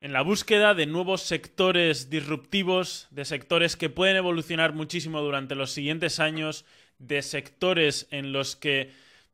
en 0.00 0.12
la 0.14 0.22
búsqueda 0.22 0.74
de 0.74 0.86
nuevos 0.86 1.22
sectores 1.22 2.08
disruptivos, 2.08 3.06
de 3.10 3.26
sectores 3.26 3.76
que 3.76 3.90
pueden 3.90 4.16
evolucionar 4.16 4.72
muchísimo 4.72 5.20
durante 5.20 5.54
los 5.54 5.72
siguientes 5.72 6.20
años, 6.20 6.64
de 6.98 7.20
sectores 7.22 8.08
en 8.10 8.32
los 8.32 8.56
que 8.56 8.92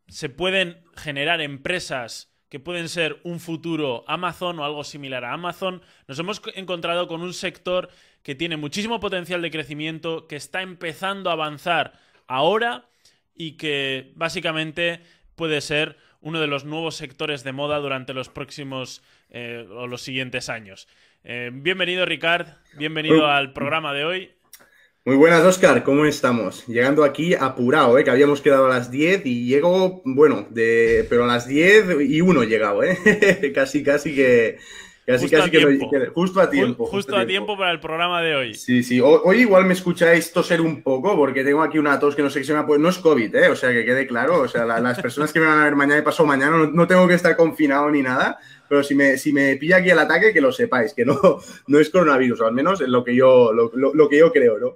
se 0.08 0.28
pueden 0.28 0.78
generar 0.96 1.40
empresas 1.40 2.32
que 2.48 2.60
pueden 2.60 2.88
ser 2.88 3.20
un 3.24 3.40
futuro 3.40 4.04
Amazon 4.06 4.58
o 4.60 4.64
algo 4.64 4.84
similar 4.84 5.24
a 5.24 5.32
Amazon, 5.32 5.82
nos 6.06 6.18
hemos 6.18 6.40
encontrado 6.54 7.08
con 7.08 7.22
un 7.22 7.34
sector 7.34 7.88
que 8.22 8.36
tiene 8.36 8.56
muchísimo 8.56 9.00
potencial 9.00 9.42
de 9.42 9.50
crecimiento, 9.50 10.28
que 10.28 10.36
está 10.36 10.62
empezando 10.62 11.28
a 11.28 11.34
avanzar 11.34 11.98
ahora 12.28 12.88
y 13.34 13.52
que 13.52 14.12
básicamente 14.14 15.02
puede 15.34 15.60
ser 15.60 15.96
uno 16.26 16.40
de 16.40 16.48
los 16.48 16.64
nuevos 16.64 16.96
sectores 16.96 17.44
de 17.44 17.52
moda 17.52 17.78
durante 17.78 18.12
los 18.12 18.28
próximos 18.28 19.00
eh, 19.30 19.64
o 19.70 19.86
los 19.86 20.02
siguientes 20.02 20.48
años. 20.48 20.88
Eh, 21.22 21.50
bienvenido, 21.52 22.04
Ricard. 22.04 22.48
Bienvenido 22.76 23.28
al 23.28 23.52
programa 23.52 23.94
de 23.94 24.04
hoy. 24.04 24.30
Muy 25.04 25.14
buenas, 25.14 25.44
Oscar. 25.44 25.84
¿Cómo 25.84 26.04
estamos? 26.04 26.66
Llegando 26.66 27.04
aquí 27.04 27.36
apurado, 27.36 27.96
¿eh? 27.96 28.02
que 28.02 28.10
habíamos 28.10 28.40
quedado 28.40 28.66
a 28.66 28.70
las 28.70 28.90
10 28.90 29.24
y 29.24 29.46
llego, 29.46 30.02
bueno, 30.04 30.48
de, 30.50 31.06
pero 31.08 31.22
a 31.22 31.28
las 31.28 31.46
10 31.46 32.00
y 32.08 32.20
uno 32.20 32.42
he 32.42 32.46
llegado, 32.48 32.82
¿eh? 32.82 32.98
casi, 33.54 33.84
casi 33.84 34.12
que, 34.12 34.58
Casi, 35.06 35.22
justo 35.24 35.36
casi 35.38 35.50
que 35.52 35.58
tiempo. 35.58 35.90
lo- 35.92 36.12
justo 36.12 36.40
a 36.40 36.50
tiempo. 36.50 36.84
Justo, 36.86 37.16
a 37.16 37.24
tiempo 37.24 37.56
para 37.56 37.70
el 37.70 37.78
programa 37.78 38.20
de 38.22 38.34
hoy. 38.34 38.54
Sí, 38.54 38.82
sí. 38.82 39.00
Ho- 39.00 39.22
Hoy 39.22 39.42
igual 39.42 39.64
me 39.64 39.72
escucháis 39.74 40.32
toser 40.32 40.60
un 40.60 40.82
poco 40.82 41.14
porque 41.14 41.44
tengo 41.44 41.62
aquí 41.62 41.78
una 41.78 42.00
tos 42.00 42.16
que 42.16 42.22
no 42.22 42.30
sé 42.30 42.40
qué 42.40 42.44
se 42.44 42.52
me 42.52 42.58
ha 42.58 42.66
puesto. 42.66 42.82
No 42.82 42.88
es 42.88 42.98
COVID, 42.98 43.34
¿eh? 43.36 43.48
O 43.48 43.54
sea, 43.54 43.70
que 43.70 43.84
quede 43.84 44.06
claro. 44.08 44.40
O 44.40 44.48
sea, 44.48 44.64
la- 44.64 44.80
las 44.80 45.00
personas 45.00 45.32
que 45.32 45.38
me 45.38 45.46
van 45.46 45.60
a 45.60 45.64
ver 45.64 45.76
mañana 45.76 46.00
y 46.00 46.02
pasado 46.02 46.26
mañana 46.26 46.56
no, 46.56 46.66
no 46.66 46.86
tengo 46.88 47.06
que 47.06 47.14
estar 47.14 47.36
confinado 47.36 47.88
ni 47.90 48.02
nada. 48.02 48.38
Pero 48.68 48.82
si 48.82 48.96
me, 48.96 49.16
si 49.16 49.32
me 49.32 49.54
pilla 49.54 49.76
aquí 49.76 49.90
el 49.90 49.98
ataque, 50.00 50.32
que 50.32 50.40
lo 50.40 50.50
sepáis, 50.50 50.92
que 50.92 51.04
no, 51.04 51.16
no 51.68 51.78
es 51.78 51.88
coronavirus, 51.88 52.40
o 52.40 52.46
al 52.48 52.52
menos 52.54 52.80
es 52.80 52.88
lo 52.88 53.04
que 53.04 53.14
yo, 53.14 53.52
lo, 53.52 53.70
lo- 53.74 53.94
lo 53.94 54.08
que 54.08 54.18
yo 54.18 54.32
creo, 54.32 54.58
¿no? 54.58 54.74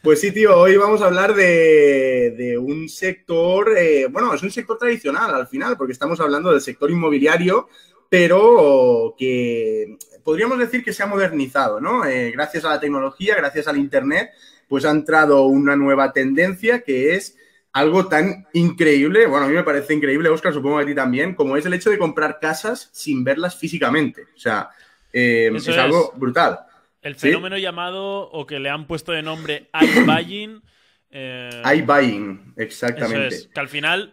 Pues 0.00 0.20
sí, 0.20 0.30
tío, 0.32 0.56
hoy 0.56 0.76
vamos 0.76 1.00
a 1.02 1.06
hablar 1.06 1.34
de, 1.34 2.34
de 2.36 2.56
un 2.58 2.88
sector, 2.88 3.72
eh, 3.76 4.06
bueno, 4.10 4.32
es 4.34 4.42
un 4.44 4.50
sector 4.50 4.78
tradicional 4.78 5.34
al 5.34 5.46
final, 5.48 5.76
porque 5.76 5.92
estamos 5.92 6.20
hablando 6.20 6.50
del 6.52 6.60
sector 6.60 6.88
inmobiliario, 6.90 7.68
pero 8.12 9.14
que 9.16 9.96
podríamos 10.22 10.58
decir 10.58 10.84
que 10.84 10.92
se 10.92 11.02
ha 11.02 11.06
modernizado, 11.06 11.80
¿no? 11.80 12.04
Eh, 12.04 12.30
gracias 12.30 12.62
a 12.66 12.68
la 12.68 12.78
tecnología, 12.78 13.36
gracias 13.36 13.68
al 13.68 13.78
Internet, 13.78 14.32
pues 14.68 14.84
ha 14.84 14.90
entrado 14.90 15.46
una 15.46 15.76
nueva 15.76 16.12
tendencia 16.12 16.82
que 16.82 17.14
es 17.14 17.38
algo 17.72 18.08
tan 18.08 18.46
increíble, 18.52 19.24
bueno, 19.24 19.46
a 19.46 19.48
mí 19.48 19.54
me 19.54 19.64
parece 19.64 19.94
increíble, 19.94 20.28
Oscar, 20.28 20.52
supongo 20.52 20.76
que 20.76 20.82
a 20.82 20.86
ti 20.88 20.94
también, 20.94 21.34
como 21.34 21.56
es 21.56 21.64
el 21.64 21.72
hecho 21.72 21.88
de 21.88 21.96
comprar 21.96 22.38
casas 22.38 22.90
sin 22.92 23.24
verlas 23.24 23.56
físicamente. 23.56 24.24
O 24.36 24.38
sea, 24.38 24.68
eh, 25.10 25.50
es, 25.54 25.66
algo 25.70 26.12
brutal. 26.14 26.60
El 27.00 27.14
¿Sí? 27.14 27.28
fenómeno 27.28 27.56
llamado, 27.56 28.30
o 28.30 28.46
que 28.46 28.60
le 28.60 28.68
han 28.68 28.86
puesto 28.86 29.12
de 29.12 29.22
nombre 29.22 29.70
iBuying. 29.72 30.60
eh, 31.10 31.62
iBuying, 31.76 32.52
Eso 32.56 32.62
exactamente. 32.62 33.28
es, 33.28 33.46
que 33.46 33.58
al 33.60 33.68
final 33.70 34.12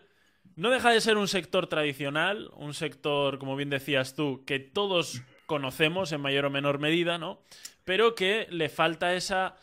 no 0.59 0.71
deja 0.71 0.91
de 0.91 0.99
ser 0.99 1.17
un 1.17 1.29
sector 1.29 1.67
tradicional, 1.67 2.51
un 2.57 2.73
sector, 2.73 3.39
como 3.39 3.55
bien 3.55 3.69
decías 3.69 4.13
tú, 4.13 4.43
que 4.45 4.59
todos 4.59 5.21
conocemos 5.45 6.11
en 6.11 6.19
mayor 6.19 6.45
o 6.45 6.49
menor 6.49 6.79
medida, 6.79 7.17
¿no? 7.17 7.39
Pero 7.85 8.13
que 8.13 8.45
le 8.49 8.67
falta 8.67 9.13
esa, 9.13 9.55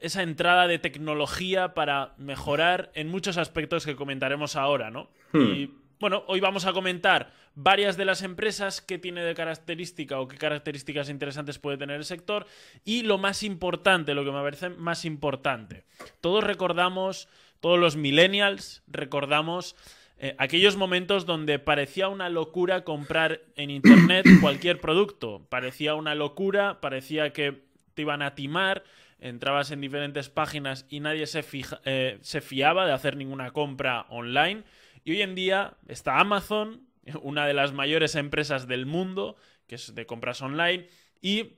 esa 0.00 0.22
entrada 0.22 0.66
de 0.68 0.78
tecnología 0.78 1.74
para 1.74 2.14
mejorar 2.16 2.90
en 2.94 3.08
muchos 3.08 3.36
aspectos 3.36 3.84
que 3.84 3.94
comentaremos 3.94 4.56
ahora, 4.56 4.90
¿no? 4.90 5.10
Hmm. 5.32 5.42
Y 5.42 5.70
bueno, 6.00 6.24
hoy 6.26 6.40
vamos 6.40 6.64
a 6.64 6.72
comentar 6.72 7.30
varias 7.54 7.98
de 7.98 8.06
las 8.06 8.22
empresas 8.22 8.80
que 8.80 8.98
tiene 8.98 9.22
de 9.22 9.34
característica 9.34 10.18
o 10.18 10.28
qué 10.28 10.38
características 10.38 11.10
interesantes 11.10 11.58
puede 11.58 11.76
tener 11.76 11.96
el 11.96 12.06
sector 12.06 12.46
y 12.86 13.02
lo 13.02 13.18
más 13.18 13.42
importante, 13.42 14.14
lo 14.14 14.24
que 14.24 14.32
me 14.32 14.40
parece 14.40 14.70
más 14.70 15.04
importante. 15.04 15.84
Todos 16.22 16.42
recordamos, 16.42 17.28
todos 17.60 17.78
los 17.78 17.96
millennials 17.96 18.82
recordamos 18.86 19.76
eh, 20.22 20.36
aquellos 20.38 20.76
momentos 20.76 21.26
donde 21.26 21.58
parecía 21.58 22.08
una 22.08 22.28
locura 22.28 22.84
comprar 22.84 23.40
en 23.56 23.70
internet 23.70 24.24
cualquier 24.40 24.80
producto. 24.80 25.44
Parecía 25.50 25.94
una 25.96 26.14
locura, 26.14 26.80
parecía 26.80 27.32
que 27.32 27.64
te 27.94 28.02
iban 28.02 28.22
a 28.22 28.34
timar, 28.34 28.84
entrabas 29.18 29.72
en 29.72 29.80
diferentes 29.80 30.28
páginas 30.30 30.86
y 30.88 31.00
nadie 31.00 31.26
se, 31.26 31.42
fija- 31.42 31.80
eh, 31.84 32.18
se 32.22 32.40
fiaba 32.40 32.86
de 32.86 32.92
hacer 32.92 33.16
ninguna 33.16 33.50
compra 33.50 34.06
online. 34.10 34.62
Y 35.04 35.10
hoy 35.10 35.22
en 35.22 35.34
día 35.34 35.74
está 35.88 36.20
Amazon, 36.20 36.86
una 37.22 37.46
de 37.46 37.54
las 37.54 37.72
mayores 37.72 38.14
empresas 38.14 38.68
del 38.68 38.86
mundo, 38.86 39.36
que 39.66 39.74
es 39.74 39.94
de 39.94 40.06
compras 40.06 40.40
online, 40.40 40.86
y 41.20 41.54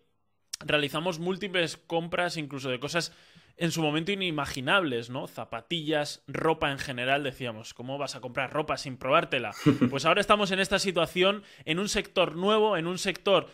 realizamos 0.61 1.19
múltiples 1.19 1.77
compras, 1.77 2.39
incluso 2.39 2.71
de 2.71 2.81
cosas 2.81 3.13
en 3.56 3.70
su 3.70 3.82
momento 3.82 4.12
inimaginables, 4.12 5.10
¿no? 5.10 5.26
Zapatillas, 5.26 6.22
ropa 6.26 6.72
en 6.72 6.78
general, 6.78 7.22
decíamos, 7.22 7.75
¿cómo 7.75 7.98
vas 7.98 8.16
a 8.16 8.20
comprar 8.20 8.53
ropa 8.53 8.76
sin 8.76 8.97
probártela? 8.97 9.53
Pues 9.91 10.04
ahora 10.04 10.20
estamos 10.20 10.50
en 10.50 10.60
esta 10.60 10.78
situación, 10.78 11.42
en 11.65 11.78
un 11.78 11.88
sector 11.88 12.37
nuevo, 12.37 12.76
en 12.76 12.87
un 12.87 12.98
sector 12.98 13.48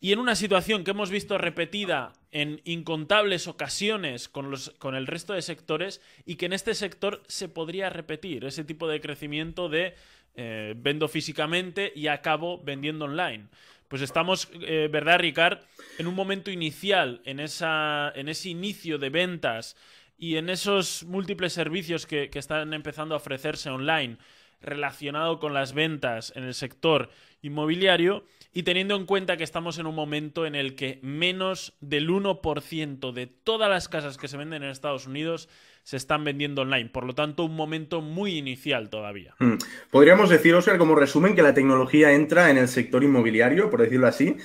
y 0.00 0.12
en 0.12 0.18
una 0.18 0.36
situación 0.36 0.84
que 0.84 0.92
hemos 0.92 1.10
visto 1.10 1.38
repetida 1.38 2.12
en 2.30 2.60
incontables 2.64 3.46
ocasiones 3.46 4.28
con, 4.28 4.50
los, 4.50 4.70
con 4.78 4.94
el 4.94 5.06
resto 5.06 5.32
de 5.32 5.42
sectores 5.42 6.00
y 6.24 6.36
que 6.36 6.46
en 6.46 6.52
este 6.52 6.74
sector 6.74 7.22
se 7.28 7.48
podría 7.48 7.90
repetir 7.90 8.44
ese 8.44 8.64
tipo 8.64 8.88
de 8.88 9.00
crecimiento 9.00 9.68
de 9.68 9.94
eh, 10.38 10.74
vendo 10.76 11.08
físicamente 11.08 11.92
y 11.94 12.08
acabo 12.08 12.62
vendiendo 12.62 13.06
online. 13.06 13.48
Pues 13.88 14.02
estamos, 14.02 14.48
eh, 14.62 14.88
¿verdad, 14.90 15.20
Ricard? 15.20 15.60
En 15.98 16.08
un 16.08 16.14
momento 16.14 16.50
inicial, 16.50 17.20
en, 17.24 17.38
esa, 17.38 18.12
en 18.16 18.28
ese 18.28 18.48
inicio 18.48 18.98
de 18.98 19.10
ventas 19.10 19.76
y 20.18 20.36
en 20.36 20.48
esos 20.50 21.04
múltiples 21.04 21.52
servicios 21.52 22.06
que, 22.06 22.28
que 22.28 22.38
están 22.38 22.74
empezando 22.74 23.14
a 23.14 23.18
ofrecerse 23.18 23.70
online 23.70 24.18
relacionado 24.60 25.38
con 25.38 25.54
las 25.54 25.72
ventas 25.72 26.32
en 26.34 26.44
el 26.44 26.54
sector 26.54 27.10
inmobiliario 27.42 28.24
y 28.56 28.62
teniendo 28.62 28.96
en 28.96 29.04
cuenta 29.04 29.36
que 29.36 29.44
estamos 29.44 29.78
en 29.78 29.86
un 29.86 29.94
momento 29.94 30.46
en 30.46 30.54
el 30.54 30.76
que 30.76 30.98
menos 31.02 31.76
del 31.82 32.08
1% 32.08 33.12
de 33.12 33.26
todas 33.26 33.68
las 33.68 33.86
casas 33.90 34.16
que 34.16 34.28
se 34.28 34.38
venden 34.38 34.62
en 34.62 34.70
Estados 34.70 35.06
Unidos 35.06 35.50
se 35.82 35.98
están 35.98 36.24
vendiendo 36.24 36.62
online. 36.62 36.88
Por 36.88 37.04
lo 37.04 37.14
tanto, 37.14 37.44
un 37.44 37.54
momento 37.54 38.00
muy 38.00 38.38
inicial 38.38 38.88
todavía. 38.88 39.34
Hmm. 39.40 39.56
Podríamos 39.90 40.30
decir, 40.30 40.54
Oscar, 40.54 40.78
como 40.78 40.94
resumen, 40.94 41.34
que 41.34 41.42
la 41.42 41.52
tecnología 41.52 42.12
entra 42.12 42.50
en 42.50 42.56
el 42.56 42.68
sector 42.68 43.04
inmobiliario, 43.04 43.68
por 43.68 43.82
decirlo 43.82 44.06
así, 44.06 44.38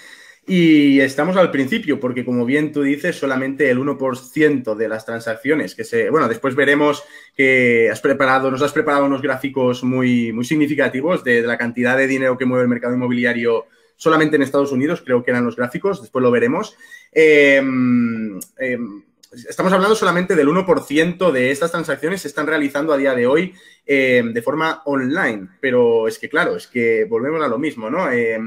y 0.46 1.00
estamos 1.00 1.38
al 1.38 1.50
principio, 1.50 2.02
porque 2.02 2.26
como 2.26 2.46
bien 2.46 2.74
tú 2.74 2.82
dices, 2.82 3.16
solamente 3.16 3.70
el 3.70 3.80
1% 3.80 4.76
de 4.76 4.90
las 4.90 5.06
transacciones 5.06 5.74
que 5.74 5.86
se... 5.86 6.10
Bueno, 6.10 6.28
después 6.28 6.54
veremos 6.54 7.02
que 7.38 7.90
has 7.90 8.02
preparado, 8.02 8.52
nos 8.52 8.62
has 8.62 8.74
preparado 8.74 9.06
unos 9.06 9.22
gráficos 9.22 9.86
muy, 9.86 10.34
muy 10.34 10.44
significativos 10.44 11.24
de, 11.24 11.44
de 11.44 11.48
la 11.48 11.58
cantidad 11.58 11.96
de 11.96 12.08
dinero 12.08 12.38
que 12.38 12.46
mueve 12.46 12.64
el 12.64 12.70
mercado 12.70 12.94
inmobiliario 12.94 13.68
solamente 14.02 14.36
en 14.36 14.42
Estados 14.42 14.72
Unidos, 14.72 15.04
creo 15.06 15.24
que 15.24 15.30
eran 15.30 15.46
los 15.46 15.56
gráficos, 15.56 16.02
después 16.02 16.24
lo 16.24 16.32
veremos. 16.32 16.76
Eh, 17.12 17.62
eh, 18.58 18.80
estamos 19.32 19.72
hablando 19.72 19.96
solamente 19.96 20.36
del 20.36 20.48
1% 20.48 21.32
de 21.32 21.52
estas 21.52 21.70
transacciones 21.70 22.24
se 22.24 22.28
están 22.28 22.48
realizando 22.48 22.94
a 22.94 22.98
día 22.98 23.14
de 23.14 23.28
hoy 23.28 23.54
eh, 23.86 24.24
de 24.26 24.42
forma 24.42 24.82
online. 24.86 25.50
Pero 25.60 26.08
es 26.08 26.18
que, 26.18 26.30
claro, 26.30 26.56
es 26.56 26.66
que 26.66 27.06
volvemos 27.06 27.44
a 27.44 27.48
lo 27.48 27.60
mismo, 27.60 27.92
¿no? 27.92 28.12
Eh, 28.12 28.40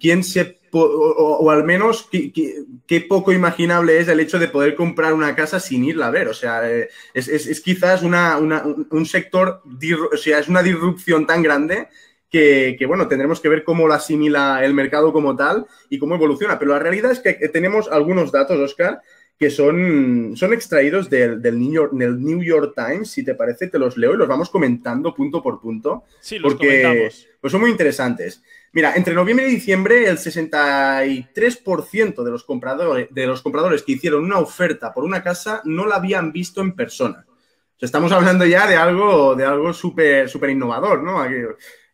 ¿Quién 0.00 0.24
se... 0.24 0.62
O, 0.74 1.50
al 1.50 1.64
menos, 1.64 2.08
¿qué, 2.10 3.00
poco 3.06 3.30
imaginable 3.30 3.98
es 3.98 4.08
el 4.08 4.20
hecho 4.20 4.38
de 4.38 4.48
poder 4.48 4.74
comprar 4.74 5.12
una 5.12 5.36
casa 5.36 5.60
sin 5.60 5.84
irla 5.84 6.06
a 6.06 6.10
ver? 6.10 6.28
O 6.28 6.34
sea, 6.34 6.66
eh, 6.66 6.88
es, 7.12 7.60
quizás 7.60 8.02
una, 8.02 8.38
un, 8.38 9.04
sector, 9.04 9.62
o 10.10 10.16
sea, 10.16 10.38
es 10.38 10.48
una 10.48 10.62
disrupción 10.62 11.26
tan 11.26 11.42
grande 11.42 11.88
que, 12.32 12.76
que, 12.78 12.86
bueno, 12.86 13.06
tendremos 13.06 13.40
que 13.40 13.50
ver 13.50 13.62
cómo 13.62 13.86
la 13.86 13.96
asimila 13.96 14.64
el 14.64 14.72
mercado 14.72 15.12
como 15.12 15.36
tal 15.36 15.66
y 15.90 15.98
cómo 15.98 16.14
evoluciona. 16.14 16.58
Pero 16.58 16.72
la 16.72 16.78
realidad 16.78 17.12
es 17.12 17.20
que 17.20 17.34
tenemos 17.48 17.90
algunos 17.90 18.32
datos, 18.32 18.58
Oscar, 18.58 19.02
que 19.38 19.50
son, 19.50 20.32
son 20.36 20.52
extraídos 20.52 21.10
del, 21.10 21.42
del, 21.42 21.58
New 21.58 21.72
York, 21.72 21.92
del 21.92 22.22
New 22.22 22.42
York 22.42 22.74
Times. 22.74 23.10
Si 23.10 23.24
te 23.24 23.34
parece, 23.34 23.66
te 23.66 23.78
los 23.78 23.96
leo 23.96 24.14
y 24.14 24.16
los 24.16 24.28
vamos 24.28 24.48
comentando 24.48 25.14
punto 25.14 25.42
por 25.42 25.60
punto. 25.60 26.04
Sí, 26.20 26.38
los 26.38 26.54
Porque 26.54 26.82
comentamos. 26.82 27.28
pues 27.40 27.50
son 27.50 27.60
muy 27.60 27.70
interesantes. 27.70 28.42
Mira, 28.72 28.94
entre 28.96 29.14
noviembre 29.14 29.48
y 29.48 29.50
diciembre, 29.50 30.06
el 30.06 30.16
63% 30.16 32.22
de 32.22 32.30
los, 32.30 32.44
compradores, 32.44 33.08
de 33.10 33.26
los 33.26 33.42
compradores 33.42 33.82
que 33.82 33.92
hicieron 33.92 34.24
una 34.24 34.38
oferta 34.38 34.94
por 34.94 35.04
una 35.04 35.22
casa 35.22 35.60
no 35.64 35.86
la 35.86 35.96
habían 35.96 36.32
visto 36.32 36.62
en 36.62 36.74
persona. 36.74 37.26
O 37.28 37.78
sea, 37.78 37.86
estamos 37.86 38.12
hablando 38.12 38.46
ya 38.46 38.66
de 38.66 38.76
algo, 38.76 39.34
de 39.34 39.44
algo 39.44 39.74
súper 39.74 40.28
súper 40.28 40.50
innovador, 40.50 41.02
¿no? 41.02 41.20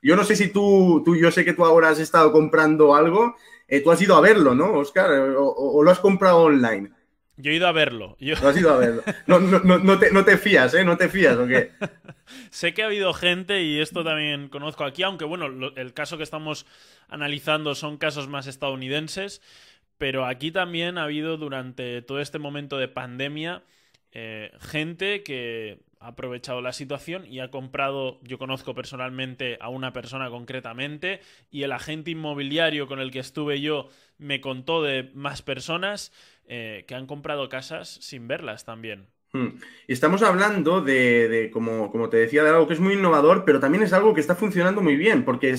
Yo 0.03 0.17
no 0.17 0.25
sé 0.25 0.37
si 0.37 0.49
tú, 0.53 1.03
tú, 1.05 1.17
yo 1.17 1.31
sé 1.31 1.45
que 1.45 1.55
tú 1.55 1.65
ahora 1.65 1.91
has 1.91 1.99
estado 1.99 2.33
comprando 2.33 2.95
algo, 2.95 3.35
eh, 3.69 3.81
tú 3.83 3.91
has 3.91 4.00
ido 4.03 4.17
a 4.17 4.21
verlo, 4.21 4.55
¿no, 4.55 4.73
Oscar? 4.75 5.11
O, 5.11 5.49
o- 5.49 5.79
o 5.79 5.83
lo 5.83 5.91
has 5.91 5.99
comprado 6.00 6.39
online. 6.43 6.91
Yo 7.37 7.53
he 7.53 7.55
ido 7.55 7.67
a 7.69 7.73
verlo. 7.73 8.17
Yo... 8.19 8.35
No 8.41 8.49
has 8.49 8.56
ido 8.56 8.73
a 8.73 8.77
verlo. 8.79 9.03
No, 9.27 9.39
no, 9.41 9.61
no, 9.79 9.99
te, 9.99 10.11
no 10.12 10.25
te, 10.25 10.37
fías, 10.39 10.75
¿eh? 10.75 10.85
No 10.85 10.97
te 10.97 11.09
fías, 11.09 11.37
¿o 11.37 11.47
qué? 11.47 11.73
sé 12.50 12.75
que 12.75 12.83
ha 12.83 12.87
habido 12.87 13.12
gente, 13.12 13.62
y 13.62 13.81
esto 13.81 14.05
también 14.05 14.49
conozco 14.49 14.85
aquí, 14.85 15.03
aunque 15.03 15.25
bueno, 15.25 15.47
el 15.77 15.95
caso 15.95 16.17
que 16.17 16.23
estamos 16.23 16.67
analizando 17.09 17.75
son 17.75 17.97
casos 17.99 18.29
más 18.29 18.47
estadounidenses, 18.47 19.41
pero 19.99 20.27
aquí 20.27 20.50
también 20.53 20.99
ha 20.99 21.05
habido 21.05 21.37
durante 21.37 22.03
todo 22.03 22.21
este 22.21 22.39
momento 22.39 22.79
de 22.79 22.89
pandemia 22.89 23.62
eh, 24.12 24.53
gente 24.61 25.23
que 25.23 25.81
ha 26.00 26.09
aprovechado 26.09 26.61
la 26.61 26.73
situación 26.73 27.27
y 27.27 27.41
ha 27.41 27.50
comprado, 27.50 28.21
yo 28.23 28.39
conozco 28.39 28.75
personalmente 28.75 29.59
a 29.61 29.69
una 29.69 29.93
persona 29.93 30.31
concretamente, 30.31 31.21
y 31.50 31.62
el 31.62 31.73
agente 31.73 32.11
inmobiliario 32.11 32.87
con 32.87 33.00
el 33.00 33.11
que 33.11 33.19
estuve 33.21 33.61
yo 33.61 33.89
me 34.19 34.41
contó 34.41 34.83
de 34.83 35.11
más 35.15 35.43
personas 35.43 36.12
eh, 36.47 36.85
que 36.87 36.95
han 36.95 37.06
comprado 37.06 37.49
casas 37.49 37.99
sin 38.00 38.29
verlas 38.29 38.65
también. 38.65 39.09
Hmm. 39.33 39.61
Estamos 39.87 40.23
hablando 40.23 40.81
de, 40.81 41.50
como, 41.53 41.91
como, 41.91 42.09
te 42.09 42.17
decía, 42.17 42.43
de 42.43 42.50
algo 42.50 42.67
que 42.67 42.75
es 42.75 42.81
muy 42.81 42.95
innovador, 42.95 43.45
pero 43.45 43.61
también 43.61 43.85
es 43.85 43.93
algo 43.93 44.15
que 44.15 44.23
está 44.23 44.35
funcionando 44.35 44.81
muy 44.81 44.97
bien, 44.97 45.25
porque 45.25 45.55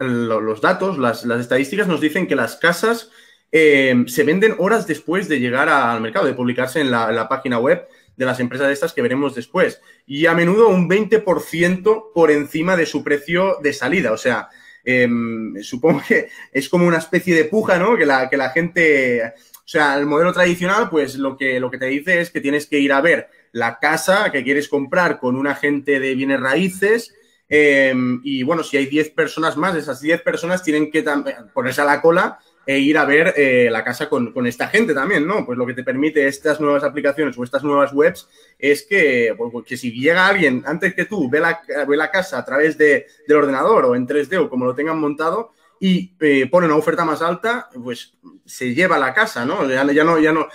los 0.00 0.60
datos, 0.60 0.98
las, 0.98 1.24
estadísticas 1.24 1.88
nos 1.88 2.02
dicen 2.02 2.26
que 2.26 2.36
las 2.36 2.56
casas 2.56 3.10
eh, 3.50 4.04
se 4.08 4.24
venden 4.24 4.54
horas 4.58 4.86
después 4.86 5.28
de 5.28 5.40
llegar 5.40 5.70
al 5.70 6.02
mercado, 6.02 6.26
de 6.26 6.34
publicarse 6.34 6.82
en 6.82 6.90
la, 6.90 7.26
página 7.30 7.58
web 7.58 7.88
de 8.16 8.24
las 8.24 8.40
empresas 8.40 8.70
estas 8.70 8.92
que 8.92 9.02
veremos 9.02 9.34
después. 9.34 9.80
Y 10.06 10.26
a 10.26 10.34
menudo 10.34 10.68
un 10.68 10.88
20% 10.88 12.12
por 12.14 12.30
encima 12.30 12.76
de 12.76 12.86
su 12.86 13.02
precio 13.02 13.58
de 13.62 13.72
salida. 13.72 14.12
O 14.12 14.16
sea, 14.16 14.48
em, 14.84 15.54
supongo 15.62 16.02
que 16.06 16.28
es 16.52 16.68
como 16.68 16.86
una 16.86 16.98
especie 16.98 17.34
de 17.34 17.44
puja, 17.44 17.78
¿no? 17.78 17.96
Que 17.96 18.06
la, 18.06 18.28
que 18.28 18.36
la 18.36 18.50
gente 18.50 19.34
o 19.64 19.68
sea, 19.68 19.96
el 19.96 20.04
modelo 20.04 20.32
tradicional, 20.34 20.90
pues 20.90 21.16
lo 21.16 21.38
que, 21.38 21.58
lo 21.58 21.70
que 21.70 21.78
te 21.78 21.86
dice 21.86 22.20
es 22.20 22.30
que 22.30 22.42
tienes 22.42 22.66
que 22.66 22.78
ir 22.78 22.92
a 22.92 23.00
ver 23.00 23.30
la 23.50 23.78
casa 23.78 24.30
que 24.30 24.44
quieres 24.44 24.68
comprar 24.68 25.18
con 25.18 25.36
un 25.36 25.46
agente 25.46 26.00
de 26.00 26.14
bienes 26.14 26.38
raíces. 26.38 27.14
Em, 27.56 28.20
y 28.24 28.42
bueno, 28.42 28.64
si 28.64 28.76
hay 28.76 28.86
10 28.86 29.10
personas 29.10 29.56
más, 29.56 29.76
esas 29.76 30.00
10 30.00 30.22
personas 30.22 30.64
tienen 30.64 30.90
que 30.90 31.04
ponerse 31.52 31.82
a 31.82 31.84
la 31.84 32.00
cola 32.00 32.40
e 32.66 32.80
ir 32.80 32.98
a 32.98 33.04
ver 33.04 33.32
eh, 33.36 33.68
la 33.70 33.84
casa 33.84 34.08
con, 34.08 34.32
esta 34.44 34.66
gente 34.66 34.92
también, 34.92 35.24
¿no? 35.24 35.46
Pues 35.46 35.56
lo 35.56 35.64
que 35.64 35.74
te 35.74 35.84
permite 35.84 36.26
estas 36.26 36.60
nuevas 36.60 36.82
aplicaciones 36.82 37.38
o 37.38 37.44
estas 37.44 37.62
nuevas 37.62 37.92
webs 37.92 38.28
es 38.58 38.82
que, 38.82 39.34
pues, 39.38 39.52
pues, 39.52 39.66
que 39.66 39.76
si 39.76 39.92
llega 39.92 40.26
alguien 40.26 40.64
antes 40.66 40.94
que 40.94 41.04
tú, 41.04 41.30
ve 41.30 41.38
la, 41.38 41.60
ve 41.86 41.96
la 41.96 42.10
casa 42.10 42.38
a 42.38 42.44
través 42.44 42.76
de, 42.76 43.06
del 43.28 43.36
ordenador 43.36 43.84
o 43.84 43.94
en 43.94 44.08
3D 44.08 44.36
o 44.38 44.50
como 44.50 44.64
lo 44.64 44.74
tengan 44.74 44.98
montado, 44.98 45.52
y 45.78 46.12
eh, 46.18 46.48
pone 46.50 46.66
una 46.66 46.76
oferta 46.76 47.04
más 47.04 47.22
alta, 47.22 47.68
pues 47.84 48.14
se 48.44 48.74
lleva 48.74 48.98
la 48.98 49.14
casa, 49.14 49.44
¿no? 49.44 49.68
Ya, 49.68 49.84
ya 49.92 50.02
no, 50.02 50.18
ya 50.18 50.32
no, 50.32 50.48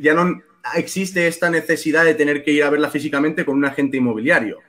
ya 0.00 0.14
no 0.14 0.42
existe 0.76 1.26
esta 1.26 1.50
necesidad 1.50 2.04
de 2.04 2.14
tener 2.14 2.44
que 2.44 2.52
ir 2.52 2.62
a 2.62 2.70
verla 2.70 2.90
físicamente 2.90 3.44
con 3.44 3.56
un 3.56 3.64
agente 3.64 3.96
inmobiliario. 3.96 4.60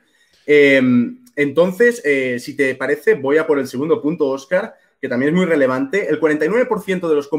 Em, 0.48 1.23
entonces, 1.36 2.02
eh, 2.06 2.40
si 2.40 2.56
te 2.56 2.76
parece, 2.76 3.16
voy 3.16 3.38
a 3.38 3.48
por 3.48 3.60
el 3.60 3.68
segundo 3.68 4.02
punto, 4.02 4.28
Oscar, 4.28 4.76
que 5.02 5.10
también 5.10 5.34
es 5.34 5.36
muy 5.36 5.46
relevante. 5.46 6.10
El 6.10 6.20
49% 6.20 7.10
de 7.10 7.16
los, 7.16 7.30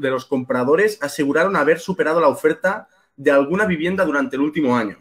de 0.00 0.10
los 0.10 0.26
compradores 0.26 0.98
aseguraron 1.02 1.56
haber 1.56 1.78
superado 1.78 2.20
la 2.20 2.28
oferta 2.28 2.88
de 3.16 3.30
alguna 3.30 3.64
vivienda 3.64 4.04
durante 4.04 4.36
el 4.36 4.42
último 4.42 4.76
año. 4.76 4.98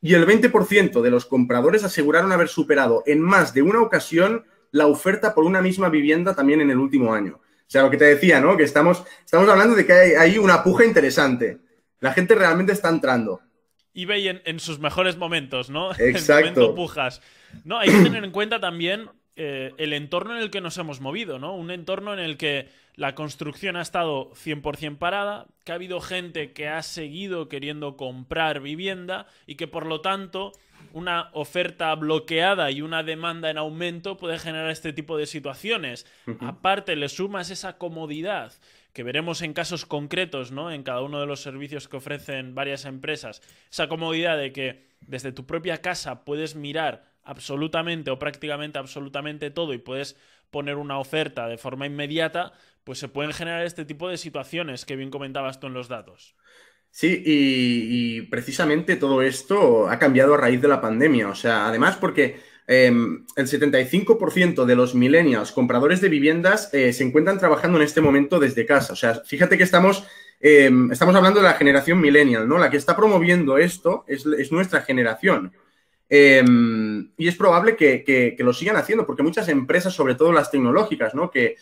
Y 0.00 0.14
el 0.14 0.26
20% 0.26 1.00
de 1.00 1.10
los 1.10 1.26
compradores 1.26 1.84
aseguraron 1.84 2.32
haber 2.32 2.48
superado 2.48 3.02
en 3.06 3.20
más 3.20 3.54
de 3.54 3.62
una 3.62 3.80
ocasión 3.80 4.44
la 4.72 4.86
oferta 4.86 5.34
por 5.34 5.44
una 5.44 5.62
misma 5.62 5.90
vivienda 5.90 6.34
también 6.34 6.60
en 6.60 6.70
el 6.70 6.78
último 6.78 7.14
año. 7.14 7.34
O 7.36 7.70
sea, 7.72 7.82
lo 7.82 7.90
que 7.90 7.96
te 7.96 8.06
decía, 8.06 8.40
¿no? 8.40 8.56
Que 8.56 8.64
estamos, 8.64 9.04
estamos 9.24 9.48
hablando 9.48 9.76
de 9.76 9.86
que 9.86 9.92
hay, 9.92 10.38
una 10.38 10.64
puja 10.64 10.84
interesante. 10.84 11.58
La 12.00 12.12
gente 12.12 12.34
realmente 12.34 12.72
está 12.72 12.88
entrando. 12.88 13.40
eBay 13.94 14.28
en, 14.28 14.42
en 14.44 14.60
sus 14.60 14.78
mejores 14.78 15.16
momentos, 15.16 15.70
¿no? 15.70 15.92
Exacto. 15.98 16.70
En 16.70 16.74
pujas. 16.74 17.20
No, 17.64 17.78
hay 17.78 17.90
que 17.90 18.02
tener 18.02 18.24
en 18.24 18.30
cuenta 18.30 18.60
también 18.60 19.10
eh, 19.36 19.72
el 19.78 19.92
entorno 19.92 20.36
en 20.36 20.42
el 20.42 20.50
que 20.50 20.60
nos 20.60 20.76
hemos 20.78 21.00
movido, 21.00 21.38
¿no? 21.38 21.54
Un 21.54 21.70
entorno 21.70 22.12
en 22.12 22.20
el 22.20 22.36
que 22.36 22.68
la 22.94 23.14
construcción 23.14 23.76
ha 23.76 23.82
estado 23.82 24.30
100% 24.32 24.98
parada, 24.98 25.46
que 25.64 25.72
ha 25.72 25.76
habido 25.76 26.00
gente 26.00 26.52
que 26.52 26.68
ha 26.68 26.82
seguido 26.82 27.48
queriendo 27.48 27.96
comprar 27.96 28.60
vivienda 28.60 29.26
y 29.46 29.54
que 29.54 29.66
por 29.66 29.86
lo 29.86 30.02
tanto 30.02 30.52
una 30.92 31.30
oferta 31.32 31.94
bloqueada 31.94 32.70
y 32.70 32.82
una 32.82 33.02
demanda 33.02 33.48
en 33.48 33.56
aumento 33.56 34.18
puede 34.18 34.38
generar 34.38 34.70
este 34.70 34.92
tipo 34.92 35.16
de 35.16 35.26
situaciones. 35.26 36.06
Aparte, 36.40 36.96
le 36.96 37.08
sumas 37.08 37.50
esa 37.50 37.78
comodidad 37.78 38.52
que 38.92 39.02
veremos 39.02 39.42
en 39.42 39.54
casos 39.54 39.86
concretos, 39.86 40.52
¿no? 40.52 40.70
En 40.70 40.82
cada 40.82 41.02
uno 41.02 41.20
de 41.20 41.26
los 41.26 41.40
servicios 41.40 41.88
que 41.88 41.96
ofrecen 41.96 42.54
varias 42.54 42.84
empresas. 42.84 43.42
Esa 43.70 43.88
comodidad 43.88 44.36
de 44.36 44.52
que 44.52 44.86
desde 45.00 45.32
tu 45.32 45.46
propia 45.46 45.78
casa 45.78 46.24
puedes 46.24 46.54
mirar 46.54 47.12
absolutamente 47.24 48.10
o 48.10 48.18
prácticamente 48.18 48.78
absolutamente 48.78 49.50
todo 49.50 49.72
y 49.74 49.78
puedes 49.78 50.16
poner 50.50 50.76
una 50.76 50.98
oferta 50.98 51.48
de 51.48 51.56
forma 51.56 51.86
inmediata, 51.86 52.52
pues 52.84 52.98
se 52.98 53.08
pueden 53.08 53.32
generar 53.32 53.64
este 53.64 53.84
tipo 53.84 54.08
de 54.08 54.18
situaciones 54.18 54.84
que 54.84 54.96
bien 54.96 55.10
comentabas 55.10 55.60
tú 55.60 55.68
en 55.68 55.74
los 55.74 55.88
datos. 55.88 56.36
Sí, 56.90 57.22
y, 57.24 58.20
precisamente 58.22 58.96
todo 58.96 59.22
esto 59.22 59.88
ha 59.88 59.98
cambiado 59.98 60.34
a 60.34 60.36
raíz 60.36 60.60
de 60.60 60.68
la 60.68 60.82
pandemia. 60.82 61.28
O 61.28 61.34
sea, 61.34 61.66
además 61.66 61.96
porque 61.96 62.40
em, 62.72 63.26
el 63.36 63.46
75% 63.46 64.64
de 64.64 64.74
los 64.74 64.94
millennials 64.94 65.52
compradores 65.52 66.00
de 66.00 66.08
viviendas 66.08 66.72
eh, 66.72 66.92
se 66.92 67.04
encuentran 67.04 67.38
trabajando 67.38 67.78
en 67.78 67.84
este 67.84 68.00
momento 68.00 68.38
desde 68.38 68.64
casa. 68.64 68.94
O 68.94 68.96
sea, 68.96 69.16
fíjate 69.16 69.58
que 69.58 69.64
estamos, 69.64 70.06
em, 70.40 70.90
estamos 70.90 71.14
hablando 71.14 71.40
de 71.40 71.46
la 71.46 71.54
generación 71.54 72.00
millennial, 72.00 72.48
¿no? 72.48 72.58
La 72.58 72.70
que 72.70 72.78
está 72.78 72.96
promoviendo 72.96 73.58
esto 73.58 74.04
es, 74.08 74.24
nuestra 74.50 74.80
generación. 74.80 75.52
Em, 76.08 77.10
y 77.16 77.28
es 77.28 77.36
probable 77.36 77.76
que, 77.76 78.04
que, 78.04 78.36
lo 78.38 78.52
sigan 78.52 78.76
haciendo, 78.76 79.06
porque 79.06 79.22
muchas 79.22 79.48
empresas, 79.48 79.92
sobre 79.92 80.14
todo 80.14 80.32
las 80.32 80.50
tecnológicas, 80.50 81.14
¿no? 81.14 81.30
Que 81.30 81.56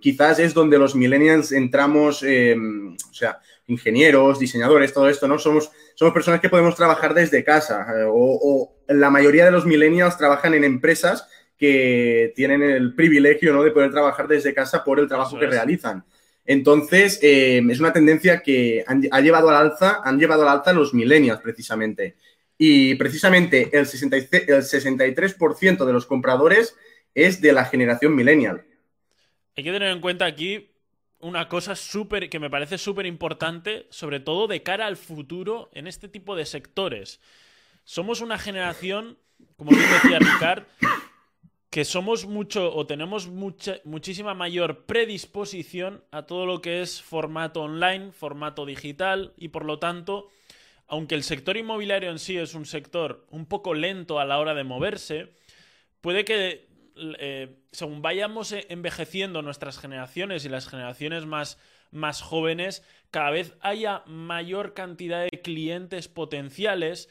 quizás 0.00 0.38
es 0.38 0.54
donde 0.54 0.78
los 0.78 0.94
millennials 0.94 1.52
entramos, 1.52 2.22
o 2.22 3.14
sea, 3.14 3.40
ingenieros, 3.68 4.38
diseñadores, 4.38 4.92
todo 4.92 5.08
esto, 5.08 5.28
¿no? 5.28 5.38
Somos, 5.38 5.70
somos 5.94 6.12
personas 6.12 6.40
que 6.40 6.48
podemos 6.48 6.74
trabajar 6.74 7.14
desde 7.14 7.44
casa 7.44 7.86
eh, 7.96 8.04
o, 8.06 8.74
la 8.88 9.10
mayoría 9.10 9.44
de 9.44 9.50
los 9.50 9.66
millennials 9.66 10.16
trabajan 10.16 10.54
en 10.54 10.64
empresas 10.64 11.28
que 11.58 12.32
tienen 12.34 12.62
el 12.62 12.94
privilegio, 12.94 13.52
¿no? 13.52 13.62
De 13.62 13.70
poder 13.70 13.90
trabajar 13.90 14.26
desde 14.26 14.54
casa 14.54 14.82
por 14.82 14.98
el 14.98 15.06
trabajo 15.06 15.38
que 15.38 15.46
realizan. 15.46 16.04
Entonces, 16.46 17.18
eh, 17.22 17.62
es 17.68 17.80
una 17.80 17.92
tendencia 17.92 18.42
que 18.42 18.84
ha 18.86 19.20
llevado 19.20 19.50
al 19.50 19.56
alza, 19.56 20.00
han 20.02 20.18
llevado 20.18 20.42
al 20.42 20.58
alza 20.58 20.72
los 20.72 20.94
millennials 20.94 21.40
precisamente. 21.42 22.16
Y 22.56 22.94
precisamente 22.94 23.68
el, 23.72 23.86
63, 23.86 24.48
el 24.48 24.62
63% 24.62 25.84
de 25.84 25.92
los 25.92 26.06
compradores 26.06 26.74
es 27.14 27.42
de 27.42 27.52
la 27.52 27.66
generación 27.66 28.16
millennial. 28.16 28.64
Hay 29.58 29.64
que 29.64 29.72
tener 29.72 29.90
en 29.90 30.00
cuenta 30.00 30.24
aquí 30.24 30.70
una 31.18 31.48
cosa 31.48 31.74
súper 31.74 32.30
que 32.30 32.38
me 32.38 32.48
parece 32.48 32.78
súper 32.78 33.06
importante, 33.06 33.88
sobre 33.90 34.20
todo 34.20 34.46
de 34.46 34.62
cara 34.62 34.86
al 34.86 34.96
futuro 34.96 35.68
en 35.72 35.88
este 35.88 36.06
tipo 36.06 36.36
de 36.36 36.46
sectores. 36.46 37.20
Somos 37.82 38.20
una 38.20 38.38
generación, 38.38 39.18
como 39.56 39.72
bien 39.72 39.82
decía 39.90 40.20
Ricard, 40.20 40.62
que 41.70 41.84
somos 41.84 42.24
mucho 42.24 42.72
o 42.72 42.86
tenemos 42.86 43.26
mucha, 43.26 43.80
muchísima 43.82 44.32
mayor 44.32 44.84
predisposición 44.84 46.04
a 46.12 46.22
todo 46.22 46.46
lo 46.46 46.62
que 46.62 46.80
es 46.80 47.02
formato 47.02 47.62
online, 47.62 48.12
formato 48.12 48.64
digital 48.64 49.32
y 49.36 49.48
por 49.48 49.64
lo 49.64 49.80
tanto, 49.80 50.28
aunque 50.86 51.16
el 51.16 51.24
sector 51.24 51.56
inmobiliario 51.56 52.12
en 52.12 52.20
sí 52.20 52.38
es 52.38 52.54
un 52.54 52.64
sector 52.64 53.26
un 53.30 53.44
poco 53.44 53.74
lento 53.74 54.20
a 54.20 54.24
la 54.24 54.38
hora 54.38 54.54
de 54.54 54.62
moverse, 54.62 55.32
puede 56.00 56.24
que 56.24 56.67
eh, 57.18 57.56
según 57.72 58.02
vayamos 58.02 58.52
e-, 58.52 58.66
envejeciendo 58.68 59.42
nuestras 59.42 59.78
generaciones 59.78 60.44
y 60.44 60.48
las 60.48 60.68
generaciones 60.68 61.26
más, 61.26 61.58
más 61.90 62.22
jóvenes, 62.22 62.82
cada 63.10 63.30
vez 63.30 63.54
haya 63.60 64.02
mayor 64.06 64.74
cantidad 64.74 65.24
de 65.24 65.42
clientes 65.42 66.08
potenciales 66.08 67.08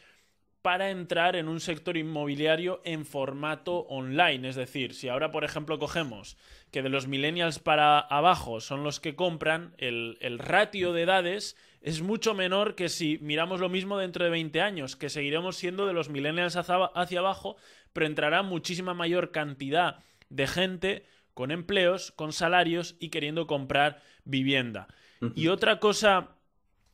para 0.68 0.90
entrar 0.90 1.38
en 1.38 1.48
un 1.48 1.62
sector 1.62 1.96
inmobiliario 1.96 2.82
en 2.84 3.06
formato 3.06 3.86
online. 3.88 4.50
Es 4.50 4.58
decir, 4.58 4.94
si 4.94 5.08
ahora, 5.08 5.32
por 5.32 5.46
ejemplo, 5.46 5.80
cogemos 5.80 6.36
que 6.72 6.82
de 6.82 6.90
los 6.90 7.08
millennials 7.08 7.60
para 7.60 8.00
abajo 8.00 8.60
son 8.60 8.84
los 8.84 9.00
que 9.00 9.16
compran, 9.16 9.74
el, 9.78 10.18
el, 10.20 10.40
ratio 10.40 10.92
de 10.92 11.04
edades 11.04 11.56
es 11.80 12.02
mucho 12.02 12.34
menor 12.34 12.76
que 12.76 12.90
si 12.90 13.18
miramos 13.22 13.62
lo 13.62 13.70
mismo 13.70 13.98
dentro 13.98 14.26
de 14.26 14.32
20 14.32 14.60
años, 14.60 14.98
que 14.98 15.10
seguiremos 15.10 15.56
siendo 15.56 15.88
de 15.88 15.94
los 15.94 16.10
millennials 16.10 16.58
hacia 16.58 17.20
abajo, 17.20 17.56
pero 17.94 18.06
entrará 18.06 18.44
muchísima 18.44 18.94
mayor 18.94 19.32
cantidad 19.32 20.00
de 20.30 20.48
gente 20.48 21.06
con 21.34 21.52
empleos, 21.52 22.12
con 22.12 22.34
salarios 22.34 22.96
y 23.00 23.10
queriendo 23.10 23.48
comprar 23.48 24.02
vivienda. 24.24 24.88
Y 25.36 25.48
otra 25.48 25.80
cosa 25.80 26.36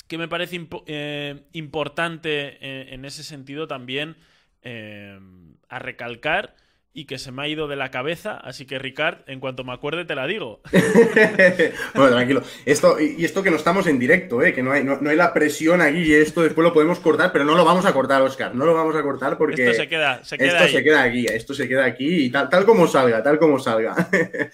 que 0.08 0.18
me 0.18 0.28
parece 0.28 0.68
eh, 0.86 1.44
importante 1.54 2.58
eh, 2.62 2.94
en 2.94 3.06
ese 3.06 3.24
sentido 3.24 3.68
también 3.68 4.16
eh, 4.62 5.20
a 5.68 5.80
recalcar 5.80 6.56
y 6.96 7.06
que 7.06 7.18
se 7.18 7.32
me 7.32 7.42
ha 7.42 7.48
ido 7.48 7.68
de 7.68 7.76
la 7.76 7.90
cabeza, 7.90 8.38
así 8.38 8.68
que 8.68 8.78
Ricard, 8.78 9.22
en 9.26 9.40
cuanto 9.40 9.64
me 9.64 9.74
acuerde 9.74 10.06
te 10.06 10.14
la 10.14 10.28
digo. 10.28 10.62
bueno, 11.96 12.12
tranquilo. 12.12 12.44
Esto, 12.66 13.00
y 13.00 13.26
esto 13.26 13.42
que 13.42 13.50
no 13.50 13.56
estamos 13.56 13.88
en 13.88 13.98
directo, 13.98 14.44
¿eh? 14.44 14.54
que 14.54 14.62
no 14.62 14.72
hay, 14.72 14.84
no, 14.84 14.98
hay 15.10 15.16
la 15.16 15.34
presión 15.34 15.82
aquí 15.82 16.04
y 16.04 16.14
esto 16.14 16.44
después 16.44 16.64
lo 16.64 16.72
podemos 16.72 17.00
cortar, 17.00 17.32
pero 17.32 17.46
no 17.46 17.56
lo 17.56 17.66
vamos 17.66 17.86
a 17.88 17.94
cortar, 17.94 18.22
Oscar, 18.22 18.54
no 18.54 18.66
lo 18.66 18.76
vamos 18.76 18.96
a 18.96 19.02
cortar 19.02 19.40
porque... 19.40 19.64
Esto 19.64 19.82
se 19.82 19.90
queda, 19.90 20.24
se 20.24 20.38
queda 20.38 20.60
Esto 20.60 20.78
se 20.78 20.84
queda 20.84 21.04
aquí, 21.04 21.26
esto 21.26 21.54
se 21.56 21.68
queda 21.68 21.86
aquí 21.86 22.26
y 22.26 22.30
tal, 22.30 22.48
tal 22.50 22.64
como 22.64 22.88
salga, 22.88 23.24
tal 23.24 23.40
como 23.40 23.58
salga. 23.58 23.96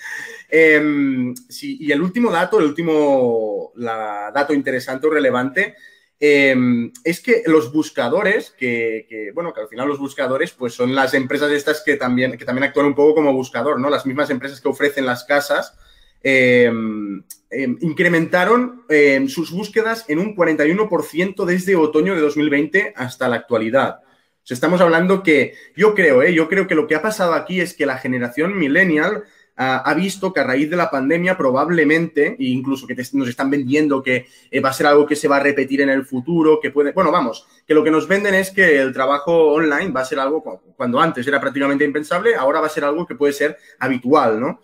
Em, 0.51 1.35
sí, 1.47 1.77
y 1.79 1.91
el 1.91 2.01
último 2.01 2.31
dato, 2.31 2.57
el 2.57 2.65
último 2.65 3.71
la, 3.75 4.31
dato 4.33 4.51
interesante 4.51 5.05
o 5.05 5.11
relevante 5.11 5.75
Em, 6.21 6.91
es 7.05 7.21
que 7.21 7.43
los 7.45 7.71
buscadores, 7.71 8.51
que, 8.51 9.31
bueno, 9.33 9.53
que 9.53 9.61
al 9.61 9.69
final 9.69 9.87
los 9.87 9.99
buscadores, 9.99 10.51
pues 10.51 10.73
son 10.73 10.93
las 10.93 11.13
empresas 11.13 11.51
estas 11.51 11.81
que 11.81 11.95
también, 11.95 12.37
que 12.37 12.43
también 12.43 12.65
actúan 12.65 12.87
un 12.87 12.95
poco 12.95 13.15
como 13.15 13.33
buscador, 13.33 13.79
¿no? 13.79 13.89
Las 13.89 14.05
mismas 14.05 14.29
empresas 14.29 14.59
que 14.59 14.67
ofrecen 14.67 15.05
las 15.05 15.23
casas, 15.23 15.77
em, 16.21 17.23
em, 17.49 17.77
incrementaron 17.79 18.83
sus 19.27 19.51
búsquedas 19.51 20.05
en 20.09 20.19
un 20.19 20.35
41% 20.35 21.45
desde 21.45 21.75
otoño 21.75 22.15
de 22.15 22.21
2020 22.21 22.93
hasta 22.95 23.29
la 23.29 23.37
actualidad. 23.37 24.01
O 24.49 24.53
estamos 24.53 24.81
hablando 24.81 25.21
que 25.21 25.53
yo 25.75 25.93
creo, 25.93 26.23
¿eh? 26.23 26.33
yo 26.33 26.49
creo 26.49 26.65
que 26.65 26.73
lo 26.73 26.87
que 26.87 26.95
ha 26.95 27.01
pasado 27.03 27.33
aquí 27.33 27.61
es 27.61 27.75
que 27.75 27.85
la 27.85 27.99
generación 27.99 28.57
millennial 28.57 29.25
ha 29.61 29.93
visto 29.93 30.31
que 30.31 30.39
a 30.39 30.45
raíz 30.45 30.69
de 30.69 30.77
la 30.77 30.89
pandemia 30.89 31.37
probablemente, 31.37 32.37
e 32.39 32.45
incluso 32.45 32.87
que 32.87 32.95
nos 32.95 33.27
están 33.27 33.49
vendiendo 33.49 34.01
que 34.01 34.25
eh, 34.49 34.59
va 34.61 34.69
a 34.69 34.73
ser 34.73 34.87
algo 34.87 35.05
que 35.05 35.17
se 35.17 35.27
va 35.27 35.35
a 35.35 35.41
repetir 35.41 35.81
en 35.81 35.89
el 35.89 36.05
futuro, 36.05 36.61
que 36.61 36.71
puede, 36.71 36.93
bueno, 36.93 37.11
vamos, 37.11 37.45
que 37.67 37.73
lo 37.73 37.83
que 37.83 37.91
nos 37.91 38.07
venden 38.07 38.35
es 38.35 38.51
que 38.51 38.79
el 38.79 38.93
trabajo 38.93 39.51
online 39.51 39.91
va 39.91 40.01
a 40.01 40.05
ser 40.05 40.19
algo 40.19 40.61
cuando 40.77 41.01
antes 41.01 41.27
era 41.27 41.41
prácticamente 41.41 41.83
impensable, 41.83 42.35
ahora 42.35 42.61
va 42.61 42.67
a 42.67 42.69
ser 42.69 42.85
algo 42.85 43.05
que 43.05 43.15
puede 43.15 43.33
ser 43.33 43.57
habitual, 43.79 44.39
¿no? 44.39 44.61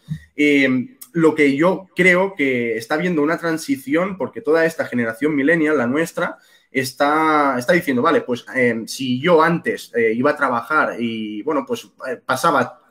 lo 1.15 1.33
que 1.33 1.55
yo 1.55 1.87
creo 1.95 2.35
que 2.35 2.75
está 2.75 2.97
viendo 2.97 3.21
una 3.21 3.37
transición, 3.37 4.17
porque 4.17 4.41
toda 4.41 4.65
esta 4.65 4.85
generación 4.85 5.33
millennial, 5.33 5.77
la 5.77 5.87
nuestra, 5.87 6.39
está, 6.79 7.55
está 7.58 7.74
diciendo, 7.74 8.01
vale, 8.01 8.22
pues 8.22 8.46
em, 8.53 8.86
si 8.86 9.20
yo 9.20 9.41
antes 9.41 9.91
eh, 9.96 10.13
iba 10.13 10.32
a 10.32 10.36
trabajar 10.36 10.96
y, 11.00 11.41
bueno, 11.44 11.63
pues 11.65 11.89
eh, 12.08 12.20
pasaba, 12.25 12.82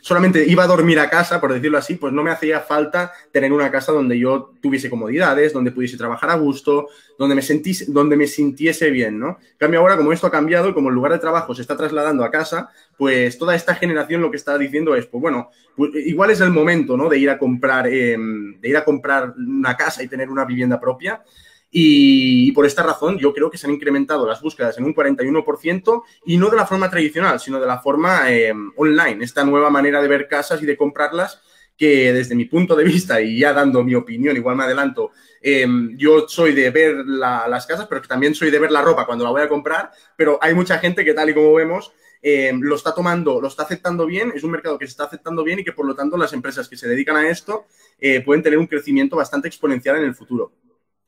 solamente 0.00 0.44
iba 0.46 0.62
a 0.62 0.68
dormir 0.68 1.00
a 1.00 1.10
casa, 1.10 1.40
por 1.40 1.52
decirlo 1.52 1.78
así, 1.78 1.96
pues 1.96 2.12
no 2.12 2.22
me 2.22 2.30
hacía 2.30 2.60
falta 2.60 3.12
tener 3.32 3.52
una 3.52 3.70
casa 3.70 3.90
donde 3.90 4.16
yo 4.18 4.54
tuviese 4.60 4.88
comodidades, 4.88 5.52
donde 5.52 5.72
pudiese 5.72 5.96
trabajar 5.96 6.30
a 6.30 6.36
gusto, 6.36 6.86
donde 7.18 7.34
me, 7.34 7.42
sentise, 7.42 7.86
donde 7.88 8.16
me 8.16 8.28
sintiese 8.28 8.90
bien, 8.90 9.18
¿no? 9.18 9.38
En 9.40 9.58
cambio 9.58 9.80
ahora, 9.80 9.96
como 9.96 10.12
esto 10.12 10.28
ha 10.28 10.30
cambiado 10.30 10.68
y 10.68 10.74
como 10.74 10.88
el 10.88 10.94
lugar 10.94 11.12
de 11.12 11.18
trabajo 11.18 11.54
se 11.54 11.62
está 11.62 11.76
trasladando 11.76 12.24
a 12.24 12.30
casa, 12.30 12.70
pues 12.96 13.38
toda 13.38 13.56
esta 13.56 13.74
generación 13.74 14.20
lo 14.20 14.30
que 14.30 14.36
está 14.36 14.56
diciendo 14.56 14.94
es, 14.94 15.06
pues 15.06 15.20
bueno, 15.20 15.50
pues 15.76 15.90
igual 15.94 16.30
es 16.30 16.40
el 16.40 16.50
momento, 16.50 16.96
¿no? 16.96 17.08
De 17.08 17.18
ir 17.18 17.30
a 17.30 17.38
comprar, 17.38 17.88
em, 17.88 18.60
de 18.60 18.68
ir 18.68 18.76
a 18.76 18.84
comprar 18.84 19.34
una 19.36 19.76
casa 19.76 20.02
y 20.02 20.08
tener 20.08 20.30
una 20.30 20.44
vivienda 20.44 20.80
propia. 20.80 21.22
Y, 21.74 22.52
por 22.52 22.66
esta 22.66 22.82
razón 22.82 23.18
yo 23.18 23.32
creo 23.32 23.50
que 23.50 23.56
se 23.56 23.66
han 23.66 23.72
incrementado 23.72 24.26
las 24.26 24.42
búsquedas 24.42 24.76
en 24.76 24.84
un 24.84 24.94
41% 24.94 26.02
y 26.26 26.36
no 26.36 26.50
de 26.50 26.56
la 26.56 26.66
forma 26.66 26.90
tradicional, 26.90 27.40
sino 27.40 27.58
de 27.58 27.66
la 27.66 27.78
forma 27.78 28.30
eh, 28.30 28.52
online, 28.76 29.24
esta 29.24 29.42
nueva 29.42 29.70
manera 29.70 30.02
de 30.02 30.08
ver 30.08 30.28
casas 30.28 30.62
y 30.62 30.66
de 30.66 30.76
comprarlas 30.76 31.40
que 31.78 32.12
desde 32.12 32.34
mi 32.34 32.44
punto 32.44 32.76
de 32.76 32.84
vista, 32.84 33.22
y 33.22 33.38
ya 33.38 33.54
dando 33.54 33.82
mi 33.82 33.94
opinión, 33.94 34.36
igual 34.36 34.54
me 34.54 34.64
adelanto, 34.64 35.12
eh, 35.40 35.66
yo 35.96 36.28
soy 36.28 36.52
de 36.52 36.68
ver 36.70 37.06
las 37.06 37.66
casas, 37.66 37.86
pero 37.88 38.02
también 38.02 38.34
soy 38.34 38.50
de 38.50 38.58
ver 38.58 38.70
la 38.70 38.82
ropa 38.82 39.06
cuando 39.06 39.24
la 39.24 39.30
voy 39.30 39.40
a 39.40 39.48
comprar, 39.48 39.90
pero 40.14 40.38
hay 40.42 40.52
mucha 40.54 40.78
gente 40.78 41.06
que 41.06 41.14
tal 41.14 41.30
y 41.30 41.34
como 41.34 41.54
vemos, 41.54 41.92
eh, 42.20 42.52
lo 42.54 42.76
está 42.76 42.94
tomando, 42.94 43.40
lo 43.40 43.48
está 43.48 43.62
aceptando 43.62 44.04
bien, 44.04 44.30
es 44.34 44.44
un 44.44 44.50
mercado 44.50 44.78
que 44.78 44.86
se 44.86 44.90
está 44.90 45.04
aceptando 45.04 45.42
bien 45.42 45.60
y 45.60 45.64
que 45.64 45.72
por 45.72 45.86
lo 45.86 45.94
tanto 45.94 46.18
las 46.18 46.34
empresas 46.34 46.68
que 46.68 46.76
se 46.76 46.86
dedican 46.86 47.16
a 47.16 47.28
esto 47.30 47.64
pueden 48.26 48.42
tener 48.42 48.58
un 48.58 48.66
crecimiento 48.66 49.16
bastante 49.16 49.48
exponencial 49.48 49.96
en 49.96 50.04
el 50.04 50.14
futuro. 50.14 50.52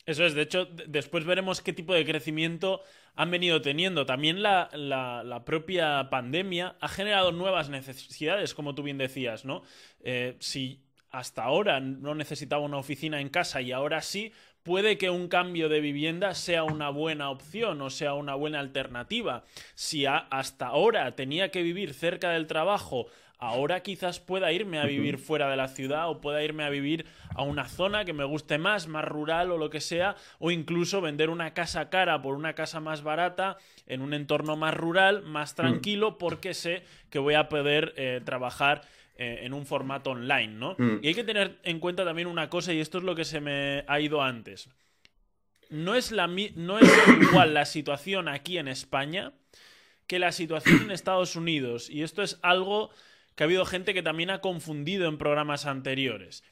Eso 0.07 0.27
es, 0.27 0.35
de 0.35 0.43
hecho, 0.43 0.67
después 0.87 1.25
veremos 1.25 1.63
qué 1.63 1.73
tipo 1.73 1.95
de 1.95 2.05
crecimiento 2.05 2.83
han 3.15 3.31
venido 3.31 3.63
teniendo. 3.63 4.05
También 4.05 4.43
la, 4.43 5.43
propia 5.47 6.11
pandemia 6.11 6.77
ha 6.81 6.89
generado 6.89 7.33
nuevas 7.33 7.71
necesidades, 7.71 8.55
como 8.55 8.75
tú 8.75 8.83
bien 8.83 8.99
decías, 8.99 9.45
¿no? 9.45 9.63
Eh, 10.01 10.37
si 10.41 10.83
hasta 11.11 11.45
ahora 11.45 11.81
no 11.81 12.15
necesitaba 12.15 12.63
una 12.63 12.77
oficina 12.77 13.21
en 13.21 13.29
casa 13.29 13.63
y 13.63 13.73
ahora 13.73 14.03
sí, 14.03 14.33
puede 14.65 14.99
que 14.99 15.11
un 15.11 15.29
cambio 15.29 15.69
de 15.69 15.81
vivienda 15.81 16.35
sea 16.35 16.65
una 16.65 16.89
buena 16.89 17.31
opción 17.31 17.81
o 17.83 17.91
sea 17.91 18.15
una 18.15 18.35
buena 18.35 18.59
alternativa. 18.59 19.45
Si 19.75 20.07
hasta 20.07 20.67
ahora 20.67 21.15
tenía 21.15 21.51
que 21.51 21.63
vivir 21.63 21.95
cerca 21.95 22.31
del 22.31 22.47
trabajo 22.49 23.07
Ahora 23.45 23.81
quizás 23.81 24.21
pueda 24.21 24.53
irme 24.53 24.79
a 24.79 24.87
vivir 24.87 25.19
fuera 25.19 25.51
de 25.51 25.57
la 25.57 25.69
ciudad 25.69 26.09
o 26.09 26.23
pueda 26.23 26.43
irme 26.43 26.65
a 26.65 26.71
vivir 26.71 27.05
a 27.35 27.43
una 27.43 27.69
zona 27.69 28.07
que 28.07 28.15
me 28.15 28.25
guste 28.25 28.57
más, 28.57 28.89
más 28.89 29.05
rural 29.05 29.53
o 29.53 29.59
lo 29.59 29.69
que 29.69 29.83
sea, 29.83 30.17
o 30.39 30.51
incluso 30.51 31.03
vender 31.03 31.29
una 31.29 31.53
casa 31.53 31.91
cara 31.91 32.23
por 32.23 32.37
una 32.37 32.55
casa 32.55 32.81
más 32.81 33.03
barata 33.03 33.59
en 33.87 34.01
un 34.01 34.15
entorno 34.15 34.57
más 34.57 34.73
rural, 34.73 35.23
más 35.25 35.53
mm. 35.53 35.57
tranquilo, 35.57 36.17
porque 36.17 36.55
sé 36.55 36.85
que 37.11 37.19
voy 37.19 37.35
a 37.35 37.51
poder 37.51 37.93
eh, 37.99 38.23
trabajar 38.25 38.81
eh, 39.17 39.41
en 39.43 39.53
un 39.53 39.67
formato 39.67 40.13
online, 40.13 40.55
¿no? 40.55 40.75
Mm. 40.79 41.01
Y 41.03 41.09
hay 41.09 41.15
que 41.15 41.25
tener 41.25 41.59
en 41.65 41.81
cuenta 41.81 42.03
también 42.03 42.29
una 42.29 42.49
cosa, 42.49 42.73
y 42.73 42.81
esto 42.81 42.97
es 42.97 43.05
lo 43.05 43.15
que 43.15 43.27
se 43.27 43.43
me 43.43 43.85
ha 43.87 44.01
ido 44.01 44.23
antes. 44.23 44.71
No 45.69 45.95
es, 45.95 46.13
la, 46.13 46.27
no 46.27 46.79
es 46.79 46.91
igual 47.21 47.53
la 47.53 47.67
situación 47.67 48.27
aquí 48.27 48.57
en 48.57 48.69
España 48.69 49.35
que 50.07 50.19
la 50.19 50.33
situación 50.33 50.83
en 50.85 50.91
Estados 50.91 51.37
Unidos. 51.37 51.91
Y 51.91 52.03
esto 52.03 52.23
es 52.23 52.39
algo 52.41 52.91
que 53.35 53.45
ha 53.45 53.47
habido 53.47 53.65
gente 53.65 53.95
que 53.95 54.03
también 54.03 54.31
ha 54.31 54.41
confundido 54.41 55.09
en 55.09 55.19
programas 55.19 55.67
anteriores. 55.67 56.45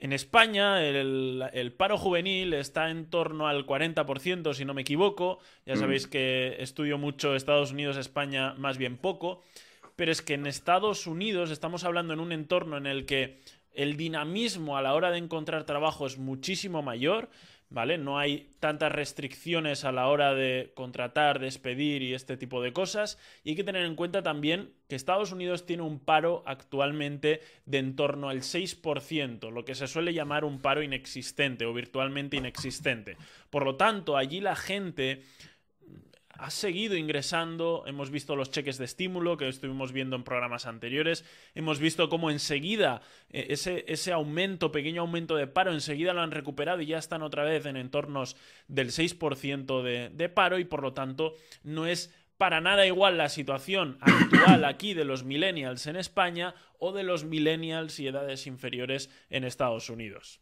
En 0.00 0.14
España 0.14 0.82
el, 0.82 1.74
paro 1.76 1.98
juvenil 1.98 2.54
está 2.54 2.90
en 2.90 3.10
torno 3.10 3.48
al 3.48 3.66
40%, 3.66 4.54
si 4.54 4.64
no 4.64 4.72
me 4.72 4.80
equivoco. 4.80 5.40
Ya 5.66 5.74
mm. 5.74 5.78
sabéis 5.78 6.06
que 6.06 6.56
estudio 6.58 6.96
mucho 6.96 7.36
Estados 7.36 7.72
Unidos, 7.72 7.98
España 7.98 8.54
más 8.54 8.78
bien 8.78 8.96
poco. 8.96 9.42
Pero 9.96 10.10
es 10.10 10.22
que 10.22 10.34
en 10.34 10.46
Estados 10.46 11.06
Unidos 11.06 11.50
estamos 11.50 11.84
hablando 11.84 12.14
en 12.14 12.20
un 12.20 12.32
entorno 12.32 12.78
en 12.78 12.86
el 12.86 13.04
que 13.04 13.40
el 13.72 13.98
dinamismo 13.98 14.78
a 14.78 14.82
la 14.82 14.94
hora 14.94 15.10
de 15.10 15.18
encontrar 15.18 15.64
trabajo 15.64 16.06
es 16.06 16.16
muchísimo 16.16 16.80
mayor. 16.80 17.28
¿Vale? 17.70 17.98
No 17.98 18.18
hay 18.18 18.50
tantas 18.58 18.92
restricciones 18.92 19.84
a 19.84 19.92
la 19.92 20.08
hora 20.08 20.34
de 20.34 20.72
contratar, 20.74 21.38
despedir 21.38 22.02
y 22.02 22.14
este 22.14 22.36
tipo 22.36 22.60
de 22.60 22.72
cosas. 22.72 23.18
Y 23.44 23.50
hay 23.50 23.56
que 23.56 23.64
tener 23.64 23.84
en 23.86 23.94
cuenta 23.94 24.22
también 24.22 24.72
que 24.88 24.96
Estados 24.96 25.32
Unidos 25.32 25.66
tiene 25.66 25.84
un 25.84 26.00
paro 26.00 26.42
actualmente 26.46 27.40
de 27.64 27.78
en 27.78 27.96
torno 27.96 28.28
al 28.28 28.40
6%, 28.40 29.50
lo 29.50 29.64
que 29.64 29.76
se 29.76 29.86
suele 29.86 30.12
llamar 30.12 30.44
un 30.44 30.60
paro 30.60 30.82
inexistente 30.82 31.64
o 31.64 31.72
virtualmente 31.72 32.36
inexistente. 32.36 33.16
Por 33.48 33.64
lo 33.64 33.76
tanto, 33.76 34.16
allí 34.16 34.40
la 34.40 34.56
gente 34.56 35.22
ha 36.40 36.50
seguido 36.50 36.96
ingresando, 36.96 37.84
hemos 37.86 38.10
visto 38.10 38.34
los 38.34 38.50
cheques 38.50 38.78
de 38.78 38.86
estímulo 38.86 39.36
que 39.36 39.46
estuvimos 39.46 39.92
viendo 39.92 40.16
en 40.16 40.24
programas 40.24 40.64
anteriores, 40.64 41.24
hemos 41.54 41.78
visto 41.78 42.08
cómo 42.08 42.30
enseguida 42.30 43.02
eh, 43.28 43.48
ese, 43.50 43.84
ese 43.88 44.12
aumento, 44.12 44.72
pequeño 44.72 45.02
aumento 45.02 45.36
de 45.36 45.46
paro, 45.46 45.72
enseguida 45.72 46.14
lo 46.14 46.22
han 46.22 46.30
recuperado 46.30 46.80
y 46.80 46.86
ya 46.86 46.98
están 46.98 47.22
otra 47.22 47.44
vez 47.44 47.66
en 47.66 47.76
entornos 47.76 48.36
del 48.68 48.88
6% 48.88 49.82
de, 49.82 50.08
de 50.08 50.28
paro 50.30 50.58
y 50.58 50.64
por 50.64 50.82
lo 50.82 50.94
tanto 50.94 51.34
no 51.62 51.86
es 51.86 52.10
para 52.38 52.62
nada 52.62 52.86
igual 52.86 53.18
la 53.18 53.28
situación 53.28 53.98
actual 54.00 54.64
aquí 54.64 54.94
de 54.94 55.04
los 55.04 55.24
millennials 55.24 55.86
en 55.86 55.96
España 55.96 56.54
o 56.78 56.92
de 56.92 57.02
los 57.02 57.24
millennials 57.24 58.00
y 58.00 58.06
edades 58.06 58.46
inferiores 58.46 59.10
en 59.28 59.44
Estados 59.44 59.90
Unidos. 59.90 60.40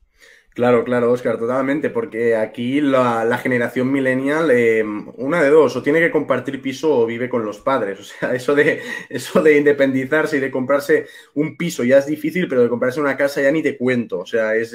Claro, 0.55 0.83
claro, 0.83 1.12
Oscar, 1.12 1.38
totalmente, 1.38 1.88
porque 1.88 2.35
aquí 2.35 2.81
la, 2.81 3.38
generación 3.38 3.93
millennial, 3.93 4.50
eh, 4.50 4.83
una 5.17 5.40
de 5.40 5.50
dos, 5.50 5.76
o 5.76 5.83
tiene 5.85 6.00
que 6.00 6.11
compartir 6.11 6.61
piso 6.61 6.93
o 6.99 7.07
vive 7.07 7.28
con 7.28 7.45
los 7.45 7.61
padres. 7.61 8.00
O 8.00 8.02
sea, 8.02 8.35
eso 8.35 8.57
de, 8.57 8.81
eso 9.09 9.40
de 9.40 9.57
independizarse 9.57 10.38
y 10.38 10.40
de 10.40 10.50
comprarse 10.50 11.07
un 11.35 11.57
piso 11.57 11.85
ya 11.85 11.99
es 11.99 12.07
difícil, 12.07 12.49
pero 12.49 12.62
de 12.62 12.69
comprarse 12.69 13.00
una 13.00 13.17
casa 13.17 13.40
ya 13.40 13.52
ni 13.52 13.62
te 13.62 13.76
cuento. 13.76 14.19
O 14.19 14.26
sea, 14.26 14.57
es, 14.57 14.75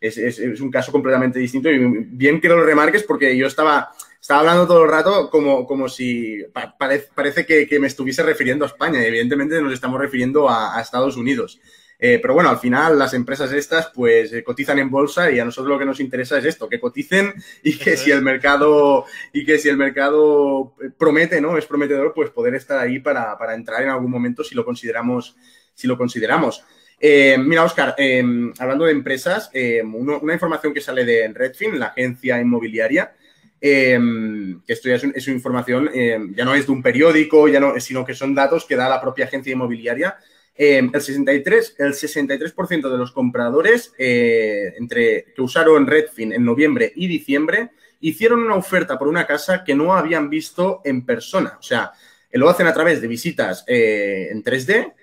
es, 0.00 0.60
un 0.60 0.70
caso 0.70 0.92
completamente 0.92 1.38
distinto 1.38 1.70
y 1.70 1.78
bien 1.78 2.40
que 2.40 2.48
lo 2.48 2.64
remarques 2.64 3.02
porque 3.02 3.36
yo 3.36 3.46
estaba, 3.48 3.90
estaba 4.20 4.40
hablando 4.40 4.66
todo 4.66 4.84
el 4.84 4.90
rato 4.90 5.28
como, 5.30 5.66
como 5.66 5.90
si 5.90 6.42
parece, 6.78 7.44
que, 7.44 7.78
me 7.78 7.88
estuviese 7.88 8.22
refiriendo 8.22 8.64
a 8.64 8.68
España 8.68 9.04
evidentemente 9.04 9.60
nos 9.60 9.72
estamos 9.72 10.00
refiriendo 10.00 10.48
a 10.48 10.80
Estados 10.80 11.16
Unidos. 11.16 11.60
Eh, 12.00 12.20
pero 12.22 12.34
bueno, 12.34 12.48
al 12.48 12.58
final 12.58 12.96
las 12.96 13.12
empresas 13.12 13.52
estas 13.52 13.88
pues 13.88 14.32
eh, 14.32 14.44
cotizan 14.44 14.78
en 14.78 14.88
bolsa 14.88 15.32
y 15.32 15.40
a 15.40 15.44
nosotros 15.44 15.68
lo 15.68 15.78
que 15.80 15.84
nos 15.84 15.98
interesa 15.98 16.38
es 16.38 16.44
esto, 16.44 16.68
que 16.68 16.78
coticen 16.78 17.34
y 17.64 17.76
que 17.76 17.96
si 17.96 18.12
el 18.12 18.22
mercado 18.22 19.04
y 19.32 19.44
que 19.44 19.58
si 19.58 19.68
el 19.68 19.76
mercado 19.76 20.74
eh, 20.80 20.90
promete, 20.96 21.40
¿no? 21.40 21.58
Es 21.58 21.66
prometedor, 21.66 22.12
pues 22.14 22.30
poder 22.30 22.54
estar 22.54 22.78
ahí 22.78 23.00
para, 23.00 23.36
entrar 23.52 23.82
en 23.82 23.88
algún 23.88 24.12
momento 24.12 24.44
si 24.44 24.54
lo 24.54 24.64
consideramos, 24.64 25.36
si 25.74 25.88
lo 25.88 25.98
consideramos. 25.98 26.64
mira, 27.00 27.64
Oscar, 27.64 27.96
hablando 28.58 28.84
de 28.84 28.92
empresas, 28.92 29.50
una 29.84 30.32
información 30.32 30.72
que 30.72 30.80
sale 30.80 31.04
de 31.04 31.28
Redfin, 31.32 31.78
la 31.78 31.86
agencia 31.86 32.40
inmobiliaria, 32.40 33.14
que 33.60 34.60
esto 34.66 34.88
ya 34.88 34.96
es, 34.96 35.26
una 35.26 35.36
información, 35.36 35.90
ya 36.34 36.44
no 36.44 36.54
es 36.54 36.66
de 36.66 36.72
un 36.72 36.82
periódico, 36.82 37.48
ya 37.48 37.60
no, 37.60 37.78
sino 37.80 38.04
que 38.04 38.14
son 38.14 38.34
datos 38.34 38.64
que 38.64 38.76
da 38.76 38.88
la 38.88 39.00
propia 39.00 39.26
agencia 39.26 39.52
inmobiliaria. 39.52 40.16
Em, 40.60 40.90
el 40.92 41.00
63%, 41.00 41.74
el 41.78 41.94
63 41.94 42.52
de 42.82 42.98
los 42.98 43.12
compradores 43.12 43.94
eh, 43.96 44.74
entre, 44.76 45.26
que 45.32 45.40
usaron 45.40 45.86
Redfin 45.86 46.32
en 46.32 46.44
noviembre 46.44 46.92
y 46.96 47.06
diciembre 47.06 47.70
hicieron 48.00 48.40
una 48.40 48.56
oferta 48.56 48.98
por 48.98 49.06
una 49.06 49.24
casa 49.24 49.62
que 49.62 49.76
no 49.76 49.94
habían 49.94 50.28
visto 50.28 50.80
en 50.84 51.06
persona. 51.06 51.56
O 51.60 51.62
sea, 51.62 51.92
lo 52.32 52.48
hacen 52.48 52.66
a 52.66 52.74
través 52.74 53.00
de 53.00 53.06
visitas 53.06 53.64
eh, 53.68 54.30
en 54.32 54.42
3D 54.42 54.94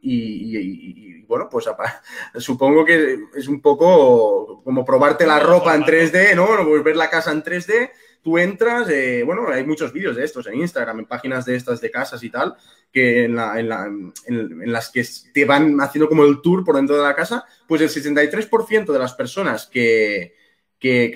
y 0.00 1.22
bueno, 1.24 1.48
pues 1.50 1.68
supongo 2.36 2.84
que 2.84 3.18
es 3.34 3.48
un 3.48 3.60
poco 3.60 4.62
como 4.62 4.84
probarte 4.84 5.26
la 5.26 5.40
ropa 5.40 5.74
en 5.74 5.82
3D, 5.82 6.36
¿no? 6.36 6.82
Ver 6.82 6.96
la 6.96 7.10
casa 7.10 7.32
en 7.32 7.42
3D, 7.42 7.90
tú 8.24 8.38
entras, 8.38 8.88
eh, 8.88 9.22
bueno, 9.22 9.46
hay 9.48 9.64
muchos 9.64 9.92
vídeos 9.92 10.16
de 10.16 10.24
estos 10.24 10.46
en 10.46 10.54
Instagram, 10.54 11.00
en 11.00 11.04
páginas 11.04 11.44
de 11.44 11.56
estas 11.56 11.80
de 11.80 11.90
casas 11.90 12.22
y 12.24 12.30
tal, 12.30 12.56
que 12.90 13.24
en, 13.24 13.36
las 13.36 14.90
que 14.90 15.04
te 15.32 15.44
van 15.44 15.78
haciendo 15.80 16.08
como 16.08 16.24
el 16.24 16.40
tour 16.40 16.64
por 16.64 16.76
dentro 16.76 16.96
de 16.96 17.02
la 17.02 17.14
casa, 17.14 17.44
pues 17.68 17.82
el 17.82 17.90
63% 17.90 18.92
de 18.92 18.98
las 18.98 19.12
personas 19.12 19.66
que, 19.66 20.34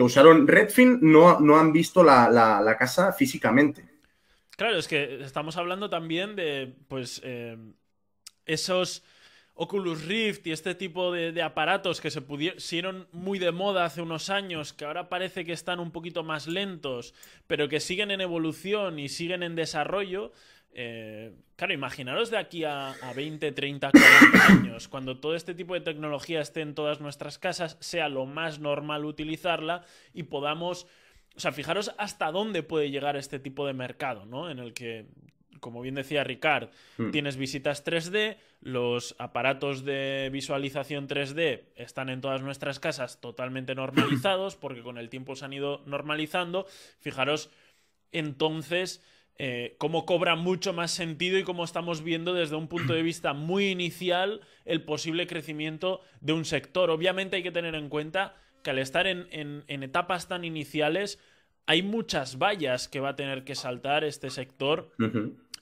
usaron 0.00 0.46
Redfin 0.46 0.98
no, 1.00 1.40
no 1.40 1.58
han 1.58 1.72
visto 1.72 2.04
la, 2.04 2.76
casa 2.78 3.12
físicamente. 3.12 3.88
Claro, 4.56 4.76
es 4.76 4.86
que 4.86 5.22
estamos 5.22 5.56
hablando 5.56 5.88
también 5.88 6.36
de, 6.36 6.74
pues, 6.88 7.22
eh, 7.24 7.56
esos 8.44 9.02
Oculus 9.60 10.04
Rift 10.04 10.46
y 10.46 10.52
este 10.52 10.76
tipo 10.76 11.10
de, 11.10 11.42
aparatos 11.42 12.00
que 12.00 12.12
se 12.12 12.22
pusieron 12.22 13.08
muy 13.10 13.40
de 13.40 13.50
moda 13.50 13.84
hace 13.84 14.00
unos 14.00 14.30
años, 14.30 14.72
que 14.72 14.84
ahora 14.84 15.08
parece 15.08 15.44
que 15.44 15.52
están 15.52 15.80
un 15.80 15.90
poquito 15.90 16.22
más 16.22 16.46
lentos, 16.46 17.12
pero 17.48 17.68
que 17.68 17.80
siguen 17.80 18.12
en 18.12 18.20
evolución 18.20 19.00
y 19.00 19.08
siguen 19.08 19.42
en 19.42 19.56
desarrollo. 19.56 20.30
Eh, 20.70 21.34
claro, 21.56 21.74
imaginaros 21.74 22.30
de 22.30 22.38
aquí 22.38 22.62
a, 22.62 22.90
a 22.90 23.12
20, 23.12 23.50
30, 23.50 23.90
40 23.90 24.46
años, 24.46 24.86
cuando 24.86 25.18
todo 25.18 25.34
este 25.34 25.54
tipo 25.54 25.74
de 25.74 25.80
tecnología 25.80 26.40
esté 26.40 26.60
en 26.60 26.76
todas 26.76 27.00
nuestras 27.00 27.36
casas, 27.40 27.78
sea 27.80 28.08
lo 28.08 28.26
más 28.26 28.60
normal 28.60 29.04
utilizarla 29.04 29.82
y 30.14 30.22
podamos... 30.22 30.86
O 31.36 31.40
sea, 31.40 31.50
fijaros 31.50 31.92
hasta 31.98 32.30
dónde 32.30 32.62
puede 32.62 32.92
llegar 32.92 33.16
este 33.16 33.40
tipo 33.40 33.66
de 33.66 33.72
mercado, 33.72 34.24
¿no? 34.24 34.50
En 34.50 34.60
el 34.60 34.72
que 34.72 35.06
como 35.60 35.80
bien 35.80 35.94
decía 35.94 36.24
Ricard, 36.24 36.70
hmm. 36.96 37.10
tienes 37.10 37.36
visitas 37.36 37.84
3D, 37.84 38.36
los 38.60 39.14
aparatos 39.18 39.84
de 39.84 40.30
visualización 40.32 41.08
3D 41.08 41.62
están 41.76 42.08
en 42.08 42.20
todas 42.20 42.42
nuestras 42.42 42.80
casas 42.80 43.20
totalmente 43.20 43.74
normalizados, 43.74 44.56
porque 44.60 44.82
con 44.82 44.98
el 44.98 45.08
tiempo 45.08 45.36
se 45.36 45.44
han 45.44 45.52
ido 45.52 45.82
normalizando. 45.86 46.66
Fijaros, 47.00 47.50
entonces, 48.12 49.02
eh, 49.36 49.76
cómo 49.78 50.06
cobra 50.06 50.34
mucho 50.34 50.72
más 50.72 50.90
sentido 50.90 51.38
y 51.38 51.44
cómo 51.44 51.64
estamos 51.64 52.02
viendo 52.02 52.34
desde 52.34 52.56
un 52.56 52.68
punto 52.68 52.92
de 52.92 53.02
vista 53.02 53.32
muy 53.32 53.68
inicial 53.68 54.40
el 54.64 54.82
posible 54.82 55.26
crecimiento 55.26 56.00
de 56.20 56.32
un 56.32 56.44
sector. 56.44 56.90
Obviamente 56.90 57.36
hay 57.36 57.42
que 57.42 57.52
tener 57.52 57.74
en 57.74 57.88
cuenta 57.88 58.34
que 58.62 58.70
al 58.70 58.78
estar 58.78 59.06
en, 59.06 59.28
en 59.30 59.82
etapas 59.84 60.26
tan 60.26 60.44
iniciales, 60.44 61.20
hay 61.68 61.82
muchas 61.82 62.38
vallas 62.38 62.88
que 62.88 62.98
va 62.98 63.10
a 63.10 63.16
tener 63.16 63.44
que 63.44 63.54
saltar 63.54 64.02
este 64.02 64.30
sector 64.30 64.90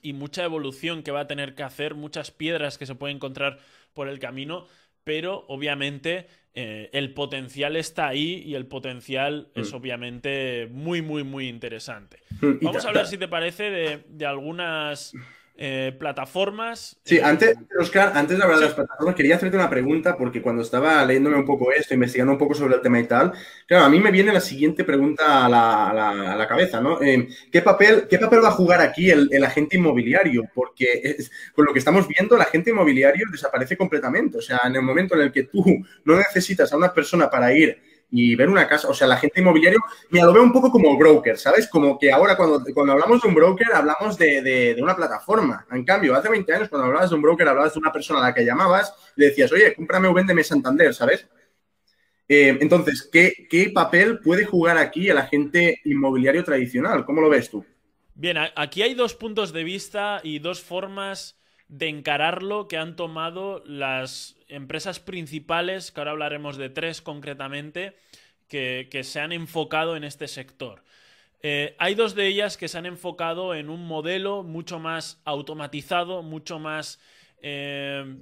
y 0.01 0.13
mucha 0.13 0.43
evolución 0.43 1.03
que 1.03 1.11
va 1.11 1.21
a 1.21 1.27
tener 1.27 1.55
que 1.55 1.63
hacer, 1.63 1.95
muchas 1.95 2.31
piedras 2.31 2.77
que 2.77 2.85
se 2.85 2.95
puede 2.95 3.13
encontrar 3.13 3.59
por 3.93 4.07
el 4.09 4.19
camino, 4.19 4.67
pero 5.03 5.45
obviamente 5.47 6.27
eh, 6.53 6.89
el 6.93 7.13
potencial 7.13 7.75
está 7.75 8.07
ahí 8.07 8.43
y 8.45 8.55
el 8.55 8.65
potencial 8.65 9.49
es 9.55 9.71
mm. 9.71 9.75
obviamente 9.75 10.67
muy, 10.71 11.01
muy, 11.01 11.23
muy 11.23 11.47
interesante. 11.47 12.19
Mm, 12.41 12.63
Vamos 12.65 12.83
a 12.85 12.89
hablar, 12.89 13.07
si 13.07 13.17
te 13.17 13.27
parece, 13.27 13.69
de, 13.69 14.03
de 14.07 14.25
algunas 14.25 15.13
eh, 15.59 15.95
plataformas. 15.97 16.99
Sí, 17.03 17.17
eh, 17.17 17.23
antes, 17.23 17.57
Oscar, 17.79 18.11
antes 18.13 18.37
de 18.37 18.43
hablar 18.43 18.59
de 18.59 18.65
las 18.65 18.75
plataformas, 18.75 19.15
quería 19.15 19.37
hacerte 19.37 19.57
una 19.57 19.69
pregunta 19.69 20.15
porque 20.15 20.39
cuando 20.39 20.61
estaba 20.61 21.03
leyéndome 21.03 21.37
un 21.37 21.45
poco 21.45 21.71
esto, 21.71 21.95
investigando 21.95 22.33
un 22.33 22.37
poco 22.37 22.53
sobre 22.53 22.75
el 22.75 22.81
tema 22.81 22.99
y 22.99 23.05
tal, 23.05 23.31
claro, 23.65 23.85
a 23.85 23.89
mí 23.89 23.99
me 23.99 24.11
viene 24.11 24.31
la 24.31 24.39
siguiente 24.39 24.83
pregunta 24.83 25.47
a 25.47 25.49
la, 25.49 26.47
cabeza, 26.47 26.79
¿no? 26.79 27.01
Eh, 27.01 27.27
¿qué, 27.51 27.63
papel, 27.63 28.07
¿Qué 28.07 28.19
papel 28.19 28.43
va 28.43 28.49
a 28.49 28.51
jugar 28.51 28.81
aquí 28.81 29.09
el, 29.09 29.43
agente 29.43 29.77
inmobiliario? 29.77 30.43
Porque 30.53 31.17
con 31.55 31.65
lo 31.65 31.73
que 31.73 31.79
estamos 31.79 32.07
viendo, 32.07 32.35
el 32.35 32.41
agente 32.41 32.69
inmobiliario 32.69 33.25
desaparece 33.31 33.75
completamente. 33.75 34.37
O 34.37 34.41
sea, 34.41 34.59
en 34.65 34.75
el 34.75 34.83
momento 34.83 35.15
en 35.15 35.21
el 35.21 35.31
que 35.31 35.43
tú 35.43 35.63
no 36.05 36.17
necesitas 36.17 36.71
a 36.71 36.77
una 36.77 36.93
persona 36.93 37.31
para 37.31 37.51
ir 37.51 37.81
y 38.09 38.35
ver 38.35 38.49
una 38.49 38.67
casa, 38.67 38.87
o 38.87 38.93
sea, 38.93 39.07
la 39.07 39.17
gente 39.17 39.41
inmobiliario, 39.41 39.79
mira, 40.09 40.25
lo 40.25 40.33
veo 40.33 40.43
un 40.43 40.53
poco 40.53 40.71
como 40.71 40.97
broker, 40.97 41.37
¿sabes? 41.37 41.67
Como 41.67 41.99
que 41.99 42.11
ahora 42.11 42.37
cuando, 42.37 42.63
cuando 42.73 42.93
hablamos 42.93 43.21
de 43.21 43.27
un 43.27 43.35
broker 43.35 43.67
hablamos 43.73 44.17
de, 44.17 44.77
una 44.81 44.95
plataforma. 44.95 45.65
En 45.71 45.83
cambio, 45.83 46.15
hace 46.15 46.29
20 46.29 46.53
años 46.53 46.69
cuando 46.69 46.87
hablabas 46.87 47.09
de 47.09 47.15
un 47.15 47.21
broker 47.21 47.47
hablabas 47.47 47.73
de 47.73 47.79
una 47.79 47.91
persona 47.91 48.19
a 48.19 48.23
la 48.23 48.33
que 48.33 48.45
llamabas 48.45 48.93
le 49.15 49.27
decías, 49.27 49.51
oye, 49.51 49.73
cómprame 49.75 50.07
o 50.07 50.13
véndeme 50.13 50.43
Santander, 50.43 50.93
¿sabes? 50.93 51.27
Eh, 52.29 52.57
entonces, 52.61 53.09
¿qué, 53.11 53.47
¿qué 53.49 53.69
papel 53.69 54.19
puede 54.19 54.45
jugar 54.45 54.77
aquí 54.77 55.09
el 55.09 55.17
agente 55.17 55.81
inmobiliario 55.85 56.43
tradicional? 56.43 57.05
¿Cómo 57.05 57.21
lo 57.21 57.29
ves 57.29 57.49
tú? 57.49 57.65
Bien, 58.15 58.37
aquí 58.55 58.81
hay 58.81 58.95
dos 58.95 59.15
puntos 59.15 59.53
de 59.53 59.63
vista 59.63 60.21
y 60.23 60.39
dos 60.39 60.61
formas 60.61 61.37
de 61.67 61.89
encararlo 61.89 62.67
que 62.67 62.77
han 62.77 62.95
tomado 62.95 63.61
las 63.65 64.36
empresas 64.47 64.99
principales, 64.99 65.91
que 65.91 65.99
ahora 65.99 66.11
hablaremos 66.11 66.57
de 66.57 66.69
tres 66.69 67.01
concretamente, 67.01 67.95
que, 68.47 69.01
se 69.03 69.19
han 69.19 69.31
enfocado 69.31 69.95
en 69.95 70.03
este 70.03 70.27
sector. 70.27 70.83
Eh, 71.41 71.75
hay 71.77 71.95
dos 71.95 72.15
de 72.15 72.27
ellas 72.27 72.57
que 72.57 72.67
se 72.67 72.77
han 72.77 72.85
enfocado 72.85 73.53
en 73.53 73.69
un 73.69 73.85
modelo 73.85 74.43
mucho 74.43 74.79
más 74.79 75.21
automatizado, 75.25 76.23
mucho 76.23 76.59
más 76.59 76.99
eh, 77.41 78.17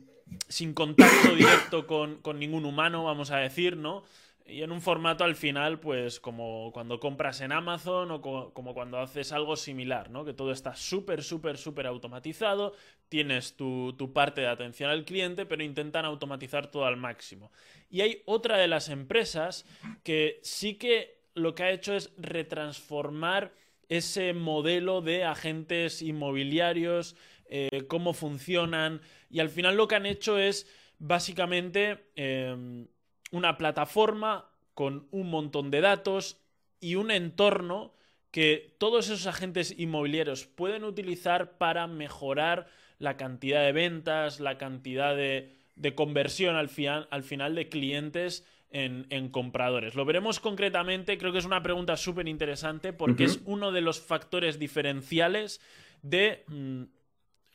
sin 0.50 0.74
contacto 0.74 1.36
directo 1.36 1.88
con, 1.88 2.22
con, 2.22 2.40
ningún 2.40 2.66
humano, 2.66 3.04
vamos 3.04 3.32
a 3.32 3.38
decir, 3.38 3.78
¿no? 3.78 4.04
Y 4.48 4.62
en 4.62 4.72
un 4.72 4.80
formato 4.80 5.24
al 5.24 5.36
final, 5.36 5.80
pues 5.80 6.20
como 6.20 6.72
cuando 6.72 7.00
compras 7.00 7.42
en 7.42 7.52
Amazon 7.52 8.12
o 8.12 8.22
como 8.22 8.76
cuando 8.76 9.00
haces 9.00 9.32
algo 9.32 9.56
similar, 9.56 10.12
¿no? 10.12 10.24
Que 10.24 10.34
todo 10.34 10.52
está 10.52 10.76
súper, 10.76 11.24
súper, 11.24 11.58
súper 11.58 11.88
automatizado, 11.88 12.76
tienes 13.10 13.56
tu, 13.56 13.96
parte 14.14 14.42
de 14.42 14.48
atención 14.48 14.92
al 14.92 15.04
cliente, 15.04 15.48
pero 15.48 15.64
intentan 15.64 16.06
automatizar 16.06 16.70
todo 16.70 16.86
al 16.86 16.96
máximo. 16.96 17.52
Y 17.90 18.02
hay 18.02 18.22
otra 18.26 18.58
de 18.58 18.68
las 18.68 18.90
empresas 18.90 19.66
que 20.04 20.40
sí 20.44 20.76
que 20.76 21.24
lo 21.34 21.56
que 21.56 21.64
ha 21.64 21.72
hecho 21.72 21.96
es 21.96 22.14
retransformar 22.16 23.52
ese 23.90 24.34
modelo 24.34 25.02
de 25.02 25.24
agentes 25.24 26.04
inmobiliarios, 26.04 27.16
eh, 27.48 27.86
cómo 27.88 28.14
funcionan, 28.14 29.02
y 29.28 29.40
al 29.40 29.50
final 29.50 29.76
lo 29.76 29.88
que 29.88 29.96
han 29.96 30.06
hecho 30.06 30.38
es 30.38 30.68
básicamente... 31.00 32.12
Em, 32.16 32.88
una 33.36 33.58
plataforma 33.58 34.46
con 34.74 35.08
un 35.12 35.30
montón 35.30 35.72
de 35.72 35.82
datos 35.82 36.42
y 36.80 36.96
un 36.96 37.12
entorno 37.12 37.94
que 38.32 38.76
todos 38.78 39.06
esos 39.06 39.28
agentes 39.28 39.74
inmobiliarios 39.78 40.46
pueden 40.46 40.84
utilizar 40.84 41.58
para 41.58 41.88
mejorar 41.88 42.68
la 43.00 43.18
cantidad 43.18 43.64
de 43.64 43.72
ventas, 43.72 44.40
la 44.40 44.58
cantidad 44.58 45.16
de, 45.16 45.54
conversión 45.96 46.56
al, 46.56 46.70
al, 47.10 47.24
final 47.24 47.56
de 47.56 47.70
clientes 47.70 48.46
en, 48.72 49.30
compradores. 49.30 49.96
Lo 49.96 50.06
veremos 50.06 50.40
concretamente, 50.40 51.18
creo 51.18 51.32
que 51.32 51.40
es 51.40 51.46
una 51.46 51.64
pregunta 51.64 51.96
súper 51.96 52.28
interesante 52.28 52.92
porque 52.92 53.24
es 53.24 53.40
uno 53.46 53.72
de 53.72 53.82
los 53.82 54.02
factores 54.02 54.60
diferenciales 54.60 55.62
de 56.02 56.44
mm, 56.48 56.84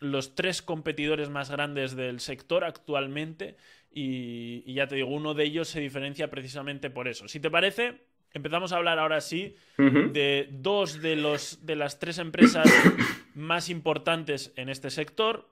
los 0.01 0.35
tres 0.35 0.63
competidores 0.63 1.29
más 1.29 1.51
grandes 1.51 1.95
del 1.95 2.21
sector 2.21 2.65
actualmente 2.65 3.57
y, 3.93 4.73
ya 4.73 4.87
te 4.87 4.97
digo, 4.97 5.09
uno 5.09 5.35
de 5.35 5.45
ellos 5.45 5.69
se 5.69 5.81
diferencia 5.81 6.31
precisamente 6.31 6.91
por 6.91 7.09
eso. 7.09 7.29
Si 7.29 7.41
te 7.41 7.51
parece, 7.51 8.03
empezamos 8.33 8.73
a 8.73 8.77
hablar 8.77 8.99
ahora 8.99 9.21
sí 9.21 9.57
de 9.77 10.49
dos 10.53 11.03
de, 11.03 11.17
los, 11.17 11.67
de 11.67 11.77
las 11.77 11.99
tres 11.99 12.19
empresas 12.19 12.69
más 13.35 13.69
importantes 13.69 14.53
en 14.57 14.69
este 14.69 14.91
sector, 14.91 15.49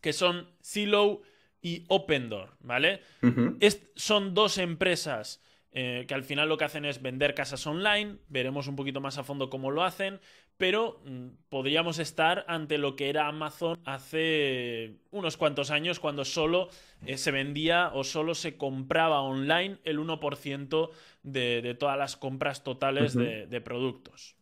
que 0.00 0.12
son 0.12 0.48
Zillow 0.64 1.22
y 1.60 1.84
Opendoor, 1.88 2.56
¿vale? 2.60 3.02
son 3.94 4.34
dos 4.34 4.58
empresas 4.58 5.40
eh, 5.74 6.04
que 6.06 6.12
al 6.12 6.22
final 6.22 6.50
lo 6.50 6.58
que 6.58 6.64
hacen 6.64 6.84
es 6.84 7.00
vender 7.00 7.34
casas 7.34 7.66
online, 7.66 8.18
veremos 8.28 8.66
un 8.66 8.76
poquito 8.76 9.00
más 9.00 9.16
a 9.16 9.24
fondo 9.24 9.48
cómo 9.48 9.70
lo 9.70 9.84
hacen, 9.84 10.20
pero 10.56 11.00
mm, 11.04 11.26
podríamos 11.48 11.98
estar 11.98 12.44
ante 12.48 12.78
lo 12.78 12.96
que 12.96 13.08
era 13.08 13.28
Amazon 13.28 13.78
hace 13.84 14.96
unos 15.10 15.36
cuantos 15.36 15.70
años 15.70 16.00
cuando 16.00 16.24
solo 16.24 16.68
eh, 17.06 17.18
se 17.18 17.30
vendía 17.30 17.90
o 17.94 18.04
solo 18.04 18.34
se 18.34 18.56
compraba 18.56 19.20
online 19.20 19.78
el 19.84 19.98
1% 19.98 20.90
de, 21.22 21.76
todas 21.78 21.98
las 21.98 22.16
compras 22.16 22.64
totales 22.64 23.14
de, 23.14 23.60
productos. 23.60 24.36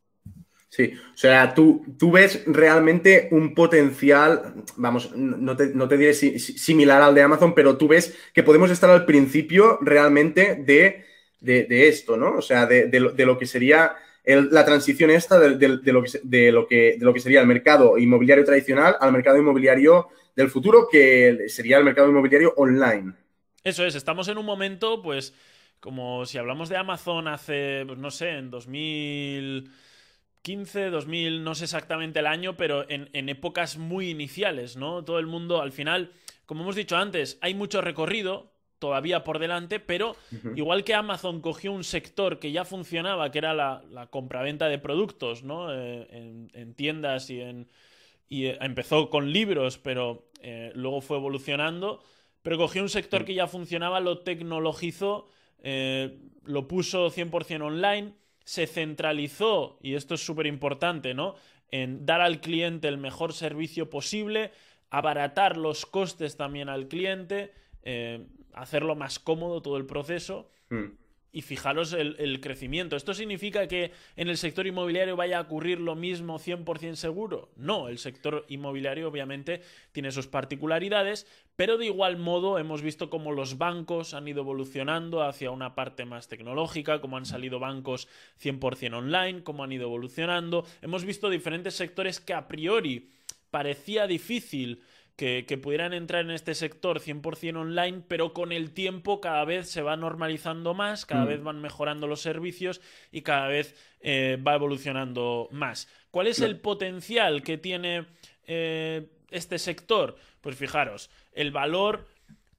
Sí, 0.70 0.92
o 1.12 1.16
sea, 1.16 1.52
tú, 1.52 1.84
tú, 1.98 2.12
ves 2.12 2.44
realmente 2.46 3.26
un 3.32 3.56
potencial, 3.56 4.54
vamos, 4.76 5.10
no 5.16 5.56
te, 5.56 5.74
no 5.74 5.88
te 5.88 5.96
diré 5.96 6.14
similar 6.14 7.02
al 7.02 7.12
de 7.12 7.22
Amazon, 7.22 7.56
pero 7.56 7.76
tú 7.76 7.88
ves 7.88 8.16
que 8.32 8.44
podemos 8.44 8.70
estar 8.70 8.88
al 8.88 9.04
principio 9.04 9.80
realmente 9.80 10.54
de, 10.54 11.06
esto, 11.88 12.16
¿no? 12.16 12.36
O 12.36 12.42
sea, 12.42 12.66
de, 12.66 13.00
lo, 13.00 13.36
que 13.36 13.46
sería 13.46 13.96
la 14.24 14.64
transición 14.64 15.10
esta 15.10 15.38
de, 15.38 15.68
lo 15.68 16.02
que, 16.02 16.20
de, 16.22 16.52
lo 16.52 16.66
que, 16.66 16.96
de 16.98 17.04
lo 17.04 17.14
que 17.14 17.20
sería 17.20 17.40
el 17.40 17.46
mercado 17.46 17.98
inmobiliario 17.98 18.44
tradicional 18.44 18.96
al 19.00 19.12
mercado 19.12 19.38
inmobiliario 19.38 20.08
del 20.36 20.50
futuro, 20.50 20.88
que 20.90 21.48
sería 21.48 21.78
el 21.78 21.84
mercado 21.84 22.08
inmobiliario 22.08 22.54
online. 22.56 23.14
Eso 23.64 23.84
es, 23.84 23.94
estamos 23.94 24.28
en 24.28 24.38
un 24.38 24.46
momento, 24.46 25.02
pues, 25.02 25.34
como 25.80 26.24
si 26.26 26.38
hablamos 26.38 26.68
de 26.68 26.76
Amazon 26.76 27.28
hace, 27.28 27.84
pues 27.86 27.98
no 27.98 28.10
sé, 28.10 28.30
en 28.30 28.50
2015, 28.50 30.90
2000, 30.90 31.44
no 31.44 31.54
sé 31.54 31.64
exactamente 31.64 32.20
el 32.20 32.26
año, 32.26 32.56
pero 32.56 32.86
en 32.88 33.28
épocas 33.28 33.76
muy 33.76 34.10
iniciales, 34.10 34.76
¿no? 34.76 35.04
Todo 35.04 35.18
el 35.18 35.26
mundo, 35.26 35.60
al 35.60 35.72
final, 35.72 36.12
como 36.46 36.62
hemos 36.62 36.76
dicho 36.76 36.96
antes, 36.96 37.38
hay 37.40 37.54
mucho 37.54 37.80
recorrido, 37.80 38.52
todavía 38.80 39.22
por 39.22 39.38
delante, 39.38 39.78
pero 39.78 40.16
igual 40.56 40.82
que 40.82 40.94
Amazon 40.94 41.40
cogió 41.40 41.70
un 41.70 41.84
sector 41.84 42.40
que 42.40 42.50
ya 42.50 42.64
funcionaba, 42.64 43.30
que 43.30 43.38
era 43.38 43.54
la, 43.54 43.84
la 43.90 44.08
compraventa 44.08 44.68
de 44.68 44.78
productos, 44.78 45.44
¿no? 45.44 45.72
Eh, 45.72 46.48
en, 46.52 46.74
tiendas 46.74 47.30
y 47.30 47.40
en. 47.40 47.68
Y 48.28 48.46
eh, 48.46 48.58
empezó 48.60 49.10
con 49.10 49.32
libros, 49.32 49.78
pero 49.78 50.30
eh, 50.42 50.72
luego 50.74 51.00
fue 51.02 51.18
evolucionando. 51.18 52.02
Pero 52.42 52.56
cogió 52.56 52.82
un 52.82 52.88
sector 52.88 53.26
que 53.26 53.34
ya 53.34 53.46
funcionaba, 53.46 54.00
lo 54.00 54.20
tecnologizó, 54.20 55.28
lo 55.62 56.68
puso 56.68 57.10
100% 57.10 57.60
online, 57.60 58.14
se 58.44 58.66
centralizó, 58.66 59.78
y 59.82 59.92
esto 59.92 60.14
es 60.14 60.24
súper 60.24 60.46
importante, 60.46 61.12
¿no? 61.12 61.34
En 61.70 62.06
dar 62.06 62.22
al 62.22 62.40
cliente 62.40 62.88
el 62.88 62.96
mejor 62.96 63.34
servicio 63.34 63.90
posible, 63.90 64.52
abaratar 64.88 65.58
los 65.58 65.84
costes 65.84 66.38
también 66.38 66.70
al 66.70 66.88
cliente 66.88 67.52
hacerlo 68.54 68.94
más 68.94 69.18
cómodo 69.18 69.62
todo 69.62 69.76
el 69.76 69.86
proceso. 69.86 70.50
Hmm. 70.68 70.96
Y 71.32 71.42
fijaros 71.42 71.92
el, 71.92 72.40
crecimiento. 72.40 72.96
¿Esto 72.96 73.14
significa 73.14 73.68
que 73.68 73.92
en 74.16 74.28
el 74.28 74.36
sector 74.36 74.66
inmobiliario 74.66 75.14
vaya 75.14 75.38
a 75.38 75.42
ocurrir 75.42 75.78
lo 75.78 75.94
mismo 75.94 76.40
100% 76.40 76.96
seguro? 76.96 77.52
No, 77.54 77.88
el 77.88 77.98
sector 77.98 78.44
inmobiliario 78.48 79.06
obviamente 79.06 79.62
tiene 79.92 80.10
sus 80.10 80.26
particularidades, 80.26 81.28
pero 81.54 81.78
de 81.78 81.86
igual 81.86 82.16
modo 82.16 82.58
hemos 82.58 82.82
visto 82.82 83.10
cómo 83.10 83.30
los 83.30 83.58
bancos 83.58 84.12
han 84.12 84.26
ido 84.26 84.40
evolucionando 84.40 85.22
hacia 85.22 85.52
una 85.52 85.76
parte 85.76 86.04
más 86.04 86.26
tecnológica, 86.26 87.00
cómo 87.00 87.16
han 87.16 87.26
salido 87.26 87.60
bancos 87.60 88.08
100% 88.42 88.94
online, 88.94 89.44
cómo 89.44 89.62
han 89.62 89.70
ido 89.70 89.84
evolucionando. 89.84 90.66
Hemos 90.82 91.04
visto 91.04 91.30
diferentes 91.30 91.74
sectores 91.74 92.18
que 92.18 92.34
a 92.34 92.48
priori 92.48 93.08
parecía 93.52 94.08
difícil 94.08 94.82
que, 95.20 95.58
pudieran 95.58 95.92
entrar 95.92 96.24
en 96.24 96.30
este 96.30 96.54
sector 96.54 96.98
100% 96.98 97.54
online, 97.54 98.02
pero 98.08 98.32
con 98.32 98.52
el 98.52 98.72
tiempo 98.72 99.20
cada 99.20 99.44
vez 99.44 99.68
se 99.68 99.82
va 99.82 99.94
normalizando 99.94 100.72
más, 100.72 101.04
cada 101.04 101.26
mm. 101.26 101.28
vez 101.28 101.42
van 101.42 101.60
mejorando 101.60 102.06
los 102.06 102.22
servicios 102.22 102.80
y 103.12 103.20
cada 103.20 103.46
vez 103.46 103.74
eh, 104.00 104.38
va 104.42 104.54
evolucionando 104.54 105.48
más. 105.50 105.88
¿Cuál 106.10 106.26
es 106.26 106.40
el 106.40 106.58
potencial 106.58 107.42
que 107.42 107.58
tiene 107.58 108.06
eh, 108.46 109.10
este 109.30 109.58
sector? 109.58 110.16
Pues 110.40 110.56
fijaros, 110.56 111.10
el 111.34 111.50
valor 111.50 112.08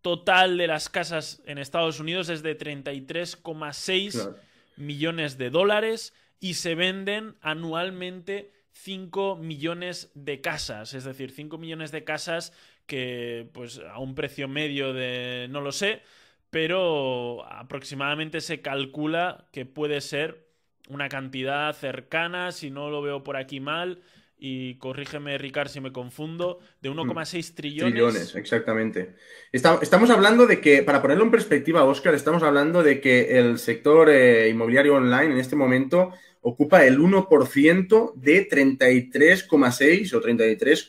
total 0.03 0.55
de 0.59 0.67
las 0.67 0.87
casas 0.87 1.41
en 1.47 1.57
Estados 1.57 1.99
Unidos 1.99 2.29
es 2.29 2.43
de 2.43 2.55
33,6 2.55 4.35
millones 4.77 5.39
de 5.39 5.49
dólares 5.49 6.13
y 6.39 6.53
se 6.53 6.75
venden 6.75 7.37
anualmente 7.41 8.51
5 8.73 9.35
millones 9.37 10.11
de 10.15 10.41
casas, 10.41 10.93
es 10.93 11.03
decir, 11.03 11.31
5 11.31 11.57
millones 11.57 11.91
de 11.91 12.03
casas 12.03 12.53
que 12.85 13.49
pues 13.53 13.79
a 13.79 13.99
un 13.99 14.15
precio 14.15 14.47
medio 14.47 14.93
de 14.93 15.47
no 15.49 15.61
lo 15.61 15.71
sé, 15.71 16.01
pero 16.49 17.45
aproximadamente 17.51 18.41
se 18.41 18.61
calcula 18.61 19.47
que 19.51 19.65
puede 19.65 20.01
ser 20.01 20.47
una 20.89 21.09
cantidad 21.09 21.73
cercana, 21.73 22.51
si 22.51 22.69
no 22.69 22.89
lo 22.89 23.01
veo 23.01 23.23
por 23.23 23.37
aquí 23.37 23.59
mal, 23.59 24.01
y 24.43 24.75
corrígeme, 24.75 25.37
Ricard, 25.37 25.69
si 25.69 25.79
me 25.79 25.91
confundo, 25.91 26.59
de 26.81 26.89
1,6 26.89 27.51
mm. 27.51 27.55
trillones. 27.55 27.93
Trillones, 27.93 28.35
exactamente. 28.35 29.13
estamos 29.51 30.09
hablando 30.09 30.47
de 30.47 30.59
que, 30.59 30.81
para 30.81 30.99
ponerlo 30.99 31.23
en 31.23 31.31
perspectiva, 31.31 31.83
Oscar, 31.83 32.15
estamos 32.15 32.41
hablando 32.41 32.81
de 32.81 32.99
que 32.99 33.37
el 33.37 33.59
sector 33.59 34.09
eh, 34.09 34.49
inmobiliario 34.49 34.95
online 34.95 35.33
en 35.33 35.37
este 35.37 35.55
momento 35.55 36.11
ocupa 36.41 36.85
el 36.85 36.99
1% 36.99 38.13
de 38.15 38.49
33,6 38.49 40.13
o 40.13 40.21
33, 40.21 40.87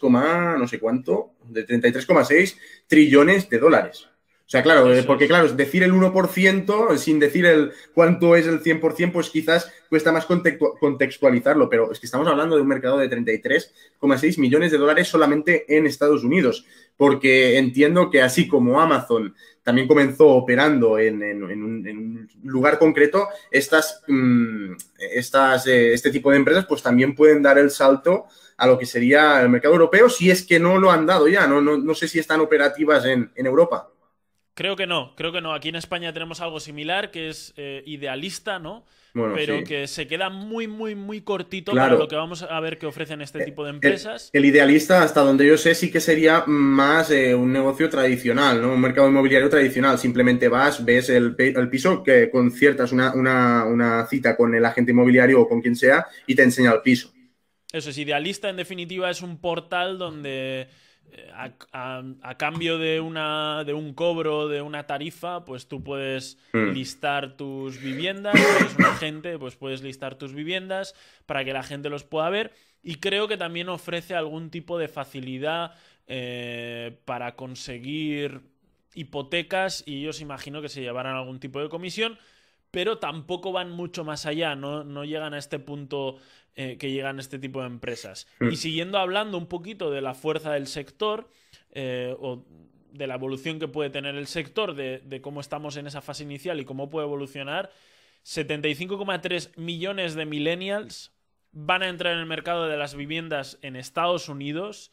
no 0.58 0.68
sé 0.68 0.78
cuánto, 0.78 1.34
de 1.44 1.66
33,6 1.66 2.56
trillones 2.86 3.48
de 3.48 3.58
dólares. 3.58 4.08
O 4.46 4.50
sea, 4.52 4.62
claro, 4.62 4.92
eh, 4.92 5.02
porque 5.04 5.28
claro, 5.28 5.48
decir 5.48 5.82
el 5.82 5.92
1% 5.92 6.98
sin 6.98 7.18
decir 7.18 7.46
el 7.46 7.72
cuánto 7.94 8.36
es 8.36 8.46
el 8.46 8.62
100%, 8.62 9.12
pues 9.12 9.30
quizás 9.30 9.72
cuesta 9.88 10.12
más 10.12 10.26
contextualizarlo, 10.26 11.70
pero 11.70 11.90
es 11.90 11.98
que 11.98 12.06
estamos 12.06 12.28
hablando 12.28 12.56
de 12.56 12.62
un 12.62 12.68
mercado 12.68 12.98
de 12.98 13.08
33,6 13.08 14.38
millones 14.38 14.72
de 14.72 14.78
dólares 14.78 15.08
solamente 15.08 15.76
en 15.76 15.86
Estados 15.86 16.24
Unidos, 16.24 16.66
porque 16.96 17.56
entiendo 17.56 18.10
que 18.10 18.20
así 18.20 18.46
como 18.46 18.80
Amazon 18.80 19.34
también 19.62 19.86
comenzó 19.86 20.28
operando 20.28 20.98
en, 20.98 21.22
un, 21.42 22.28
lugar 22.42 22.78
concreto, 22.78 23.28
estas, 23.50 24.02
mm, 24.08 24.72
estas, 25.14 25.66
eh, 25.66 25.92
este 25.92 26.10
tipo 26.10 26.30
de 26.30 26.36
empresas 26.36 26.66
pues 26.66 26.82
también 26.82 27.14
pueden 27.14 27.42
dar 27.42 27.58
el 27.58 27.70
salto 27.70 28.26
a 28.56 28.66
lo 28.66 28.78
que 28.78 28.86
sería 28.86 29.40
el 29.40 29.48
mercado 29.48 29.74
europeo, 29.74 30.08
si 30.08 30.30
es 30.30 30.44
que 30.44 30.58
no 30.58 30.78
lo 30.78 30.90
han 30.90 31.06
dado 31.06 31.28
ya, 31.28 31.46
no, 31.46 31.60
no, 31.60 31.94
sé 31.94 32.08
si 32.08 32.18
están 32.18 32.40
operativas 32.40 33.04
en, 33.04 33.30
Europa. 33.34 33.91
Creo 34.54 34.76
que 34.76 34.86
no, 34.86 35.14
creo 35.16 35.32
que 35.32 35.40
no. 35.40 35.54
Aquí 35.54 35.70
en 35.70 35.76
España 35.76 36.12
tenemos 36.12 36.40
algo 36.40 36.60
similar, 36.60 37.10
que 37.10 37.28
es 37.28 37.54
eh, 37.56 37.82
idealista, 37.86 38.58
¿no? 38.58 38.84
pero 39.12 39.62
que 39.64 39.86
se 39.88 40.06
queda 40.06 40.30
muy, 40.30 40.66
muy, 40.66 40.94
muy 40.94 41.20
cortito 41.20 41.72
para 41.72 41.94
lo 41.94 42.08
que 42.08 42.16
vamos 42.16 42.42
a 42.42 42.60
ver 42.60 42.78
que 42.78 42.86
ofrecen 42.86 43.20
este 43.20 43.42
eh, 43.42 43.44
tipo 43.44 43.64
de 43.64 43.70
empresas. 43.70 44.30
El, 44.32 44.44
idealista, 44.44 45.02
hasta 45.02 45.20
donde 45.20 45.46
yo 45.46 45.58
sé, 45.58 45.74
sí 45.74 45.90
que 45.90 46.00
sería 46.00 46.44
más 46.46 47.10
eh, 47.10 47.34
un 47.34 47.52
negocio 47.52 47.90
tradicional, 47.90 48.62
¿no? 48.62 48.72
Un 48.72 48.80
mercado 48.80 49.08
inmobiliario 49.08 49.50
tradicional. 49.50 49.98
Simplemente 49.98 50.48
vas, 50.48 50.84
ves 50.84 51.10
el, 51.10 51.34
piso, 51.70 52.02
que 52.02 52.30
conciertas 52.30 52.92
una, 52.92 53.12
una, 53.14 54.06
cita 54.06 54.36
con 54.36 54.54
el 54.54 54.64
agente 54.64 54.92
inmobiliario 54.92 55.40
o 55.42 55.48
con 55.48 55.60
quien 55.60 55.76
sea 55.76 56.06
y 56.26 56.34
te 56.34 56.42
enseña 56.42 56.72
el 56.72 56.80
piso. 56.80 57.12
Eso 57.70 57.90
es, 57.90 57.98
idealista 57.98 58.48
en 58.48 58.56
definitiva 58.56 59.10
es 59.10 59.22
un 59.22 59.38
portal 59.40 59.98
donde 59.98 60.68
a, 61.32 62.34
cambio 62.36 62.78
de, 62.78 63.00
una, 63.00 63.64
de 63.64 63.74
un 63.74 63.94
cobro, 63.94 64.48
de 64.48 64.62
una 64.62 64.86
tarifa, 64.86 65.44
pues 65.44 65.66
tú 65.66 65.82
puedes 65.82 66.38
hmm. 66.52 66.70
listar 66.70 67.36
tus 67.36 67.80
viviendas, 67.80 68.34
eres 68.34 68.76
un 68.78 68.84
agente, 68.84 69.38
pues 69.38 69.56
puedes 69.56 69.82
listar 69.82 70.16
tus 70.16 70.34
viviendas 70.34 70.94
para 71.26 71.44
que 71.44 71.52
la 71.52 71.62
gente 71.62 71.88
los 71.88 72.04
pueda 72.04 72.30
ver. 72.30 72.52
Y 72.82 72.96
creo 72.96 73.28
que 73.28 73.36
también 73.36 73.68
ofrece 73.68 74.14
algún 74.14 74.50
tipo 74.50 74.78
de 74.78 74.88
facilidad 74.88 75.74
eh, 76.06 76.98
para 77.04 77.36
conseguir 77.36 78.40
hipotecas 78.94 79.82
y 79.86 80.00
ellos 80.00 80.20
imagino 80.20 80.60
que 80.60 80.68
se 80.68 80.80
llevarán 80.80 81.16
algún 81.16 81.40
tipo 81.40 81.60
de 81.60 81.68
comisión, 81.68 82.18
pero 82.70 82.98
tampoco 82.98 83.52
van 83.52 83.70
mucho 83.70 84.04
más 84.04 84.26
allá, 84.26 84.54
no, 84.56 84.84
no 84.84 85.04
llegan 85.04 85.34
a 85.34 85.38
este 85.38 85.58
punto 85.58 86.16
eh, 86.54 86.76
que 86.78 86.90
llegan 86.90 87.18
este 87.18 87.38
tipo 87.38 87.60
de 87.60 87.66
empresas. 87.66 88.26
Mm. 88.40 88.50
Y 88.50 88.56
siguiendo 88.56 88.98
hablando 88.98 89.38
un 89.38 89.46
poquito 89.46 89.90
de 89.90 90.02
la 90.02 90.14
fuerza 90.14 90.52
del 90.52 90.66
sector 90.66 91.30
eh, 91.70 92.14
o 92.18 92.44
de 92.92 93.06
la 93.06 93.14
evolución 93.14 93.58
que 93.58 93.68
puede 93.68 93.88
tener 93.88 94.16
el 94.16 94.26
sector, 94.26 94.74
de, 94.74 95.20
cómo 95.22 95.40
estamos 95.40 95.76
en 95.76 95.86
esa 95.86 96.02
fase 96.02 96.24
inicial 96.24 96.60
y 96.60 96.66
cómo 96.66 96.90
puede 96.90 97.06
evolucionar, 97.06 97.70
75,3 98.24 99.56
millones 99.56 100.14
de 100.14 100.26
millennials 100.26 101.12
van 101.52 101.82
a 101.82 101.88
entrar 101.88 102.12
en 102.12 102.20
el 102.20 102.26
mercado 102.26 102.68
de 102.68 102.76
las 102.76 102.94
viviendas 102.94 103.58
en 103.62 103.76
Estados 103.76 104.28
Unidos 104.28 104.92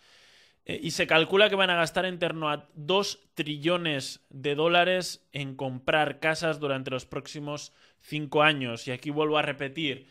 eh, 0.65 0.79
y 0.81 0.91
se 0.91 1.07
calcula 1.07 1.49
que 1.49 1.55
van 1.55 1.69
a 1.69 1.75
gastar 1.75 2.05
en 2.05 2.19
torno 2.19 2.49
a 2.49 2.69
2 2.75 3.31
trillones 3.33 4.25
de 4.29 4.55
dólares 4.55 5.27
en 5.31 5.55
comprar 5.55 6.19
casas 6.19 6.59
durante 6.59 6.91
los 6.91 7.05
próximos 7.05 7.73
5 8.01 8.43
años. 8.43 8.87
Y 8.87 8.91
aquí 8.91 9.09
vuelvo 9.09 9.37
a 9.37 9.41
repetir, 9.41 10.07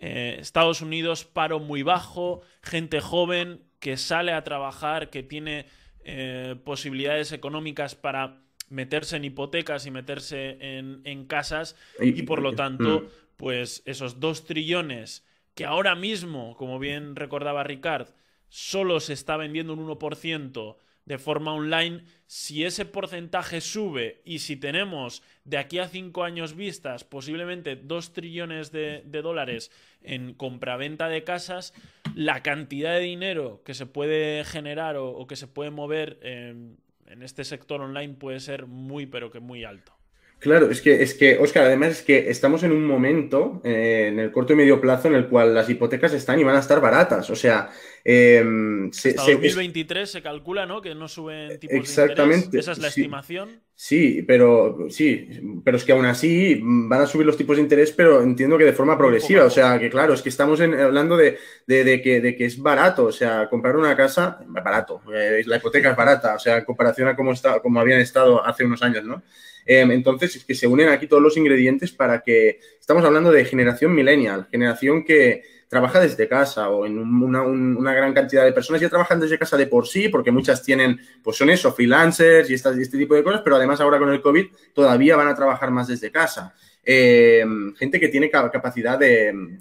eh, 0.00 0.38
Estados 0.40 0.80
Unidos, 0.80 1.24
paro 1.24 1.60
muy 1.60 1.82
bajo, 1.82 2.40
gente 2.62 3.00
joven 3.00 3.62
que 3.78 3.96
sale 3.96 4.32
a 4.32 4.42
trabajar, 4.42 5.10
que 5.10 5.22
tiene 5.22 5.66
eh, 6.04 6.56
posibilidades 6.64 7.32
económicas 7.32 7.94
para 7.94 8.42
meterse 8.70 9.16
en 9.16 9.26
hipotecas 9.26 9.84
y 9.84 9.90
meterse 9.90 10.56
en, 10.60 11.24
casas 11.26 11.76
y, 12.00 12.22
por 12.22 12.40
lo 12.40 12.54
tanto, 12.54 13.00
mm. 13.00 13.06
pues 13.36 13.82
esos 13.84 14.20
dos 14.20 14.46
trillones 14.46 15.26
que 15.54 15.66
ahora 15.66 15.94
mismo, 15.94 16.56
como 16.56 16.78
bien 16.78 17.16
recordaba 17.16 17.64
Ricard, 17.64 18.08
solo 18.48 19.00
se 19.00 19.12
está 19.12 19.36
vendiendo 19.36 19.74
un 19.74 19.86
1% 19.86 20.76
de 21.04 21.18
forma 21.18 21.54
online, 21.54 22.04
si 22.26 22.64
ese 22.64 22.84
porcentaje 22.84 23.60
sube 23.60 24.22
y 24.24 24.40
si 24.40 24.56
tenemos 24.56 25.22
de 25.44 25.58
aquí 25.58 25.78
a 25.78 25.88
cinco 25.88 26.24
años 26.24 26.54
vistas 26.54 27.04
posiblemente 27.04 27.76
2 27.76 28.12
trillones 28.12 28.70
de, 28.72 29.02
dólares 29.02 29.70
en 30.02 30.34
compraventa 30.34 31.08
de 31.08 31.24
casas, 31.24 31.74
la 32.14 32.42
cantidad 32.42 32.94
de 32.94 33.00
dinero 33.00 33.62
que 33.64 33.74
se 33.74 33.86
puede 33.86 34.44
generar 34.44 34.96
o, 34.96 35.26
que 35.26 35.36
se 35.36 35.48
puede 35.48 35.70
mover 35.70 36.18
en 36.22 37.22
este 37.22 37.44
sector 37.44 37.80
online 37.80 38.14
puede 38.14 38.40
ser 38.40 38.66
muy, 38.66 39.06
pero 39.06 39.30
que 39.30 39.40
muy 39.40 39.64
alto. 39.64 39.99
Claro, 40.40 40.70
es 40.70 40.80
que, 40.80 41.02
es 41.02 41.12
que, 41.14 41.36
Oscar, 41.38 41.66
además 41.66 41.90
es 41.90 42.02
que 42.02 42.30
estamos 42.30 42.62
en 42.62 42.72
un 42.72 42.86
momento, 42.86 43.60
eh, 43.62 44.06
en 44.08 44.18
el 44.18 44.32
corto 44.32 44.54
y 44.54 44.56
medio 44.56 44.80
plazo, 44.80 45.08
en 45.08 45.14
el 45.14 45.28
cual 45.28 45.54
las 45.54 45.68
hipotecas 45.68 46.14
están 46.14 46.40
y 46.40 46.44
van 46.44 46.56
a 46.56 46.60
estar 46.60 46.80
baratas. 46.80 47.28
O 47.28 47.36
sea, 47.36 47.70
eh, 48.02 48.42
se, 48.90 49.10
Hasta 49.10 49.32
2023 49.32 50.10
se 50.10 50.22
calcula, 50.22 50.64
¿no? 50.64 50.80
Que 50.80 50.94
no 50.94 51.08
suben 51.08 51.60
tipos 51.60 51.76
exactamente, 51.76 52.38
de 52.38 52.44
interés. 52.46 52.64
Esa 52.64 52.72
es 52.72 52.78
la 52.78 52.88
estimación. 52.88 53.60
Sí, 53.82 54.22
pero 54.28 54.88
sí, 54.90 55.26
pero 55.64 55.78
es 55.78 55.84
que 55.84 55.92
aún 55.92 56.04
así 56.04 56.60
van 56.62 57.00
a 57.00 57.06
subir 57.06 57.24
los 57.24 57.38
tipos 57.38 57.56
de 57.56 57.62
interés, 57.62 57.92
pero 57.92 58.20
entiendo 58.20 58.58
que 58.58 58.66
de 58.66 58.74
forma 58.74 58.98
progresiva. 58.98 59.46
O 59.46 59.50
sea, 59.50 59.78
que 59.78 59.88
claro, 59.88 60.12
es 60.12 60.20
que 60.20 60.28
estamos 60.28 60.60
hablando 60.60 61.16
de, 61.16 61.38
que, 61.66 62.20
de 62.20 62.36
que 62.36 62.44
es 62.44 62.60
barato. 62.60 63.06
O 63.06 63.12
sea, 63.12 63.48
comprar 63.48 63.78
una 63.78 63.96
casa, 63.96 64.38
barato. 64.48 65.00
Eh, 65.14 65.44
la 65.46 65.56
hipoteca 65.56 65.92
es 65.92 65.96
barata. 65.96 66.34
O 66.34 66.38
sea, 66.38 66.58
en 66.58 66.66
comparación 66.66 67.08
a 67.08 67.16
cómo, 67.16 67.32
está, 67.32 67.60
cómo 67.60 67.80
habían 67.80 68.00
estado 68.00 68.44
hace 68.44 68.66
unos 68.66 68.82
años, 68.82 69.02
¿no? 69.02 69.22
Em, 69.64 69.90
entonces, 69.92 70.36
es 70.36 70.44
que 70.44 70.54
se 70.54 70.66
unen 70.66 70.90
aquí 70.90 71.06
todos 71.06 71.22
los 71.22 71.38
ingredientes 71.38 71.90
para 71.90 72.20
que, 72.20 72.60
estamos 72.78 73.02
hablando 73.02 73.32
de 73.32 73.46
generación 73.46 73.94
millennial, 73.94 74.46
generación 74.50 75.06
que 75.06 75.42
trabaja 75.70 76.00
desde 76.00 76.26
casa 76.26 76.68
o 76.68 76.84
en 76.84 76.98
una, 76.98 77.94
gran 77.94 78.12
cantidad 78.12 78.44
de 78.44 78.52
personas 78.52 78.82
ya 78.82 78.88
trabajan 78.88 79.20
desde 79.20 79.38
casa 79.38 79.56
de 79.56 79.68
por 79.68 79.86
sí, 79.86 80.08
porque 80.08 80.32
muchas 80.32 80.64
tienen, 80.64 81.00
pues 81.22 81.36
son 81.36 81.48
eso, 81.48 81.72
freelancers 81.72 82.50
y, 82.50 82.54
este 82.54 82.98
tipo 82.98 83.14
de 83.14 83.22
cosas, 83.22 83.40
pero 83.44 83.54
además 83.54 83.80
ahora 83.80 84.00
con 84.00 84.10
el 84.10 84.20
COVID 84.20 84.48
todavía 84.74 85.14
van 85.14 85.28
a 85.28 85.34
trabajar 85.36 85.70
más 85.70 85.86
desde 85.86 86.10
casa. 86.10 86.52
Em, 86.82 87.72
gente 87.76 88.00
que 88.00 88.08
tiene 88.08 88.28
capacidad 88.28 88.98
de 88.98 89.28
em, 89.28 89.58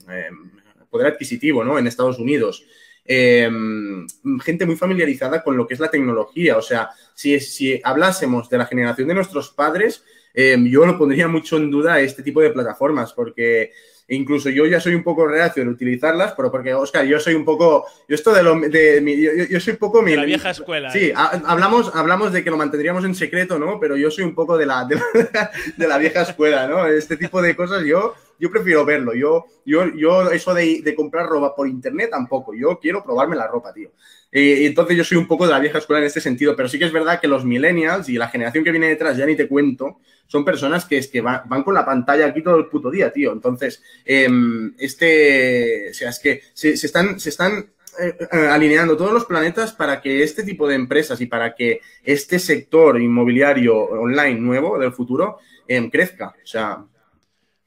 poder 0.89 1.13
adquisitivo, 1.13 1.63
¿no? 1.63 1.78
En 1.78 1.86
Estados 1.86 2.17
Unidos. 2.17 2.65
Em, 3.06 4.08
gente 4.43 4.65
muy 4.65 4.78
familiarizada 4.78 5.43
con 5.43 5.56
lo 5.56 5.67
que 5.67 5.76
es 5.76 5.80
la 5.80 5.91
tecnología. 5.91 6.58
O 6.58 6.63
sea, 6.63 6.89
si, 7.13 7.39
si 7.39 7.80
hablásemos 7.84 8.50
de 8.50 8.58
la 8.58 8.65
generación 8.65 9.08
de 9.10 9.13
nuestros 9.13 9.52
padres, 9.52 10.04
yo 10.34 10.86
lo 10.86 10.98
pondría 10.98 11.28
mucho 11.28 11.58
en 11.58 11.69
duda 11.69 12.00
este 12.00 12.24
tipo 12.24 12.39
de 12.41 12.52
plataformas, 12.52 13.12
porque 13.13 13.74
incluso 14.10 14.50
yo 14.50 14.65
ya 14.65 14.80
soy 14.80 14.95
un 14.95 15.04
poco 15.04 15.28
reacio 15.28 15.63
en 15.63 15.69
utilizarlas, 15.69 16.34
pero 16.36 16.52
porque, 16.52 16.74
Oscar, 16.74 17.06
yo 17.06 17.19
soy 17.19 17.36
un 17.36 17.45
poco, 17.45 17.86
yo 18.08 18.15
esto 18.15 18.34
de 18.34 18.43
lo, 18.43 18.60
de, 18.60 19.48
yo, 19.50 19.60
soy 19.60 19.74
un 19.74 19.80
poco... 19.80 20.02
De 20.04 20.15
la 20.15 20.26
vieja 20.26 20.50
escuela. 20.50 20.89
Sí, 20.91 21.06
¿eh? 21.06 21.13
hablamos, 21.15 21.91
hablamos 21.93 22.34
de 22.34 22.43
que 22.43 22.50
lo 22.50 22.58
mantendríamos 22.58 23.06
en 23.06 23.15
secreto, 23.15 23.60
¿no? 23.60 23.80
Pero 23.80 23.98
yo 23.98 24.12
soy 24.12 24.24
un 24.24 24.36
poco 24.36 24.58
de 24.58 24.65
la, 24.65 24.86
de 24.86 25.88
la, 25.88 25.98
vieja 25.98 26.24
escuela, 26.24 26.67
¿no? 26.67 26.88
Este 26.88 27.17
tipo 27.17 27.41
de 27.41 27.56
cosas 27.56 27.84
yo 27.86 28.15
yo 28.39 28.49
prefiero 28.49 28.86
verlo. 28.86 29.13
Yo, 29.13 29.45
yo, 29.65 29.93
yo 29.95 30.32
eso 30.32 30.54
de, 30.54 30.93
comprar 30.95 31.28
ropa 31.28 31.56
por 31.56 31.67
internet 31.67 32.10
tampoco. 32.12 32.54
Yo 32.54 32.80
quiero 32.80 33.04
probarme 33.04 33.36
la 33.36 33.47
ropa, 33.47 33.73
tío. 33.73 33.91
Eh, 34.32 34.65
entonces 34.65 34.95
yo 34.95 35.04
soy 35.04 35.17
un 35.17 35.28
poco 35.28 35.45
de 35.45 35.54
la 35.54 35.60
vieja 35.60 35.80
escuela 35.80 35.99
en 35.99 36.06
este 36.08 36.21
sentido, 36.21 36.56
pero 36.56 36.69
sí 36.69 36.78
que 36.78 36.86
es 36.86 36.91
verdad 36.91 37.19
que 37.19 37.28
los 37.28 37.45
millennials 37.45 38.10
y 38.10 38.13
la 38.13 38.30
generación 38.30 38.63
que 38.63 38.71
viene 38.71 38.88
detrás, 38.88 39.17
ya 39.17 39.25
ni 39.25 39.36
te 39.36 39.47
cuento, 39.47 39.99
son 40.28 40.45
personas 40.45 40.86
que 40.86 40.97
es 40.97 41.08
que 41.08 41.21
van, 41.21 41.63
con 41.63 41.73
la 41.73 41.86
pantalla 41.86 42.28
aquí 42.28 42.43
todo 42.43 42.58
el 42.58 42.67
puto 42.67 42.91
día, 42.91 43.12
tío. 43.12 43.34
Entonces, 43.34 43.84
em, 44.06 44.73
este, 44.78 45.89
o 45.89 45.93
sea, 45.93 46.10
es 46.10 46.19
que 46.19 46.41
se, 46.54 46.73
están, 46.73 47.19
se 47.19 47.30
están 47.30 47.71
eh, 47.99 48.15
eh, 48.32 48.47
alineando 48.47 48.95
todos 48.95 49.12
los 49.12 49.25
planetas 49.25 49.73
para 49.73 49.99
que 49.99 50.23
este 50.23 50.43
tipo 50.43 50.67
de 50.67 50.75
empresas 50.75 51.19
y 51.19 51.25
para 51.25 51.56
que 51.56 51.82
este 52.04 52.38
sector 52.39 53.02
inmobiliario 53.02 53.75
online 53.75 54.39
nuevo 54.39 54.78
del 54.78 54.93
futuro 54.93 55.39
em, 55.67 55.89
crezca. 55.89 56.36
O 56.43 56.47
sea, 56.47 56.86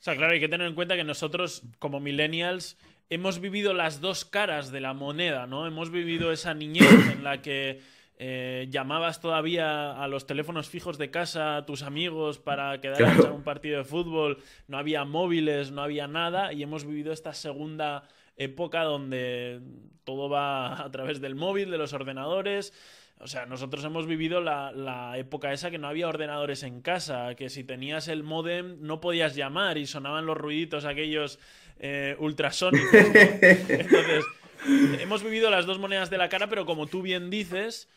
o 0.02 0.04
sea, 0.04 0.16
claro, 0.16 0.32
hay 0.32 0.40
que 0.40 0.48
tener 0.48 0.66
en 0.66 0.74
cuenta 0.74 0.96
que 0.96 1.04
nosotros, 1.04 1.62
como 1.78 2.00
millennials, 2.00 2.76
hemos 3.08 3.38
vivido 3.38 3.72
las 3.72 4.00
dos 4.00 4.24
caras 4.24 4.72
de 4.72 4.80
la 4.80 4.94
moneda, 4.94 5.46
¿no? 5.46 5.64
Hemos 5.64 5.92
vivido 5.92 6.32
esa 6.32 6.54
niñez 6.54 6.90
en 7.12 7.22
la 7.22 7.40
que 7.40 7.80
eh, 8.18 8.66
llamabas 8.68 9.20
todavía 9.20 9.92
a 10.02 10.08
los 10.08 10.26
teléfonos 10.26 10.68
fijos 10.68 10.98
de 10.98 11.12
casa 11.12 11.56
a 11.56 11.66
tus 11.66 11.84
amigos 11.84 12.40
para 12.40 12.80
quedar 12.80 13.00
a 13.00 13.14
echar 13.14 13.30
un 13.30 13.44
partido 13.44 13.78
de 13.78 13.84
fútbol, 13.84 14.42
no 14.66 14.76
había 14.76 15.04
móviles, 15.04 15.70
no 15.70 15.82
había 15.82 16.08
nada, 16.08 16.52
y 16.52 16.64
hemos 16.64 16.84
vivido 16.84 17.12
esta 17.12 17.32
segunda 17.32 18.02
época 18.36 18.82
donde 18.82 19.60
todo 20.02 20.28
va 20.28 20.82
a 20.82 20.90
través 20.90 21.20
del 21.20 21.36
móvil, 21.36 21.70
de 21.70 21.78
los 21.78 21.92
ordenadores. 21.92 22.72
O 23.18 23.26
sea, 23.28 23.46
nosotros 23.46 23.84
hemos 23.84 24.06
vivido 24.06 24.40
la, 24.40 25.14
época 25.16 25.52
esa 25.52 25.70
que 25.70 25.78
no 25.78 25.86
había 25.86 26.08
ordenadores 26.08 26.62
en 26.64 26.80
casa, 26.80 27.34
que 27.36 27.50
si 27.50 27.62
tenías 27.62 28.08
el 28.08 28.24
modem 28.24 28.78
no 28.80 29.00
podías 29.00 29.36
llamar 29.36 29.78
y 29.78 29.86
sonaban 29.86 30.26
los 30.26 30.36
ruiditos 30.36 30.84
aquellos 30.84 31.38
eh, 31.78 32.16
ultrasónicos. 32.18 32.92
Entonces, 32.92 34.24
hemos 35.00 35.22
vivido 35.22 35.50
las 35.50 35.66
dos 35.66 35.78
monedas 35.78 36.10
de 36.10 36.18
la 36.18 36.28
cara, 36.28 36.48
pero 36.48 36.66
como 36.66 36.86
tú 36.86 37.00
bien 37.00 37.30
dices, 37.30 37.88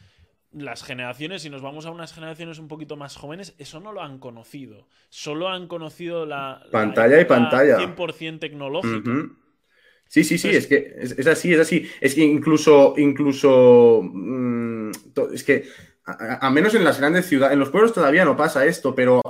las 0.55 0.83
generaciones, 0.83 1.41
si 1.41 1.49
nos 1.49 1.61
vamos 1.61 1.85
a 1.85 1.91
unas 1.91 2.13
generaciones 2.13 2.59
un 2.59 2.67
poquito 2.67 2.95
más 2.95 3.15
jóvenes, 3.15 3.55
eso 3.57 3.79
no 3.79 3.91
lo 3.91 4.01
han 4.01 4.19
conocido. 4.19 4.87
Solo 5.09 5.49
han 5.49 5.67
conocido 5.67 6.25
la... 6.25 6.65
Pantalla 6.71 7.19
y 7.19 7.25
pantalla. 7.25 7.77
100% 7.77 8.39
tecnológica. 8.39 9.11
Sí, 10.07 10.23
sí, 10.23 10.37
sí, 10.37 10.49
es 10.49 10.67
que 10.67 10.95
es, 10.97 11.27
así, 11.27 11.53
es 11.53 11.59
así. 11.59 11.89
Es 11.99 12.15
que 12.15 12.23
incluso, 12.23 12.93
incluso, 12.97 14.01
mm, 14.03 14.74
es 15.33 15.43
que 15.43 15.65
a, 16.07 16.51
menos 16.51 16.75
en 16.75 16.83
las 16.83 16.99
grandes 16.99 17.25
ciudades, 17.25 17.53
en 17.53 17.59
los 17.59 17.71
pueblos 17.71 17.91
todavía 17.91 18.23
no 18.25 18.37
pasa 18.37 18.63
esto, 18.65 18.93
pero 18.93 19.21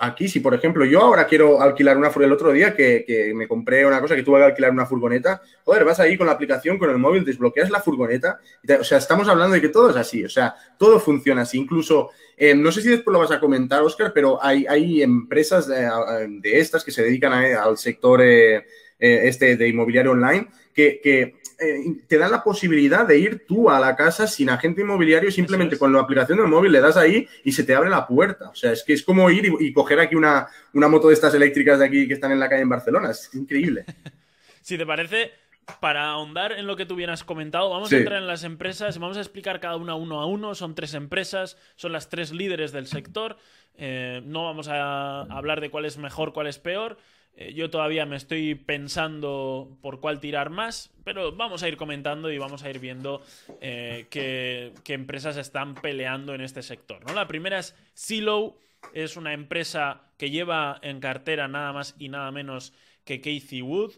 aquí 0.00 0.28
sí, 0.28 0.38
por 0.38 0.54
ejemplo, 0.54 0.84
yo 0.84 1.00
ahora 1.00 1.26
quiero 1.26 1.60
alquilar 1.60 1.96
una 1.96 2.10
furgoneta, 2.10 2.26
el 2.26 2.32
otro 2.32 2.52
día 2.52 2.74
que, 2.74 3.32
me 3.34 3.48
compré 3.48 3.84
una 3.84 4.00
cosa 4.00 4.14
que 4.14 4.22
tuve 4.22 4.38
que 4.38 4.44
alquilar 4.44 4.70
una 4.70 4.86
furgoneta, 4.86 5.42
joder, 5.64 5.84
vas 5.84 5.98
ahí 5.98 6.16
con 6.16 6.28
la 6.28 6.34
aplicación, 6.34 6.78
con 6.78 6.88
el 6.88 6.98
móvil, 6.98 7.24
desbloqueas 7.24 7.70
la 7.70 7.80
furgoneta, 7.80 8.38
o 8.78 8.84
sea, 8.84 8.98
estamos 8.98 9.28
hablando 9.28 9.54
de 9.54 9.60
que 9.60 9.70
todo 9.70 9.90
es 9.90 9.96
así, 9.96 10.24
o 10.24 10.28
sea, 10.28 10.54
todo 10.78 11.00
funciona 11.00 11.42
así, 11.42 11.58
incluso, 11.58 12.10
eh, 12.36 12.54
no 12.54 12.70
sé 12.70 12.82
si 12.82 12.90
después 12.90 13.12
lo 13.12 13.18
vas 13.18 13.32
a 13.32 13.40
comentar, 13.40 13.82
Oscar, 13.82 14.12
pero 14.14 14.38
hay, 14.40 14.66
hay 14.68 15.02
empresas 15.02 15.66
de, 15.66 16.60
estas 16.60 16.84
que 16.84 16.92
se 16.92 17.02
dedican 17.02 17.32
al 17.32 17.76
sector... 17.76 18.20
Eh, 18.22 18.64
eh, 19.02 19.28
este 19.28 19.56
de 19.56 19.66
inmobiliario 19.66 20.12
online, 20.12 20.48
que, 20.74 21.39
eh, 21.60 22.02
te 22.06 22.16
dan 22.16 22.30
la 22.30 22.42
posibilidad 22.42 23.06
de 23.06 23.18
ir 23.18 23.46
tú 23.46 23.68
a 23.70 23.78
la 23.78 23.94
casa 23.94 24.26
sin 24.26 24.48
agente 24.50 24.80
inmobiliario, 24.80 25.30
simplemente 25.30 25.78
con 25.78 25.92
la 25.92 26.00
aplicación 26.00 26.38
del 26.38 26.48
móvil 26.48 26.72
le 26.72 26.80
das 26.80 26.96
ahí 26.96 27.28
y 27.44 27.52
se 27.52 27.64
te 27.64 27.74
abre 27.74 27.90
la 27.90 28.06
puerta. 28.06 28.48
O 28.48 28.54
sea, 28.54 28.72
es 28.72 28.82
que 28.82 28.94
es 28.94 29.02
como 29.02 29.28
ir 29.30 29.52
y, 29.60 29.72
coger 29.72 30.00
aquí 30.00 30.14
una, 30.14 30.48
una 30.72 30.88
moto 30.88 31.08
de 31.08 31.14
estas 31.14 31.34
eléctricas 31.34 31.78
de 31.78 31.84
aquí 31.84 32.08
que 32.08 32.14
están 32.14 32.32
en 32.32 32.40
la 32.40 32.48
calle 32.48 32.62
en 32.62 32.68
Barcelona. 32.68 33.10
Es 33.10 33.30
increíble. 33.34 33.84
si 34.62 34.78
te 34.78 34.86
parece, 34.86 35.32
para 35.80 36.06
ahondar 36.06 36.52
en 36.52 36.66
lo 36.66 36.76
que 36.76 36.86
tú 36.86 36.96
bien 36.96 37.10
has 37.10 37.24
comentado, 37.24 37.70
vamos 37.70 37.92
a 37.92 37.96
entrar 37.96 38.18
en 38.18 38.26
las 38.26 38.44
empresas, 38.44 38.98
vamos 38.98 39.16
a 39.16 39.20
explicar 39.20 39.60
cada 39.60 39.76
una 39.76 39.94
uno 39.94 40.20
a 40.20 40.26
uno. 40.26 40.54
Son 40.54 40.74
tres 40.74 40.94
empresas, 40.94 41.56
son 41.76 41.92
las 41.92 42.08
tres 42.08 42.32
líderes 42.32 42.72
del 42.72 42.86
sector. 42.86 43.36
Eh, 43.76 44.22
no 44.24 44.44
vamos 44.44 44.68
a 44.68 45.22
hablar 45.22 45.60
de 45.60 45.70
cuál 45.70 45.84
es 45.84 45.98
mejor, 45.98 46.32
cuál 46.32 46.46
es 46.46 46.58
peor. 46.58 46.96
Eh, 47.34 47.54
yo 47.54 47.70
todavía 47.70 48.06
me 48.06 48.16
estoy 48.16 48.54
pensando 48.54 49.78
por 49.80 50.00
cuál 50.00 50.20
tirar 50.20 50.50
más, 50.50 50.92
pero 51.04 51.32
vamos 51.32 51.62
a 51.62 51.68
ir 51.68 51.76
comentando 51.76 52.30
y 52.30 52.38
vamos 52.38 52.62
a 52.62 52.70
ir 52.70 52.78
viendo 52.78 53.22
eh, 53.60 54.06
qué, 54.10 54.72
empresas 54.92 55.36
están 55.36 55.74
peleando 55.74 56.34
en 56.34 56.40
este 56.40 56.62
sector. 56.62 57.04
¿no? 57.06 57.14
La 57.14 57.28
primera 57.28 57.58
es 57.58 57.74
Silo, 57.94 58.58
es 58.92 59.16
una 59.16 59.32
empresa 59.32 60.02
que 60.16 60.30
lleva 60.30 60.78
en 60.82 61.00
cartera 61.00 61.48
nada 61.48 61.72
más 61.72 61.94
y 61.98 62.08
nada 62.08 62.30
menos 62.30 62.72
que 63.04 63.20
Casey 63.20 63.62
Wood, 63.62 63.92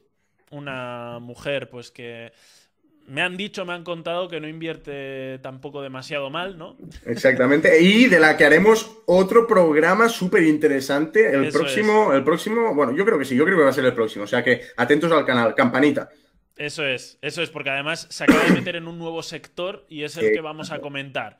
una 0.50 1.18
mujer 1.20 1.70
pues 1.70 1.90
que 1.90 2.32
me 3.12 3.20
han 3.20 3.36
dicho, 3.36 3.66
me 3.66 3.74
han 3.74 3.84
contado 3.84 4.26
que 4.26 4.40
no 4.40 4.48
invierte 4.48 5.38
tampoco 5.42 5.82
demasiado 5.82 6.30
mal, 6.30 6.56
¿no? 6.56 6.78
Exactamente. 7.04 7.82
Y 7.82 8.06
de 8.06 8.18
la 8.18 8.38
que 8.38 8.46
haremos 8.46 9.02
otro 9.04 9.46
programa 9.46 10.08
súper 10.08 10.44
interesante. 10.44 11.30
El 11.30 11.52
próximo, 11.52 12.14
el 12.14 12.24
próximo, 12.24 12.74
bueno, 12.74 12.96
yo 12.96 13.04
creo 13.04 13.18
que 13.18 13.26
sí, 13.26 13.36
yo 13.36 13.44
creo 13.44 13.58
que 13.58 13.64
va 13.64 13.68
a 13.68 13.74
ser 13.74 13.84
el 13.84 13.92
próximo. 13.92 14.24
O 14.24 14.26
sea 14.26 14.42
que 14.42 14.62
atentos 14.78 15.12
al 15.12 15.26
canal, 15.26 15.54
campanita. 15.54 16.08
Eso 16.56 16.86
es, 16.86 17.18
eso 17.20 17.42
es, 17.42 17.50
porque 17.50 17.68
además 17.68 18.06
se 18.08 18.24
acaba 18.24 18.44
de 18.44 18.52
meter 18.52 18.76
en 18.76 18.88
un 18.88 18.98
nuevo 18.98 19.22
sector 19.22 19.84
y 19.90 20.04
es 20.04 20.16
el 20.16 20.32
que 20.32 20.40
vamos 20.40 20.70
a 20.70 20.80
comentar. 20.80 21.38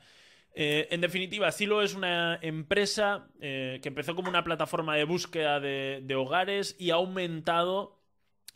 Eh, 0.53 0.87
en 0.91 1.01
definitiva, 1.01 1.51
Silo 1.51 1.81
es 1.81 1.95
una 1.95 2.37
empresa 2.43 3.29
eh, 3.41 3.79
que 3.81 3.89
empezó 3.89 4.13
como 4.13 4.29
una 4.29 4.43
plataforma 4.43 4.95
de 4.95 5.05
búsqueda 5.05 5.59
de 5.59 6.15
hogares 6.15 6.75
y 6.77 6.91
ha 6.91 6.95
aumentado 6.95 7.99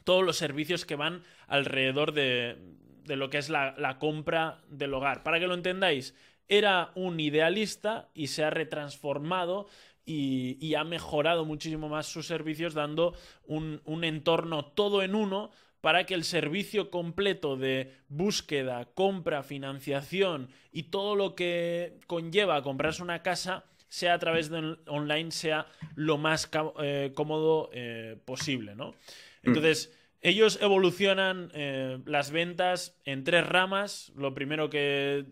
todos 0.03 0.23
los 0.23 0.38
servicios 0.38 0.86
que 0.86 0.95
van 0.95 1.23
alrededor 1.47 2.13
de, 2.13 2.58
de 3.07 3.15
lo 3.15 3.29
que 3.29 3.37
es 3.39 3.49
la, 3.49 3.97
compra 3.99 4.61
del 4.69 4.93
hogar. 4.93 5.23
Para 5.23 5.39
que 5.39 5.47
lo 5.47 5.53
entendáis, 5.53 6.13
era 6.47 6.91
un 6.95 7.19
idealista 7.19 8.09
y 8.13 8.27
se 8.27 8.43
ha 8.43 8.49
retransformado 8.49 9.67
y, 10.05 10.75
ha 10.75 10.83
mejorado 10.83 11.43
muchísimo 11.43 11.89
más 11.89 12.05
sus 12.05 12.27
servicios 12.27 12.73
dando 12.73 13.15
un, 13.45 13.81
entorno 14.03 14.65
todo 14.65 15.01
en 15.01 15.15
uno 15.15 15.51
para 15.81 16.05
que 16.05 16.13
el 16.13 16.23
servicio 16.23 16.89
completo 16.89 17.55
de 17.55 17.93
búsqueda, 18.07 18.85
compra, 18.93 19.43
financiación 19.43 20.49
y 20.71 20.83
todo 20.83 21.15
lo 21.15 21.35
que 21.35 21.99
conlleva 22.07 22.61
comprarse 22.61 23.03
una 23.03 23.21
casa 23.21 23.65
sea 23.89 24.15
a 24.15 24.19
través 24.19 24.49
de 24.49 24.77
online, 24.87 25.31
sea 25.31 25.67
lo 25.95 26.17
más 26.17 26.49
eh, 26.81 27.11
cómodo 27.15 27.69
eh, 27.73 28.17
posible, 28.25 28.75
¿no? 28.75 28.91
Mm. 28.91 28.93
Entonces, 29.43 29.96
Ellos 30.21 30.58
evolucionan 30.62 31.51
eh, 31.53 31.99
las 32.06 32.32
ventas 32.32 32.97
en 33.06 33.23
tres 33.23 33.45
ramas. 33.45 34.12
Lo 34.15 34.34
primero 34.34 34.69
que. 34.69 35.25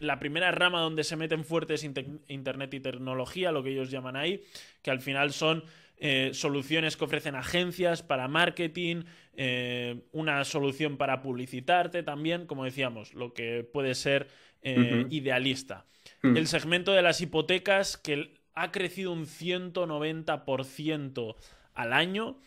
la 0.00 0.18
primera 0.18 0.50
rama 0.50 0.80
donde 0.80 1.04
se 1.04 1.16
meten 1.16 1.44
fuertes 1.44 1.82
Internet 1.82 2.74
y 2.74 2.80
tecnología, 2.80 3.52
lo 3.52 3.62
que 3.62 3.70
ellos 3.70 3.90
llaman 3.90 4.16
ahí, 4.16 4.42
que 4.82 4.90
al 4.90 5.00
final 5.00 5.32
son 5.32 5.64
eh, 5.96 6.30
soluciones 6.34 6.96
que 6.96 7.04
ofrecen 7.04 7.36
agencias 7.36 8.02
para 8.02 8.28
marketing, 8.28 9.04
eh, 9.34 10.02
una 10.12 10.44
solución 10.44 10.98
para 10.98 11.22
publicitarte 11.22 12.02
también, 12.02 12.46
como 12.46 12.64
decíamos, 12.64 13.14
lo 13.14 13.32
que 13.32 13.64
puede 13.64 13.94
ser 13.94 14.28
idealista. 14.64 15.86
Hmm. 16.22 16.36
El 16.36 16.46
segmento 16.46 16.92
de 16.92 17.02
las 17.02 17.20
hipotecas, 17.20 17.96
que 17.96 18.40
ha 18.54 18.70
crecido 18.70 19.12
un 19.12 19.26
190% 19.26 21.34
al 21.74 21.92
año. 21.92 22.38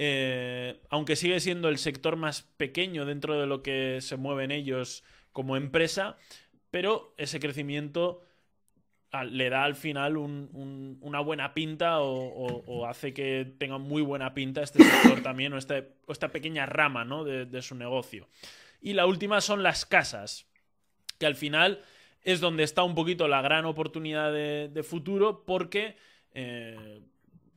Eh, 0.00 0.80
aunque 0.90 1.16
sigue 1.16 1.40
siendo 1.40 1.68
el 1.68 1.76
sector 1.76 2.14
más 2.14 2.42
pequeño 2.56 3.04
dentro 3.04 3.38
de 3.38 3.48
lo 3.48 3.64
que 3.64 3.98
se 4.00 4.16
mueven 4.16 4.52
ellos 4.52 5.02
como 5.32 5.56
empresa, 5.56 6.16
pero 6.70 7.14
ese 7.16 7.40
crecimiento 7.40 8.22
le 9.30 9.50
da 9.50 9.64
al 9.64 9.74
final 9.74 10.16
una 10.16 11.20
buena 11.20 11.54
pinta 11.54 12.00
o, 12.00 12.86
hace 12.86 13.12
que 13.12 13.54
tenga 13.58 13.78
muy 13.78 14.02
buena 14.02 14.34
pinta 14.34 14.62
este 14.62 14.84
sector 14.84 15.22
también 15.22 15.52
o, 15.52 15.58
este, 15.58 15.94
esta 16.08 16.28
pequeña 16.28 16.66
rama 16.66 17.04
de, 17.24 17.62
su 17.62 17.74
negocio. 17.74 18.28
Y 18.80 18.92
la 18.92 19.06
última 19.06 19.40
son 19.40 19.62
las 19.62 19.84
casas, 19.84 20.46
que 21.18 21.26
al 21.26 21.34
final 21.34 21.82
es 22.22 22.40
donde 22.40 22.62
está 22.62 22.84
un 22.84 22.94
poquito 22.94 23.26
la 23.26 23.42
gran 23.42 23.64
oportunidad 23.64 24.32
de, 24.32 24.82
futuro 24.84 25.44
porque 25.44 25.96
eh, 26.34 27.00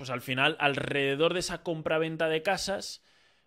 pues 0.01 0.09
al 0.09 0.21
final, 0.21 0.57
alrededor 0.59 1.35
de 1.35 1.41
esa 1.41 1.61
compra-venta 1.61 2.27
de 2.27 2.41
casas 2.41 3.03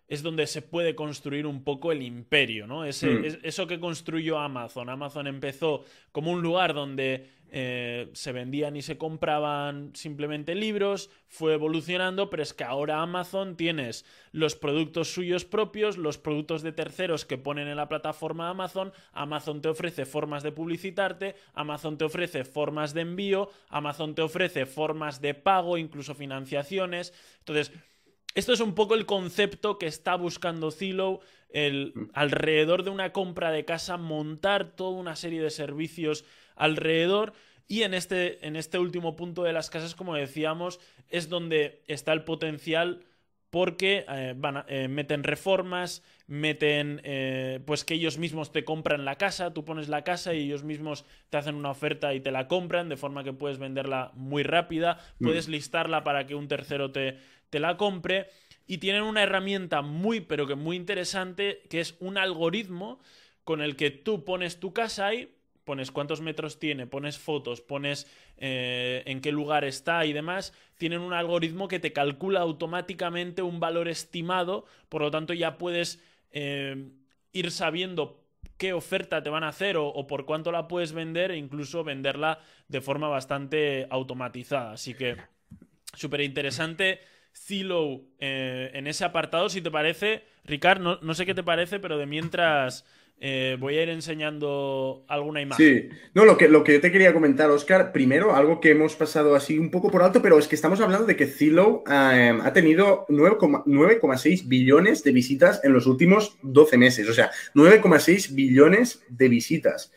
es 0.07 0.21
donde 0.21 0.47
se 0.47 0.61
puede 0.61 0.95
construir 0.95 1.47
un 1.47 1.63
poco 1.63 1.91
el 1.91 2.01
imperio, 2.01 2.67
¿no? 2.67 2.85
Ese, 2.85 3.07
mm. 3.07 3.25
eso 3.43 3.67
que 3.67 3.79
construyó 3.79 4.39
Amazon. 4.39 4.89
Amazon 4.89 5.27
empezó 5.27 5.83
como 6.11 6.31
un 6.31 6.41
lugar 6.41 6.73
donde 6.73 7.35
eh, 7.51 8.09
se 8.13 8.31
vendían 8.31 8.75
y 8.75 8.81
se 8.81 8.97
compraban 8.97 9.91
simplemente 9.95 10.55
libros, 10.55 11.09
fue 11.27 11.53
evolucionando, 11.53 12.29
pero 12.29 12.43
es 12.43 12.53
que 12.53 12.63
ahora 12.63 13.01
Amazon 13.01 13.55
tienes 13.55 14.05
los 14.31 14.55
productos 14.55 15.13
suyos 15.13 15.45
propios, 15.45 15.97
los 15.97 16.17
productos 16.17 16.63
de 16.63 16.71
terceros 16.71 17.23
que 17.23 17.37
ponen 17.37 17.67
en 17.67 17.77
la 17.77 17.87
plataforma 17.87 18.49
Amazon, 18.49 18.91
Amazon 19.13 19.61
te 19.61 19.69
ofrece 19.69 20.05
formas 20.05 20.43
de 20.43 20.51
publicitarte, 20.51 21.35
Amazon 21.53 21.97
te 21.97 22.05
ofrece 22.05 22.43
formas 22.43 22.93
de 22.93 23.01
envío, 23.01 23.49
Amazon 23.69 24.15
te 24.15 24.21
ofrece 24.21 24.65
formas 24.65 25.21
de 25.21 25.33
pago, 25.33 25.77
incluso 25.77 26.13
financiaciones. 26.13 27.13
Entonces, 27.39 27.71
esto 28.35 28.51
es 28.51 28.59
un 28.59 28.75
poco 28.75 28.95
el 28.95 29.05
concepto 29.05 29.79
que 29.79 29.87
está 29.87 30.15
buscando 30.15 30.69
Zillow, 30.69 31.21
el 31.49 31.93
mm. 31.95 32.09
alrededor 32.13 32.83
de 32.83 32.89
una 32.89 33.13
compra 33.13 33.49
de 33.51 33.65
casa, 33.65 33.97
montar 33.97 34.75
toda 34.75 34.91
una 34.91 35.15
serie 35.15 35.41
de 35.41 35.49
servicios 35.49 36.25
alrededor. 36.55 37.33
Y 37.67 37.81
en 37.83 37.93
este, 37.93 38.45
en 38.45 38.57
este 38.57 38.77
último 38.77 39.15
punto 39.15 39.43
de 39.43 39.53
las 39.53 39.69
casas, 39.69 39.95
como 39.95 40.15
decíamos, 40.15 40.79
es 41.09 41.29
donde 41.29 41.81
está 41.87 42.13
el 42.13 42.23
potencial 42.23 43.05
porque 43.49 44.05
eh, 44.09 44.33
van 44.35 44.65
eh, 44.67 44.89
meten 44.89 45.23
reformas, 45.23 46.03
meten 46.27 46.99
eh, 47.05 47.61
pues 47.65 47.85
que 47.85 47.93
ellos 47.93 48.17
mismos 48.17 48.51
te 48.51 48.65
compran 48.65 49.05
la 49.05 49.15
casa, 49.15 49.53
tú 49.53 49.63
pones 49.63 49.87
la 49.87 50.03
casa 50.03 50.33
y 50.33 50.41
ellos 50.41 50.65
mismos 50.65 51.05
te 51.29 51.37
hacen 51.37 51.55
una 51.55 51.69
oferta 51.69 52.13
y 52.13 52.19
te 52.19 52.31
la 52.31 52.49
compran, 52.49 52.89
de 52.89 52.97
forma 52.97 53.23
que 53.23 53.31
puedes 53.31 53.57
venderla 53.57 54.11
muy 54.15 54.43
rápida, 54.43 54.99
mm. 55.19 55.25
puedes 55.25 55.47
listarla 55.47 56.03
para 56.03 56.25
que 56.25 56.35
un 56.35 56.49
tercero 56.49 56.91
te, 56.91 57.17
te 57.49 57.59
la 57.59 57.77
compre 57.77 58.29
y 58.67 58.79
tienen 58.79 59.03
una 59.03 59.23
herramienta 59.23 59.81
muy 59.81 60.21
pero 60.21 60.47
que 60.47 60.55
muy 60.55 60.75
interesante 60.75 61.63
que 61.69 61.79
es 61.79 61.95
un 61.99 62.17
algoritmo 62.17 62.99
con 63.43 63.61
el 63.61 63.75
que 63.75 63.91
tú 63.91 64.23
pones 64.23 64.59
tu 64.59 64.73
casa 64.73 65.07
ahí 65.07 65.35
pones 65.65 65.91
cuántos 65.91 66.21
metros 66.21 66.59
tiene, 66.59 66.87
pones 66.87 67.17
fotos, 67.17 67.59
pones 67.59 68.07
eh, 68.37 69.03
en 69.07 69.19
qué 69.19 69.31
lugar 69.31 69.65
está 69.65 70.05
y 70.05 70.13
demás, 70.13 70.53
tienen 70.77 71.01
un 71.01 71.11
algoritmo 71.11 71.67
que 71.67 71.79
te 71.79 71.91
calcula 71.91 72.39
automáticamente 72.41 73.41
un 73.41 73.59
valor 73.59 73.87
estimado, 73.87 74.65
por 74.87 75.01
lo 75.01 75.11
tanto 75.11 75.33
ya 75.33 75.57
puedes 75.57 76.01
eh, 76.31 76.91
ir 77.33 77.51
sabiendo 77.51 78.23
qué 78.57 78.73
oferta 78.73 79.23
te 79.23 79.29
van 79.29 79.43
a 79.43 79.49
hacer 79.49 79.75
o, 79.77 80.07
por 80.07 80.25
cuánto 80.25 80.51
la 80.51 80.67
puedes 80.67 80.93
vender 80.93 81.31
e 81.31 81.37
incluso 81.37 81.83
venderla 81.83 82.39
de 82.69 82.79
forma 82.79 83.09
bastante 83.09 83.87
automatizada. 83.89 84.73
Así 84.73 84.93
que 84.93 85.17
súper 85.93 86.21
interesante. 86.21 87.01
Zillow 87.35 88.07
eh, 88.19 88.71
en 88.73 88.87
ese 88.87 89.05
apartado, 89.05 89.49
si 89.49 89.61
te 89.61 89.71
parece, 89.71 90.23
Ricard, 90.45 90.79
no 90.79 91.13
sé 91.13 91.25
qué 91.25 91.33
te 91.33 91.43
parece, 91.43 91.79
pero 91.79 91.97
de 91.97 92.05
mientras 92.05 92.85
eh, 93.17 93.55
voy 93.59 93.77
a 93.77 93.83
ir 93.83 93.89
enseñando 93.89 95.05
alguna 95.07 95.41
imagen. 95.41 95.89
Sí, 95.89 95.97
no, 96.13 96.25
lo 96.25 96.37
que, 96.37 96.49
lo 96.49 96.65
que 96.65 96.73
yo 96.73 96.81
te 96.81 96.91
quería 96.91 97.13
comentar, 97.13 97.49
Oscar, 97.49 97.93
primero, 97.93 98.35
algo 98.35 98.59
que 98.59 98.71
hemos 98.71 98.95
pasado 98.95 99.35
así 99.35 99.57
un 99.57 99.71
poco 99.71 99.89
por 99.89 100.03
alto, 100.03 100.21
pero 100.21 100.37
es 100.37 100.49
que 100.49 100.55
estamos 100.55 100.81
hablando 100.81 101.05
de 101.05 101.15
que 101.15 101.25
Zillow 101.25 101.83
eh, 101.89 102.37
ha 102.43 102.53
tenido 102.53 103.05
9,6 103.07 104.47
billones 104.47 105.03
de 105.03 105.11
visitas 105.13 105.61
en 105.63 105.71
los 105.71 105.87
últimos 105.87 106.37
12 106.41 106.77
meses, 106.77 107.07
o 107.07 107.13
sea, 107.13 107.31
9,6 107.53 108.35
billones 108.35 109.01
de 109.07 109.29
visitas. 109.29 109.93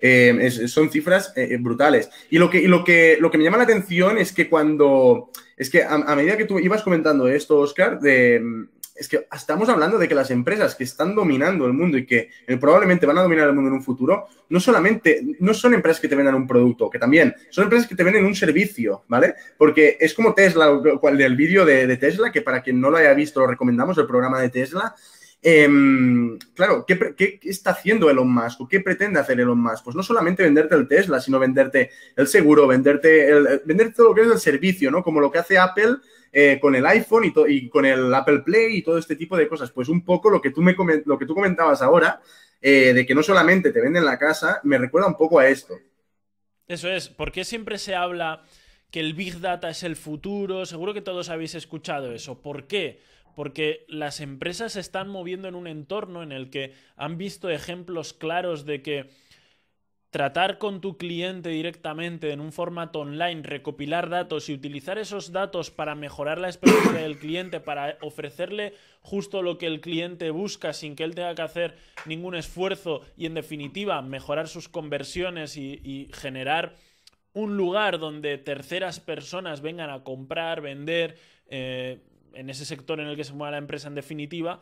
Eh, 0.00 0.50
son 0.68 0.90
cifras 0.90 1.34
brutales. 1.60 2.10
Y, 2.30 2.38
lo 2.38 2.48
que, 2.50 2.66
lo, 2.66 2.84
que, 2.84 3.18
lo 3.20 3.30
que 3.30 3.38
me 3.38 3.44
llama 3.44 3.58
la 3.58 3.64
atención 3.64 4.18
es 4.18 4.32
que 4.32 4.48
cuando, 4.48 5.30
es 5.56 5.68
que 5.70 5.84
a, 5.84 5.98
medida 6.14 6.36
que 6.36 6.46
tú 6.46 6.58
ibas 6.58 6.82
comentando 6.82 7.28
esto, 7.28 7.58
Oscar, 7.58 8.00
de 8.00 8.66
es 9.00 9.08
que 9.08 9.26
estamos 9.34 9.66
hablando 9.70 9.96
de 9.96 10.06
que 10.06 10.14
las 10.14 10.30
empresas 10.30 10.74
que 10.74 10.84
están 10.84 11.14
dominando 11.14 11.64
el 11.64 11.72
mundo 11.72 11.96
y 11.96 12.04
que 12.04 12.28
eh, 12.46 12.56
probablemente 12.58 13.06
van 13.06 13.16
a 13.16 13.22
dominar 13.22 13.48
el 13.48 13.54
mundo 13.54 13.68
en 13.68 13.76
un 13.76 13.82
futuro, 13.82 14.26
no 14.50 14.60
solamente, 14.60 15.22
no 15.38 15.54
son 15.54 15.72
empresas 15.72 16.02
que 16.02 16.06
te 16.08 16.14
vendan 16.14 16.34
un 16.34 16.46
producto, 16.46 16.90
que 16.90 16.98
también 16.98 17.34
son 17.48 17.64
empresas 17.64 17.88
que 17.88 17.94
te 17.94 18.04
venden 18.04 18.26
un 18.26 18.34
servicio, 18.34 19.04
¿vale? 19.08 19.36
Porque 19.56 19.96
es 19.98 20.12
como 20.12 20.34
Tesla, 20.34 20.78
el 21.02 21.36
vídeo 21.36 21.64
de, 21.64 21.96
Tesla, 21.96 22.30
que 22.30 22.42
para 22.42 22.62
quien 22.62 22.78
no 22.78 22.90
lo 22.90 22.98
haya 22.98 23.14
visto, 23.14 23.40
lo 23.40 23.46
recomendamos, 23.46 23.96
el 23.96 24.06
programa 24.06 24.38
de 24.42 24.50
Tesla. 24.50 24.94
Em, 25.42 26.38
claro, 26.54 26.84
¿qué, 26.86 27.40
está 27.44 27.70
haciendo 27.70 28.10
Elon 28.10 28.30
Musk 28.30 28.60
o 28.60 28.68
qué 28.68 28.80
pretende 28.80 29.20
hacer 29.20 29.40
Elon 29.40 29.58
Musk? 29.58 29.84
Pues 29.84 29.96
no 29.96 30.02
solamente 30.02 30.42
venderte 30.42 30.74
el 30.74 30.86
Tesla, 30.86 31.18
sino 31.18 31.38
venderte 31.38 31.90
el 32.16 32.26
seguro, 32.26 32.66
venderte, 32.66 33.30
el, 33.30 33.62
venderte 33.64 33.94
todo 33.94 34.08
lo 34.08 34.14
que 34.14 34.22
es 34.22 34.30
el 34.30 34.38
servicio, 34.38 34.90
¿no? 34.90 35.02
Como 35.02 35.20
lo 35.20 35.30
que 35.30 35.38
hace 35.38 35.58
Apple 35.58 35.96
eh, 36.32 36.58
con 36.60 36.74
el 36.74 36.84
iPhone 36.86 37.32
y, 37.48 37.68
con 37.70 37.86
el 37.86 38.12
Apple 38.12 38.40
Play 38.40 38.76
y 38.76 38.82
todo 38.82 38.98
este 38.98 39.16
tipo 39.16 39.36
de 39.36 39.48
cosas. 39.48 39.70
Pues 39.70 39.88
un 39.88 40.04
poco 40.04 40.28
lo 40.28 40.42
que 40.42 40.50
tú, 40.50 40.60
me 40.60 40.76
lo 41.06 41.18
que 41.18 41.26
tú 41.26 41.34
comentabas 41.34 41.80
ahora, 41.80 42.20
eh, 42.60 42.92
de 42.92 43.06
que 43.06 43.14
no 43.14 43.22
solamente 43.22 43.72
te 43.72 43.80
venden 43.80 44.04
la 44.04 44.18
casa, 44.18 44.60
me 44.64 44.76
recuerda 44.76 45.08
un 45.08 45.16
poco 45.16 45.38
a 45.38 45.48
esto. 45.48 45.78
Eso 46.68 46.88
es, 46.88 47.08
¿por 47.08 47.32
qué 47.32 47.44
siempre 47.44 47.78
se 47.78 47.94
habla 47.94 48.44
que 48.90 49.00
el 49.00 49.14
Big 49.14 49.40
Data 49.40 49.70
es 49.70 49.82
el 49.82 49.96
futuro? 49.96 50.66
Seguro 50.66 50.92
que 50.92 51.00
todos 51.00 51.30
habéis 51.30 51.54
escuchado 51.54 52.12
eso. 52.12 52.42
¿Por 52.42 52.66
qué? 52.66 53.00
Porque 53.40 53.86
las 53.88 54.20
empresas 54.20 54.74
se 54.74 54.80
están 54.80 55.08
moviendo 55.08 55.48
en 55.48 55.54
un 55.54 55.66
entorno 55.66 56.22
en 56.22 56.30
el 56.30 56.50
que 56.50 56.74
han 56.94 57.16
visto 57.16 57.48
ejemplos 57.48 58.12
claros 58.12 58.66
de 58.66 58.82
que 58.82 59.08
tratar 60.10 60.58
con 60.58 60.82
tu 60.82 60.98
cliente 60.98 61.48
directamente 61.48 62.32
en 62.32 62.40
un 62.40 62.52
formato 62.52 63.00
online, 63.00 63.42
recopilar 63.42 64.10
datos 64.10 64.50
y 64.50 64.52
utilizar 64.52 64.98
esos 64.98 65.32
datos 65.32 65.70
para 65.70 65.94
mejorar 65.94 66.38
la 66.38 66.48
experiencia 66.48 67.00
del 67.00 67.18
cliente, 67.18 67.60
para 67.60 67.96
ofrecerle 68.02 68.74
justo 69.00 69.40
lo 69.40 69.56
que 69.56 69.68
el 69.68 69.80
cliente 69.80 70.30
busca 70.30 70.74
sin 70.74 70.94
que 70.94 71.04
él 71.04 71.14
tenga 71.14 71.34
que 71.34 71.40
hacer 71.40 71.78
ningún 72.04 72.34
esfuerzo 72.34 73.00
y 73.16 73.24
en 73.24 73.32
definitiva 73.32 74.02
mejorar 74.02 74.48
sus 74.48 74.68
conversiones 74.68 75.56
y, 75.56 76.10
generar 76.12 76.76
un 77.32 77.56
lugar 77.56 77.98
donde 77.98 78.36
terceras 78.36 79.00
personas 79.00 79.62
vengan 79.62 79.88
a 79.88 80.04
comprar, 80.04 80.60
vender, 80.60 81.16
eh, 81.46 82.00
en 82.34 82.50
ese 82.50 82.64
sector 82.64 83.00
en 83.00 83.06
el 83.06 83.16
que 83.16 83.24
se 83.24 83.32
mueve 83.32 83.52
la 83.52 83.58
empresa 83.58 83.88
en 83.88 83.94
definitiva, 83.94 84.60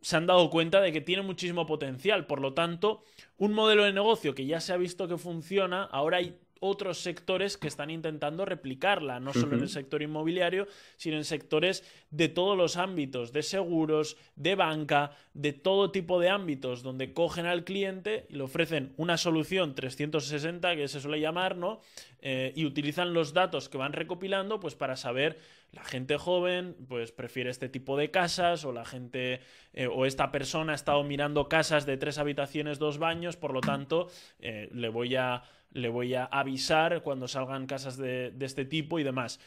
se 0.00 0.16
han 0.16 0.26
dado 0.26 0.50
cuenta 0.50 0.80
de 0.80 0.92
que 0.92 1.00
tiene 1.00 1.22
muchísimo 1.22 1.64
potencial. 1.66 2.26
Por 2.26 2.40
lo 2.40 2.54
tanto, 2.54 3.04
un 3.36 3.52
modelo 3.52 3.84
de 3.84 3.92
negocio 3.92 4.34
que 4.34 4.46
ya 4.46 4.60
se 4.60 4.72
ha 4.72 4.76
visto 4.76 5.08
que 5.08 5.16
funciona, 5.16 5.84
ahora 5.84 6.18
hay 6.18 6.38
otros 6.64 6.98
sectores 6.98 7.56
que 7.56 7.66
están 7.66 7.90
intentando 7.90 8.44
replicarla, 8.44 9.18
no 9.18 9.32
solo 9.32 9.56
en 9.56 9.62
el 9.62 9.68
sector 9.68 10.00
inmobiliario, 10.00 10.68
sino 10.96 11.16
en 11.16 11.24
sectores 11.24 11.82
de 12.10 12.28
todos 12.28 12.56
los 12.56 12.76
ámbitos, 12.76 13.32
de 13.32 13.42
seguros, 13.42 14.16
de 14.36 14.54
banca, 14.54 15.10
de 15.34 15.52
todo 15.52 15.90
tipo 15.90 16.20
de 16.20 16.28
ámbitos, 16.28 16.84
donde 16.84 17.12
cogen 17.12 17.46
al 17.46 17.64
cliente 17.64 18.26
y 18.28 18.36
le 18.36 18.44
ofrecen 18.44 18.92
una 18.96 19.16
solución 19.16 19.74
360, 19.74 20.76
que 20.76 20.86
se 20.86 21.00
suele 21.00 21.18
llamar, 21.18 21.56
¿no? 21.56 21.80
Eh, 22.20 22.52
y 22.54 22.64
utilizan 22.64 23.12
los 23.12 23.32
datos 23.32 23.68
que 23.68 23.78
van 23.78 23.92
recopilando, 23.92 24.60
pues 24.60 24.76
para 24.76 24.94
saber 24.94 25.40
la 25.72 25.82
gente 25.82 26.16
joven, 26.16 26.76
pues 26.88 27.10
prefiere 27.10 27.50
este 27.50 27.68
tipo 27.68 27.96
de 27.96 28.12
casas, 28.12 28.64
o 28.64 28.72
la 28.72 28.84
gente, 28.84 29.40
eh, 29.72 29.88
o 29.88 30.06
esta 30.06 30.30
persona 30.30 30.72
ha 30.72 30.76
estado 30.76 31.02
mirando 31.02 31.48
casas 31.48 31.86
de 31.86 31.96
tres 31.96 32.18
habitaciones, 32.18 32.78
dos 32.78 32.98
baños, 32.98 33.36
por 33.36 33.52
lo 33.52 33.60
tanto, 33.60 34.08
eh, 34.38 34.68
le 34.72 34.88
voy 34.90 35.16
a 35.16 35.42
le 35.74 35.88
voy 35.88 36.14
a 36.14 36.24
avisar 36.24 37.02
cuando 37.02 37.28
salgan 37.28 37.66
casas 37.66 37.96
de, 37.96 38.32
este 38.40 38.64
tipo 38.64 38.98
y 38.98 39.02
demás. 39.02 39.40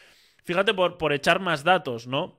Fíjate 0.43 0.73
por, 0.73 0.97
por, 0.97 1.13
echar 1.13 1.39
más 1.39 1.63
datos, 1.63 2.07
¿no? 2.07 2.38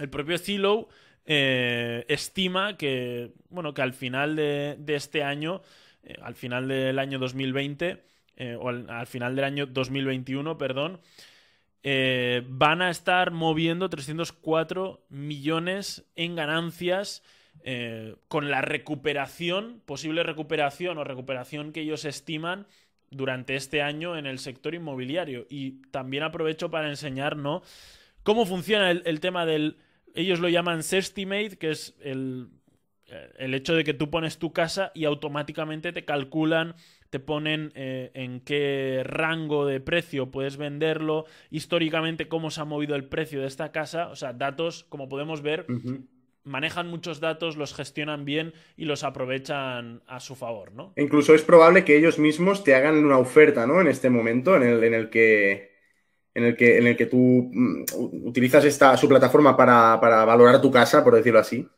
El 0.00 0.08
propio 0.08 0.38
Zillow 0.38 0.88
eh, 1.24 2.04
estima 2.08 2.76
que, 2.76 3.32
bueno, 3.48 3.74
que 3.74 3.82
al 3.82 3.92
final 3.92 4.34
de, 4.36 4.76
este 4.88 5.22
año, 5.22 5.62
eh, 6.02 6.16
al 6.22 6.34
final 6.34 6.68
del 6.68 6.98
año 6.98 7.18
2020, 7.18 8.02
eh, 8.36 8.56
o 8.58 8.68
al, 8.68 9.06
final 9.06 9.36
del 9.36 9.44
año 9.44 9.66
2021, 9.66 10.58
perdón, 10.58 11.00
van 11.84 12.82
a 12.82 12.90
estar 12.90 13.32
moviendo 13.32 13.90
304 13.90 15.04
millones 15.08 16.04
en 16.14 16.36
ganancias 16.36 17.22
con 18.28 18.50
la 18.50 18.62
recuperación, 18.62 19.82
posible 19.84 20.22
recuperación 20.22 20.98
o 20.98 21.04
recuperación 21.04 21.72
que 21.72 21.82
ellos 21.82 22.04
estiman 22.04 22.66
durante 23.12 23.54
este 23.54 23.82
año 23.82 24.16
en 24.16 24.26
el 24.26 24.38
sector 24.38 24.74
inmobiliario. 24.74 25.46
Y 25.48 25.82
también 25.90 26.24
aprovecho 26.24 26.70
para 26.70 26.88
enseñar, 26.88 27.36
¿no? 27.36 27.62
Cómo 28.22 28.46
funciona 28.46 28.90
el 28.90 29.20
tema 29.20 29.46
del 29.46 29.76
ellos 30.14 30.40
lo 30.40 30.48
llaman 30.48 30.82
Sestimate, 30.82 31.56
que 31.58 31.70
es 31.70 31.94
el, 32.00 32.48
el, 33.38 33.54
hecho 33.54 33.74
de 33.74 33.84
que 33.84 33.94
tú 33.94 34.10
pones 34.10 34.38
tu 34.38 34.52
casa 34.52 34.92
y 34.94 35.04
automáticamente 35.04 35.92
te 35.92 36.04
calculan, 36.04 36.74
te 37.10 37.20
ponen 37.20 37.72
eh, 37.74 38.10
en 38.14 38.40
qué 38.40 39.02
rango 39.04 39.66
de 39.66 39.80
precio 39.80 40.30
puedes 40.30 40.56
venderlo, 40.56 41.26
históricamente 41.50 42.28
cómo 42.28 42.50
se 42.50 42.60
ha 42.60 42.64
movido 42.64 42.94
el 42.94 43.04
precio 43.04 43.40
de 43.40 43.46
esta 43.46 43.72
casa, 43.72 44.08
o 44.08 44.16
sea, 44.16 44.32
datos, 44.32 44.84
como 44.84 45.08
podemos 45.08 45.42
ver, 45.42 45.66
manejan 46.44 46.88
muchos 46.88 47.20
datos, 47.20 47.56
los 47.56 47.74
gestionan 47.74 48.24
bien 48.24 48.54
y 48.76 48.84
los 48.84 49.04
aprovechan 49.04 50.02
a 50.06 50.20
su 50.20 50.34
favor, 50.34 50.72
¿no? 50.72 50.92
Incluso 50.96 51.34
es 51.34 51.42
probable 51.42 51.84
que 51.84 51.96
ellos 51.96 52.18
mismos 52.18 52.64
te 52.64 52.74
hagan 52.74 53.04
una 53.04 53.18
oferta, 53.18 53.66
¿no? 53.66 53.80
En 53.80 53.88
este 53.88 54.10
momento, 54.10 54.56
en 54.56 54.62
el, 54.62 54.84
en 54.84 54.94
el 54.94 55.10
que 55.10 55.72
en 56.34 56.44
el 56.44 56.56
que, 56.56 56.78
en 56.78 56.86
el 56.86 56.96
que 56.96 57.06
tú 57.06 57.50
mm, 57.52 57.84
utilizas 58.24 58.64
esta, 58.64 58.96
su 58.96 59.08
plataforma 59.08 59.56
para, 59.56 59.96
valorar 59.96 60.60
tu 60.60 60.70
casa, 60.70 61.04
por 61.04 61.14
decirlo 61.14 61.40
así. 61.40 61.68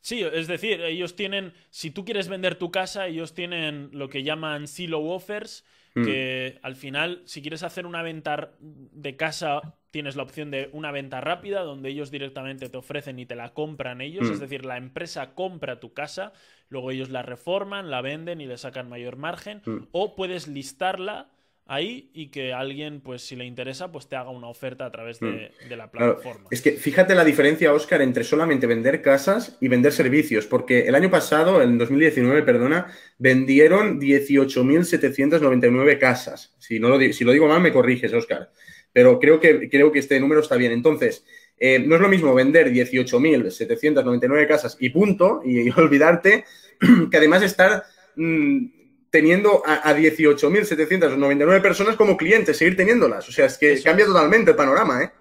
Sí, 0.00 0.22
es 0.22 0.48
decir, 0.48 0.80
ellos 0.80 1.14
tienen, 1.14 1.54
si 1.70 1.92
tú 1.92 2.04
quieres 2.04 2.28
vender 2.28 2.56
tu 2.56 2.72
casa, 2.72 3.06
ellos 3.06 3.34
tienen 3.34 3.90
lo 3.92 4.08
que 4.08 4.24
llaman 4.24 4.66
silo 4.66 5.00
offers, 5.00 5.64
mm. 5.94 6.04
que 6.04 6.58
al 6.62 6.76
final, 6.76 7.22
si 7.24 7.42
quieres 7.42 7.62
hacer 7.62 7.86
una 7.86 8.02
venta 8.02 8.52
de 8.60 9.16
casa, 9.16 9.76
tienes 9.90 10.16
la 10.16 10.22
opción 10.22 10.50
de 10.50 10.70
una 10.72 10.90
venta 10.92 11.20
rápida, 11.20 11.62
donde 11.62 11.90
ellos 11.90 12.10
directamente 12.10 12.68
te 12.68 12.78
ofrecen 12.78 13.18
y 13.18 13.26
te 13.26 13.36
la 13.36 13.52
compran 13.52 14.00
ellos, 14.00 14.28
mm. 14.28 14.32
es 14.32 14.40
decir, 14.40 14.64
la 14.64 14.76
empresa 14.76 15.34
compra 15.34 15.80
tu 15.80 15.92
casa, 15.92 16.32
luego 16.68 16.90
ellos 16.90 17.10
la 17.10 17.22
reforman, 17.22 17.90
la 17.90 18.00
venden 18.00 18.40
y 18.40 18.46
le 18.46 18.56
sacan 18.58 18.88
mayor 18.88 19.16
margen, 19.16 19.62
o 19.92 20.14
puedes 20.14 20.48
listarla 20.48 21.28
ahí 21.66 22.10
y 22.12 22.28
que 22.28 22.52
alguien, 22.52 23.00
pues 23.00 23.22
si 23.22 23.36
le 23.36 23.44
interesa, 23.44 23.90
pues 23.92 24.08
te 24.08 24.16
haga 24.16 24.30
una 24.30 24.48
oferta 24.48 24.84
a 24.84 24.90
través 24.90 25.20
de, 25.20 25.52
mm. 25.68 25.72
la 25.74 25.90
plataforma. 25.90 26.48
Es 26.50 26.60
que 26.60 26.72
fíjate 26.72 27.14
la 27.14 27.24
diferencia, 27.24 27.72
Oscar, 27.72 28.02
entre 28.02 28.24
solamente 28.24 28.66
vender 28.66 29.00
casas 29.00 29.56
y 29.60 29.68
vender 29.68 29.92
servicios, 29.92 30.46
porque 30.46 30.80
el 30.80 30.94
año 30.94 31.10
pasado, 31.10 31.62
en 31.62 31.78
2019, 31.78 32.42
perdona, 32.42 32.92
vendieron 33.18 34.00
18.799 34.00 35.98
casas. 35.98 36.54
Si, 36.58 36.78
no 36.78 36.88
lo, 36.88 37.00
si 37.12 37.24
lo 37.24 37.32
digo 37.32 37.46
mal, 37.48 37.60
me 37.60 37.72
corriges, 37.72 38.12
Oscar. 38.12 38.50
Pero 38.92 39.18
creo 39.18 39.40
que, 39.40 39.70
creo 39.70 39.90
que 39.90 40.00
este 40.00 40.20
número 40.20 40.40
está 40.40 40.56
bien. 40.56 40.72
Entonces, 40.72 41.24
eh, 41.58 41.78
no 41.78 41.94
es 41.94 42.00
lo 42.00 42.08
mismo 42.08 42.34
vender 42.34 42.70
18.799 42.72 44.48
casas 44.48 44.76
y 44.80 44.90
punto, 44.90 45.40
y, 45.44 45.70
olvidarte, 45.70 46.44
que 47.10 47.16
además 47.16 47.42
estar... 47.42 47.84
Mm, 48.16 48.81
teniendo 49.12 49.62
a, 49.66 49.94
18.799 49.94 51.60
personas 51.60 51.96
como 51.96 52.16
clientes, 52.16 52.56
seguir 52.56 52.78
teniéndolas. 52.78 53.28
O 53.28 53.32
sea, 53.32 53.44
es 53.44 53.58
que 53.58 53.80
cambia 53.82 54.06
totalmente 54.06 54.52
el 54.52 54.56
panorama, 54.56 55.04
¿eh? 55.04 55.12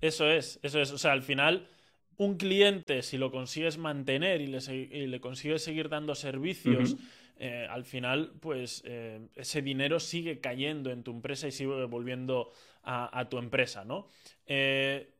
Eso 0.00 0.30
es, 0.30 0.58
eso 0.62 0.80
es. 0.80 0.90
O 0.90 0.96
sea, 0.96 1.12
al 1.12 1.22
final, 1.22 1.68
un 2.16 2.38
cliente, 2.38 3.02
si 3.02 3.18
lo 3.18 3.30
consigues 3.30 3.76
mantener 3.76 4.40
y 4.40 4.46
le, 4.46 5.20
consigues 5.20 5.62
seguir 5.62 5.90
dando 5.90 6.14
servicios, 6.14 6.96
eh, 7.38 7.66
al 7.68 7.84
final, 7.84 8.32
pues 8.40 8.82
eh, 8.86 9.20
ese 9.36 9.60
dinero 9.60 10.00
sigue 10.00 10.40
cayendo 10.40 10.90
en 10.90 11.02
tu 11.02 11.10
empresa 11.10 11.46
y 11.46 11.52
sigue 11.52 11.84
volviendo 11.84 12.50
a, 12.82 13.28
tu 13.28 13.36
empresa, 13.36 13.84
¿no? 13.84 14.08
Eh, 14.46 15.10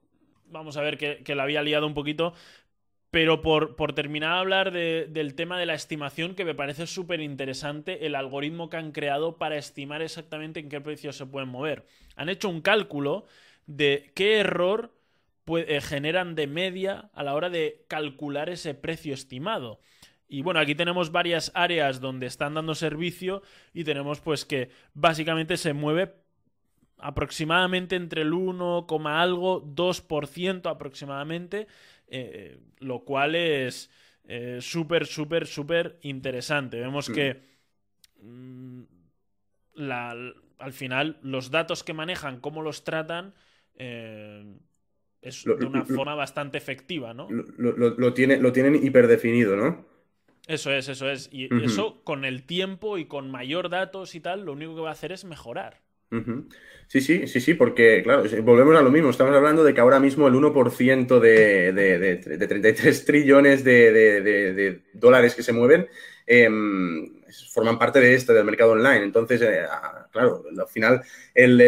vamos 0.47 0.79
a 0.79 0.83
ver 0.83 0.97
que, 0.97 1.19
que 1.23 1.35
la 1.35 1.43
había 1.43 1.63
liado 1.63 1.87
un 1.87 1.95
poquito, 1.95 2.33
pero 3.15 3.43
por, 3.43 3.93
terminar 3.93 4.33
a 4.33 4.41
hablar 4.41 4.73
del 4.73 5.37
tema 5.37 5.57
de 5.57 5.67
la 5.67 5.75
estimación, 5.75 6.35
que 6.35 6.45
me 6.45 6.57
parece 6.57 6.89
súper 6.89 7.21
interesante, 7.21 8.07
el 8.07 8.17
algoritmo 8.17 8.69
que 8.69 8.77
han 8.77 8.91
creado 8.91 9.37
para 9.37 9.57
estimar 9.57 10.03
exactamente 10.03 10.59
en 10.59 10.69
qué 10.69 10.81
precio 10.81 11.13
se 11.13 11.25
pueden 11.25 11.49
mover. 11.49 11.87
Han 12.17 12.29
hecho 12.29 12.49
un 12.49 12.61
cálculo 12.61 13.25
de 13.69 14.11
qué 14.17 14.39
error 14.39 14.91
eh, 15.47 15.81
generan 15.81 16.35
de 16.35 16.49
media 16.49 17.09
a 17.15 17.23
la 17.23 17.35
hora 17.35 17.51
de 17.51 17.85
calcular 17.87 18.51
ese 18.51 18.75
precio 18.75 19.15
estimado. 19.15 19.79
Y 20.27 20.43
bueno, 20.43 20.59
aquí 20.59 20.75
tenemos 20.75 21.13
varias 21.13 21.53
áreas 21.55 22.01
donde 22.01 22.27
están 22.27 22.55
dando 22.55 22.75
servicio 22.75 23.43
y 23.73 23.85
tenemos 23.85 24.19
pues 24.19 24.45
que 24.45 24.71
básicamente 24.93 25.57
se 25.57 25.73
mueve 25.73 26.15
aproximadamente 26.99 27.95
entre 27.95 28.23
el 28.23 28.33
1, 28.33 28.87
algo, 29.05 29.63
2% 29.63 30.69
aproximadamente 30.69 31.69
eh, 32.09 32.59
lo 32.79 33.05
cual 33.05 33.35
es 33.35 33.91
eh, 34.27 34.59
súper, 34.61 35.07
súper, 35.07 35.47
súper 35.47 35.99
interesante. 36.03 36.81
Vemos 36.81 37.09
que 37.11 37.43
mm, 38.21 38.83
al 40.59 40.73
final 40.73 41.19
los 41.23 41.51
datos 41.51 41.85
que 41.85 41.93
manejan, 41.93 42.41
cómo 42.41 42.63
los 42.63 42.85
tratan, 42.85 43.35
eh, 43.75 44.57
es 45.21 45.45
de 45.45 45.67
una 45.67 45.85
forma 45.85 46.15
bastante 46.15 46.59
efectiva, 46.59 47.15
¿no? 47.15 47.29
Lo, 47.31 48.15
tiene, 48.15 48.39
lo 48.39 48.53
tienen 48.53 48.77
hiperdefinido, 48.85 49.57
¿no? 49.57 49.87
Eso 50.47 50.71
es, 50.71 50.89
eso 50.89 51.11
es. 51.11 51.31
Y 51.33 51.49
eso 51.65 52.03
con 52.05 52.25
el 52.27 52.45
tiempo 52.45 52.99
y 52.99 53.07
con 53.07 53.31
mayor 53.31 53.71
datos 53.71 54.15
y 54.15 54.21
tal, 54.21 54.45
lo 54.45 54.53
único 54.53 54.75
que 54.75 54.83
va 54.83 54.91
a 54.91 54.93
hacer 54.93 55.13
es 55.13 55.25
mejorar. 55.25 55.84
Sí, 56.89 57.01
sí, 57.01 57.27
sí, 57.27 57.41
sí, 57.41 57.55
porque, 57.55 58.03
claro, 58.03 58.25
volvemos 58.43 58.77
a 58.77 58.83
lo 58.83 58.91
mismo. 58.91 59.11
Estamos 59.11 59.35
hablando 59.35 59.65
de 59.65 59.75
que 59.75 59.81
ahora 59.81 59.99
mismo 59.99 60.29
el 60.29 60.35
1% 60.35 61.19
de, 61.19 61.73
de, 61.73 62.47
33 62.47 63.05
trillones 63.07 63.65
de, 63.65 64.83
dólares 64.93 65.35
que 65.35 65.43
se 65.43 65.53
mueven 65.53 65.89
em, 66.27 67.23
forman 67.53 67.79
parte 67.79 68.01
de 68.01 68.15
este, 68.15 68.33
del 68.33 68.45
mercado 68.45 68.73
online. 68.73 69.03
Entonces, 69.03 69.43
eh, 69.43 69.65
claro, 70.13 70.45
al 70.57 70.69
final 70.69 71.03
el, 71.35 71.61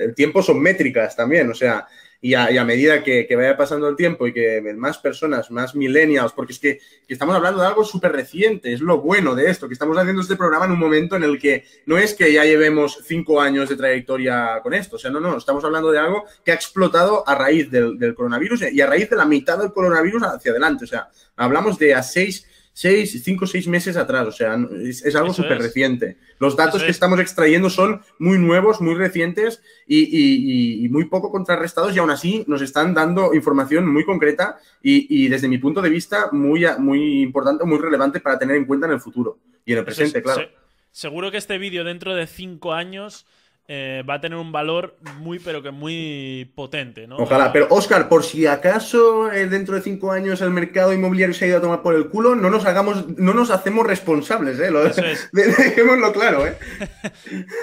el, 0.00 0.14
tiempo 0.14 0.42
son 0.42 0.60
métricas 0.60 1.14
también. 1.14 1.48
O 1.50 1.54
sea, 1.54 1.86
y 2.24 2.34
a, 2.34 2.64
medida 2.64 3.02
que, 3.02 3.26
vaya 3.34 3.56
pasando 3.56 3.88
el 3.88 3.96
tiempo 3.96 4.28
y 4.28 4.32
que 4.32 4.62
más 4.76 4.96
personas, 4.98 5.50
más 5.50 5.74
millennials, 5.74 6.32
porque 6.32 6.52
es 6.52 6.60
que, 6.60 6.78
estamos 7.08 7.34
hablando 7.34 7.60
de 7.60 7.66
algo 7.66 7.84
súper 7.84 8.12
reciente, 8.12 8.72
es 8.72 8.80
lo 8.80 9.00
bueno 9.00 9.34
de 9.34 9.50
esto, 9.50 9.66
que 9.66 9.72
estamos 9.72 9.98
haciendo 9.98 10.22
este 10.22 10.36
programa 10.36 10.66
en 10.66 10.70
un 10.70 10.78
momento 10.78 11.16
en 11.16 11.24
el 11.24 11.40
que 11.40 11.64
no 11.84 11.98
es 11.98 12.14
que 12.14 12.32
ya 12.32 12.44
llevemos 12.44 13.00
cinco 13.04 13.40
años 13.40 13.68
de 13.68 13.74
trayectoria 13.74 14.60
con 14.62 14.72
esto, 14.72 14.94
o 14.94 14.98
sea, 15.00 15.10
no, 15.10 15.18
no, 15.18 15.36
estamos 15.36 15.64
hablando 15.64 15.90
de 15.90 15.98
algo 15.98 16.24
que 16.44 16.52
ha 16.52 16.54
explotado 16.54 17.28
a 17.28 17.34
raíz 17.34 17.68
del, 17.72 17.98
del 17.98 18.14
coronavirus 18.14 18.70
y 18.72 18.80
a 18.80 18.86
raíz 18.86 19.10
de 19.10 19.16
la 19.16 19.24
mitad 19.24 19.58
del 19.58 19.72
coronavirus 19.72 20.22
hacia 20.22 20.52
adelante, 20.52 20.84
o 20.84 20.88
sea, 20.88 21.08
hablamos 21.34 21.76
de 21.76 21.92
a 21.92 22.04
seis 22.04 22.46
seis, 22.72 23.22
cinco 23.22 23.44
o 23.44 23.48
seis 23.48 23.68
meses 23.68 23.96
atrás, 23.96 24.26
o 24.26 24.32
sea, 24.32 24.58
es, 24.82 25.14
algo 25.14 25.32
súper 25.32 25.58
reciente. 25.58 26.16
Los 26.38 26.56
datos 26.56 26.82
que 26.82 26.90
estamos 26.90 27.20
extrayendo 27.20 27.68
son 27.70 28.00
muy 28.18 28.38
nuevos, 28.38 28.80
muy 28.80 28.94
recientes 28.94 29.62
y, 29.86 30.88
muy 30.90 31.04
poco 31.06 31.30
contrarrestados 31.30 31.94
y 31.94 31.98
aún 31.98 32.10
así 32.10 32.44
nos 32.46 32.62
están 32.62 32.94
dando 32.94 33.34
información 33.34 33.92
muy 33.92 34.04
concreta 34.04 34.58
y, 34.82 35.28
desde 35.28 35.48
mi 35.48 35.58
punto 35.58 35.82
de 35.82 35.90
vista 35.90 36.30
muy, 36.32 36.66
muy 36.78 37.22
importante, 37.22 37.64
muy 37.64 37.78
relevante 37.78 38.20
para 38.20 38.38
tener 38.38 38.56
en 38.56 38.64
cuenta 38.64 38.86
en 38.86 38.92
el 38.92 39.00
futuro 39.00 39.38
y 39.64 39.72
en 39.72 39.78
el 39.78 39.84
presente, 39.84 40.22
claro. 40.22 40.48
seguro 40.90 41.30
que 41.30 41.36
este 41.36 41.58
vídeo 41.58 41.84
dentro 41.84 42.14
de 42.14 42.26
cinco 42.26 42.72
años 42.72 43.26
eh, 43.74 44.02
va 44.02 44.14
a 44.16 44.20
tener 44.20 44.36
un 44.36 44.52
valor 44.52 44.98
muy, 45.16 45.38
pero 45.38 45.62
que 45.62 45.70
muy 45.70 46.52
potente, 46.54 47.06
¿no? 47.06 47.16
Ojalá, 47.16 47.50
pero 47.54 47.68
Oscar, 47.70 48.06
por 48.06 48.22
si 48.22 48.46
acaso 48.46 49.32
eh, 49.32 49.46
dentro 49.46 49.76
de 49.76 49.80
cinco 49.80 50.12
años 50.12 50.42
el 50.42 50.50
mercado 50.50 50.92
inmobiliario 50.92 51.34
se 51.34 51.46
ha 51.46 51.48
ido 51.48 51.56
a 51.56 51.62
tomar 51.62 51.80
por 51.80 51.94
el 51.94 52.10
culo, 52.10 52.36
no 52.36 52.50
nos 52.50 52.66
hagamos, 52.66 53.08
no 53.16 53.32
nos 53.32 53.48
hacemos 53.50 53.86
responsables, 53.86 54.60
¿eh? 54.60 54.70
Dejémoslo 55.32 56.12
claro, 56.12 56.46
¿eh? 56.46 56.58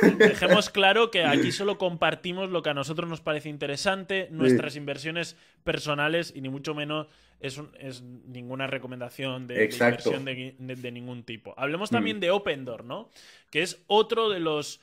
Dejemos 0.18 0.72
claro 0.72 1.12
que 1.12 1.26
aquí 1.26 1.51
solo 1.51 1.78
compartimos 1.78 2.49
lo 2.49 2.64
que 2.64 2.72
a 2.72 2.74
nosotros 2.74 3.07
nos 3.07 3.22
parece 3.22 3.49
interesante, 3.49 4.30
nuestras 4.32 4.76
inversiones 4.76 5.38
personales 5.64 6.34
y 6.36 6.41
ni 6.41 6.49
mucho 6.49 6.74
menos 6.74 7.05
es, 7.39 7.62
es 7.80 8.01
ninguna 8.01 8.66
recomendación 8.66 9.45
de, 9.45 9.66
inversión 9.66 10.26
de, 10.26 10.91
ningún 10.91 11.22
tipo. 11.22 11.53
Hablemos 11.55 11.91
también 11.91 12.18
mm. 12.18 12.22
de 12.22 12.32
Open 12.32 12.66
Door, 12.66 12.84
¿no? 12.84 13.12
Que 13.51 13.62
es 13.62 13.84
otro 13.86 14.30
de 14.30 14.39
los 14.39 14.82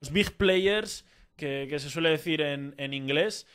los 0.00 0.12
big 0.12 0.32
players, 0.36 1.04
que, 1.36 1.68
se 1.78 1.90
suele 1.90 2.10
decir 2.10 2.40
en, 2.40 2.92
inglés, 2.92 3.46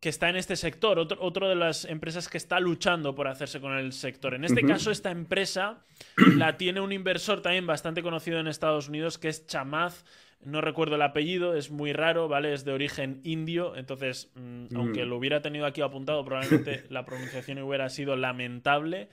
que 0.00 0.08
está 0.08 0.28
en 0.28 0.36
este 0.36 0.56
sector, 0.56 0.98
otro, 0.98 1.48
de 1.48 1.56
las 1.56 1.84
empresas 1.84 2.28
que 2.28 2.38
está 2.38 2.60
luchando 2.60 3.14
por 3.14 3.28
hacerse 3.28 3.60
con 3.60 3.72
el 3.72 3.92
sector. 3.92 4.34
En 4.34 4.44
este 4.44 4.62
caso, 4.62 4.90
esta 4.90 5.10
empresa 5.10 5.82
la 6.36 6.56
tiene 6.56 6.80
un 6.80 6.92
inversor 6.92 7.42
también 7.42 7.66
bastante 7.66 8.02
conocido 8.02 8.38
en 8.38 8.46
Estados 8.46 8.88
Unidos, 8.88 9.18
que 9.18 9.28
es 9.28 9.46
Chamath 9.46 10.04
no 10.44 10.60
recuerdo 10.60 10.96
el 10.96 11.02
apellido, 11.02 11.56
es 11.56 11.70
muy 11.70 11.92
raro, 11.92 12.28
¿vale? 12.28 12.52
Es 12.52 12.64
de 12.64 12.72
origen 12.72 13.20
indio, 13.24 13.74
entonces, 13.76 14.30
mm, 14.34 14.76
aunque 14.76 15.04
Mm. 15.04 15.08
lo 15.08 15.16
hubiera 15.16 15.42
tenido 15.42 15.66
aquí 15.66 15.80
apuntado, 15.80 16.24
probablemente 16.24 16.84
la 16.88 17.04
pronunciación 17.04 17.58
hubiera 17.58 17.88
sido 17.88 18.16
lamentable. 18.16 19.08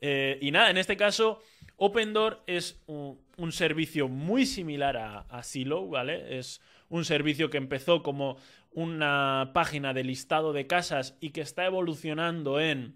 Eh, 0.00 0.38
y 0.40 0.50
nada, 0.50 0.70
en 0.70 0.78
este 0.78 0.96
caso, 0.96 1.40
Open 1.84 2.12
Door 2.12 2.44
es 2.46 2.80
un, 2.86 3.50
servicio 3.50 4.06
muy 4.06 4.46
similar 4.46 4.96
a, 4.96 5.42
Silo, 5.42 5.88
¿vale? 5.88 6.38
Es 6.38 6.60
un 6.88 7.04
servicio 7.04 7.50
que 7.50 7.56
empezó 7.58 8.04
como 8.04 8.36
una 8.70 9.50
página 9.52 9.92
de 9.92 10.04
listado 10.04 10.52
de 10.52 10.68
casas 10.68 11.16
y 11.18 11.30
que 11.30 11.40
está 11.40 11.66
evolucionando 11.66 12.60
en. 12.60 12.94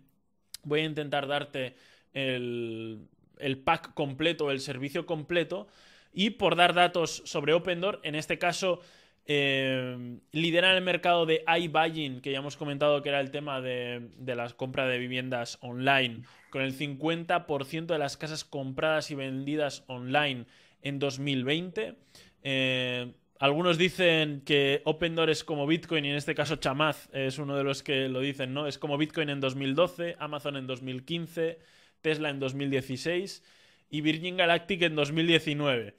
Voy 0.62 0.82
a 0.82 0.84
intentar 0.84 1.26
darte 1.26 1.74
el, 2.12 3.09
el 3.41 3.59
pack 3.59 3.93
completo, 3.93 4.53
el 4.53 4.61
servicio 4.61 5.05
completo. 5.05 5.66
Y 6.12 6.30
por 6.30 6.55
dar 6.55 6.72
datos 6.72 7.22
sobre 7.24 7.55
Open 7.55 7.80
Door, 7.80 7.99
en 8.05 8.14
este 8.14 8.39
caso 8.39 8.82
eh, 9.27 10.18
lideran 10.33 10.77
el 10.77 10.83
mercado 10.83 11.27
de 11.27 11.45
iBuying, 11.47 12.20
que 12.20 12.33
ya 12.33 12.39
hemos 12.39 12.57
comentado 12.57 13.03
que 13.03 13.09
era 13.09 13.20
el 13.20 13.31
tema 13.31 13.61
de, 13.61 14.11
de 14.18 14.35
la 14.37 14.49
compra 14.51 14.87
de 14.87 14.99
viviendas 14.99 15.59
online, 15.61 16.22
con 16.51 16.62
el 16.62 16.77
50% 16.77 17.87
de 17.87 17.99
las 17.99 18.16
casas 18.16 18.45
compradas 18.45 19.11
y 19.11 19.14
vendidas 19.14 19.85
online 19.89 20.47
en 20.83 20.99
2020. 20.99 21.97
Eh, 22.43 23.12
algunos 23.39 23.77
dicen 23.77 24.43
que 24.47 24.81
Open 24.85 25.14
Door 25.14 25.31
es 25.31 25.45
como 25.45 25.66
Bitcoin 25.66 26.05
y 26.05 26.11
en 26.11 26.16
este 26.16 26.35
caso 26.35 26.57
Chamaz 26.57 27.09
es 27.12 27.39
uno 27.39 27.57
de 27.57 27.64
los 27.64 27.83
que 27.83 28.09
lo 28.09 28.20
dicen, 28.20 28.55
¿no? 28.55 28.66
Es 28.66 28.79
como 28.79 28.97
Bitcoin 28.97 29.29
en 29.29 29.41
2012, 29.41 30.16
Amazon 30.18 30.57
en 30.57 30.66
2015, 30.66 31.59
Tesla 32.01 32.31
en 32.31 32.39
2016 32.39 33.43
y 33.91 34.01
Virgin 34.01 34.37
Galactic 34.37 34.83
en 34.83 34.95
2019. 34.95 35.97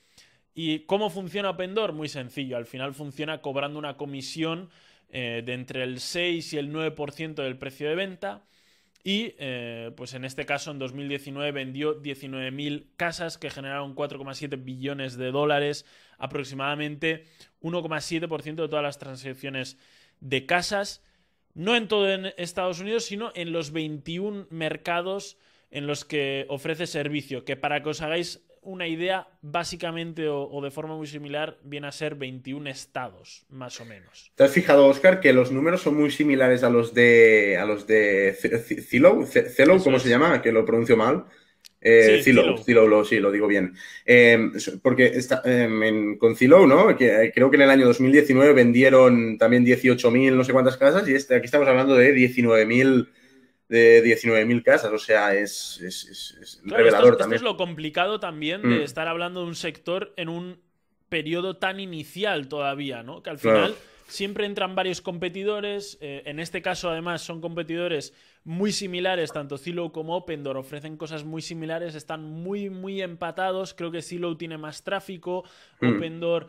¿Y 0.60 0.80
cómo 0.88 1.12
funciona 1.12 1.52
Open 1.52 1.76
Door? 1.76 1.94
Muy 1.94 2.10
sencillo. 2.10 2.58
Al 2.58 2.66
final 2.66 2.96
funciona 2.96 3.44
cobrando 3.44 3.78
una 3.78 3.96
comisión 3.96 4.72
eh, 5.12 5.44
de 5.46 5.54
entre 5.54 5.84
el 5.84 6.00
6 6.00 6.52
y 6.54 6.58
el 6.58 6.74
9% 6.74 7.36
del 7.36 7.60
precio 7.60 7.88
de 7.88 7.94
venta. 7.94 8.44
Y 9.04 9.36
eh, 9.38 9.92
pues 9.96 10.16
en 10.16 10.26
este 10.26 10.48
caso 10.48 10.72
en 10.72 10.80
2019 10.80 11.52
vendió 11.52 12.02
19.000 12.02 12.88
casas 12.98 13.38
que 13.38 13.52
generaron 13.52 13.94
4,7 13.94 14.64
billones 14.64 15.16
de 15.16 15.30
dólares, 15.30 15.86
aproximadamente 16.18 17.26
1,7% 17.62 18.56
de 18.56 18.68
todas 18.68 18.84
las 18.84 18.98
transacciones 18.98 19.78
de 20.22 20.48
casas, 20.48 21.04
no 21.54 21.76
en 21.76 21.88
todo 21.88 22.12
en 22.12 22.34
Estados 22.38 22.80
Unidos, 22.80 23.06
sino 23.06 23.32
en 23.36 23.52
los 23.52 23.72
21 23.72 24.48
mercados 24.50 25.38
en 25.70 25.86
los 25.86 26.04
que 26.04 26.48
ofrece 26.50 26.88
servicio, 26.88 27.46
que 27.46 27.58
para 27.58 27.84
que 27.84 27.90
os 27.90 28.02
hagáis 28.02 28.47
una 28.68 28.86
idea, 28.86 29.30
básicamente 29.42 30.28
o, 30.28 30.44
o, 30.44 30.62
de 30.62 30.72
forma 30.72 30.96
muy 30.98 31.08
similar, 31.08 31.58
viene 31.64 31.88
a 31.88 31.92
ser 31.94 32.16
21 32.16 32.70
estados, 32.70 33.46
más 33.50 33.80
o 33.80 33.86
menos. 33.86 34.34
¿Te 34.36 34.44
has 34.44 34.52
fijado, 34.52 34.88
Oscar, 34.88 35.22
que 35.22 35.32
los 35.32 35.54
números 35.54 35.82
son 35.82 35.96
muy 35.96 36.12
similares 36.12 36.64
a 36.64 36.70
los 36.70 36.94
de 36.94 37.58
a 37.58 37.66
los 37.66 37.88
de 37.88 38.36
Zillow? 38.38 39.26
Zillow, 39.26 39.82
¿cómo 39.82 39.98
es. 39.98 40.04
se 40.04 40.10
llama? 40.10 40.42
Que 40.42 40.52
lo 40.52 40.66
pronuncio 40.66 40.98
mal. 40.98 41.26
Eh, 41.80 42.18
sí, 42.18 42.24
Zillow, 42.26 42.58
Zillow, 42.58 42.88
lo, 42.88 43.06
sí, 43.06 43.20
lo 43.20 43.32
digo 43.32 43.48
bien. 43.48 43.74
Eh, 44.06 44.52
porque 44.82 45.06
está, 45.06 45.42
eh, 45.46 45.64
en, 45.64 46.18
con 46.18 46.36
Zillow, 46.36 46.68
¿no? 46.68 46.98
Que, 46.98 47.32
creo 47.34 47.50
que 47.50 47.56
en 47.56 47.62
el 47.62 47.70
año 47.70 47.86
2019 47.86 48.52
vendieron 48.52 49.38
también 49.38 49.66
18.000 49.66 50.34
no 50.34 50.44
sé 50.44 50.52
cuántas 50.52 50.76
casas 50.76 51.08
y 51.08 51.16
este, 51.16 51.36
aquí 51.36 51.46
estamos 51.46 51.70
hablando 51.70 51.96
de 51.96 52.14
19.000 52.14 53.08
de 53.70 54.04
19.000 54.04 54.64
casas, 54.64 54.92
o 54.92 54.98
sea, 54.98 55.36
es, 55.36 55.80
es, 55.82 56.06
es, 56.06 56.38
es 56.42 56.62
claro, 56.64 56.78
revelador 56.78 57.08
esto, 57.08 57.18
también. 57.18 57.36
Esto 57.36 57.48
es 57.48 57.52
lo 57.52 57.58
complicado 57.58 58.20
también 58.20 58.62
de 58.62 58.80
mm. 58.80 58.82
estar 58.82 59.08
hablando 59.08 59.42
de 59.42 59.48
un 59.48 59.56
sector 59.56 60.14
en 60.16 60.30
un 60.30 60.62
periodo 61.10 61.58
tan 61.58 61.80
inicial 61.80 62.48
todavía, 62.48 63.04
¿no? 63.04 63.24
Que 63.24 63.30
al 63.30 63.40
final 63.40 63.74
claro. 63.74 63.76
siempre 64.08 64.46
entran 64.46 64.76
varios 64.76 65.02
competidores, 65.02 65.98
eh, 66.02 66.24
en 66.26 66.40
este 66.40 66.62
caso 66.62 66.90
además 66.90 67.22
son 67.22 67.42
competidores 67.42 68.14
muy 68.44 68.72
similares, 68.72 69.34
tanto 69.34 69.58
Zillow 69.58 69.92
como 69.92 70.16
Opendoor 70.16 70.58
ofrecen 70.58 70.96
cosas 70.96 71.26
muy 71.26 71.42
similares, 71.42 71.96
están 71.96 72.24
muy, 72.24 72.70
muy 72.70 73.02
empatados, 73.02 73.74
creo 73.74 73.92
que 73.92 74.02
Zillow 74.02 74.36
tiene 74.36 74.58
más 74.58 74.84
tráfico, 74.84 75.44
mm. 75.82 75.98
Opendoor... 75.98 76.48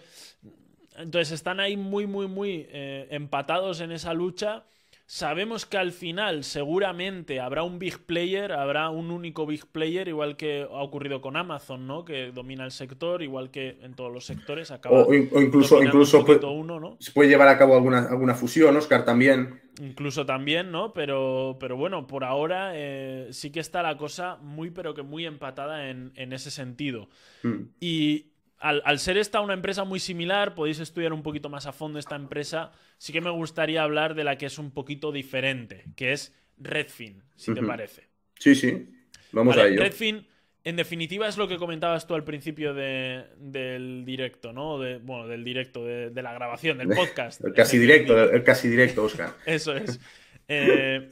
Entonces 0.99 1.31
están 1.31 1.61
ahí 1.61 1.77
muy, 1.77 2.09
muy, 2.09 2.27
muy 2.27 2.66
eh, 2.71 3.07
empatados 3.11 3.81
en 3.81 3.93
esa 3.93 4.12
lucha. 4.12 4.64
Sabemos 5.11 5.64
que 5.64 5.78
al 5.78 5.92
final 5.92 6.44
seguramente 6.44 7.40
habrá 7.40 7.62
un 7.62 7.78
big 7.78 7.98
player, 8.00 8.52
habrá 8.52 8.90
un 8.90 9.11
único 9.11 9.46
big 9.46 9.64
player, 9.64 10.06
igual 10.06 10.36
que 10.36 10.68
ha 10.70 10.82
ocurrido 10.82 11.22
con 11.22 11.34
Amazon, 11.34 11.86
¿no? 11.86 12.04
Que 12.04 12.30
domina 12.30 12.66
el 12.66 12.72
sector, 12.72 13.22
igual 13.22 13.50
que 13.50 13.78
en 13.80 13.94
todos 13.94 14.12
los 14.12 14.26
sectores. 14.26 14.70
Acaba 14.70 14.98
o, 14.98 15.09
o, 15.09 15.14
incluso, 15.14 15.82
incluso 15.82 16.26
puede, 16.26 16.44
uno, 16.44 16.78
¿no? 16.78 16.98
se 17.00 17.11
puede 17.12 17.30
llevar 17.30 17.48
a 17.48 17.56
cabo 17.56 17.74
alguna, 17.74 18.06
alguna 18.06 18.34
fusión, 18.34 18.76
Oscar, 18.76 19.06
también. 19.06 19.59
Incluso 19.80 20.26
también, 20.26 20.70
¿no? 20.70 20.92
Pero, 20.92 21.56
pero 21.59 21.78
bueno, 21.78 22.06
por 22.06 22.22
ahora 22.22 22.72
eh, 22.74 23.28
sí 23.30 23.50
que 23.50 23.61
está 23.61 23.82
la 23.82 23.96
cosa 23.96 24.36
muy, 24.42 24.68
pero 24.68 24.92
que 24.92 25.02
muy 25.02 25.24
empatada 25.24 25.88
en, 25.88 26.12
en 26.16 26.34
ese 26.34 26.50
sentido. 26.50 27.09
Mm. 27.44 27.62
Y 27.80 28.26
al, 28.59 28.82
al, 28.84 28.98
ser 28.98 29.16
esta 29.16 29.40
una 29.40 29.54
empresa 29.54 29.84
muy 29.84 30.00
similar, 30.00 30.54
podéis 30.54 30.80
estudiar 30.80 31.12
un 31.12 31.22
poquito 31.22 31.48
más 31.48 31.66
a 31.66 31.72
fondo 31.72 31.98
esta 31.98 32.16
empresa. 32.16 32.72
Sí 32.98 33.12
que 33.12 33.20
me 33.20 33.30
gustaría 33.30 33.82
hablar 33.82 34.14
de 34.14 34.24
la 34.24 34.36
que 34.36 34.46
es 34.46 34.59
un 34.59 34.70
poquito 34.70 35.12
diferente, 35.12 35.84
que 35.96 36.12
es 36.12 36.34
Redfin, 36.59 37.22
si 37.36 37.50
uh 37.50 37.54
-huh. 37.54 37.61
te 37.61 37.66
parece. 37.66 38.09
Sí, 38.38 38.54
sí. 38.54 38.88
Vamos 39.32 39.56
vale, 39.56 39.68
a 39.68 39.72
ello. 39.72 39.82
Redfin, 39.82 40.26
en 40.64 40.76
definitiva, 40.76 41.28
es 41.28 41.36
lo 41.36 41.46
que 41.48 41.56
comentabas 41.56 42.06
tú 42.06 42.14
al 42.14 42.24
principio 42.24 42.74
de, 42.74 43.24
del 43.36 44.04
directo, 44.04 44.52
¿no? 44.52 44.78
De, 44.78 44.98
bueno, 44.98 45.28
del 45.28 45.44
directo, 45.44 45.84
de, 45.84 46.11
de 46.11 46.22
la 46.22 46.32
grabación, 46.32 46.78
del 46.78 46.88
podcast. 46.96 47.44
el 47.44 47.52
casi 47.52 47.78
directo, 47.78 48.20
el, 48.20 48.34
el 48.36 48.42
casi 48.42 48.68
directo, 48.68 49.04
Oscar. 49.04 49.34
Eso 49.46 49.76
es. 49.76 50.00
Eh, 50.48 51.11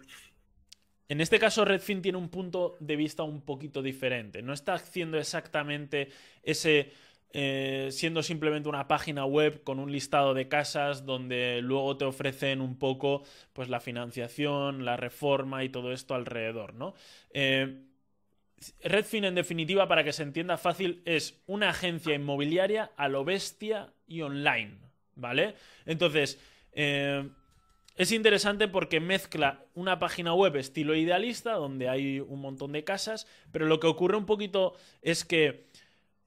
en 1.09 1.21
este 1.21 1.39
caso, 1.39 1.65
Redfin 1.65 2.03
tiene 2.03 2.19
un 2.19 2.29
punto 2.29 2.77
de 2.81 2.97
vista 2.97 3.23
un 3.23 3.43
poquito 3.43 3.83
diferente. 3.83 4.43
No 4.43 4.53
está 4.53 4.75
haciendo 4.75 5.19
exactamente 5.19 6.09
ese 6.43 6.91
eh, 7.39 7.89
siendo 7.91 8.23
simplemente 8.23 8.71
una 8.71 8.89
página 8.89 9.27
web 9.27 9.63
con 9.63 9.79
un 9.79 9.93
listado 9.93 10.33
de 10.33 10.49
casas 10.49 11.05
donde 11.05 11.61
luego 11.61 11.99
te 11.99 12.07
ofrecen 12.07 12.63
un 12.63 12.79
poco 12.79 13.25
pues 13.53 13.69
la 13.69 13.79
financiación, 13.79 14.87
la 14.87 14.97
reforma 14.97 15.63
y 15.63 15.69
todo 15.69 15.93
esto 15.93 16.15
alrededor, 16.15 16.73
¿no? 16.73 16.95
Eh, 17.35 17.83
Redfin, 18.83 19.25
en 19.25 19.35
definitiva, 19.35 19.87
para 19.87 20.03
que 20.03 20.15
se 20.15 20.23
entienda 20.23 20.57
fácil, 20.57 21.03
es 21.05 21.43
una 21.47 21.69
agencia 21.69 22.15
inmobiliaria 22.15 22.93
a 22.97 23.07
lo 23.09 23.23
bestia 23.23 23.93
y 24.07 24.23
online, 24.23 24.79
¿vale? 25.15 25.57
Entonces, 25.85 26.41
eh, 26.73 27.29
es 27.97 28.13
interesante 28.13 28.67
porque 28.67 28.99
mezcla 28.99 29.63
una 29.75 29.99
página 29.99 30.33
web 30.33 30.57
estilo 30.57 30.95
idealista, 30.95 31.53
donde 31.53 31.91
hay 31.91 32.19
un 32.19 32.41
montón 32.41 32.73
de 32.73 32.83
casas, 32.83 33.27
pero 33.53 33.67
lo 33.67 33.79
que 33.79 33.89
ocurre 33.89 34.17
un 34.17 34.25
poquito 34.25 34.73
es 35.03 35.27
que 35.27 35.67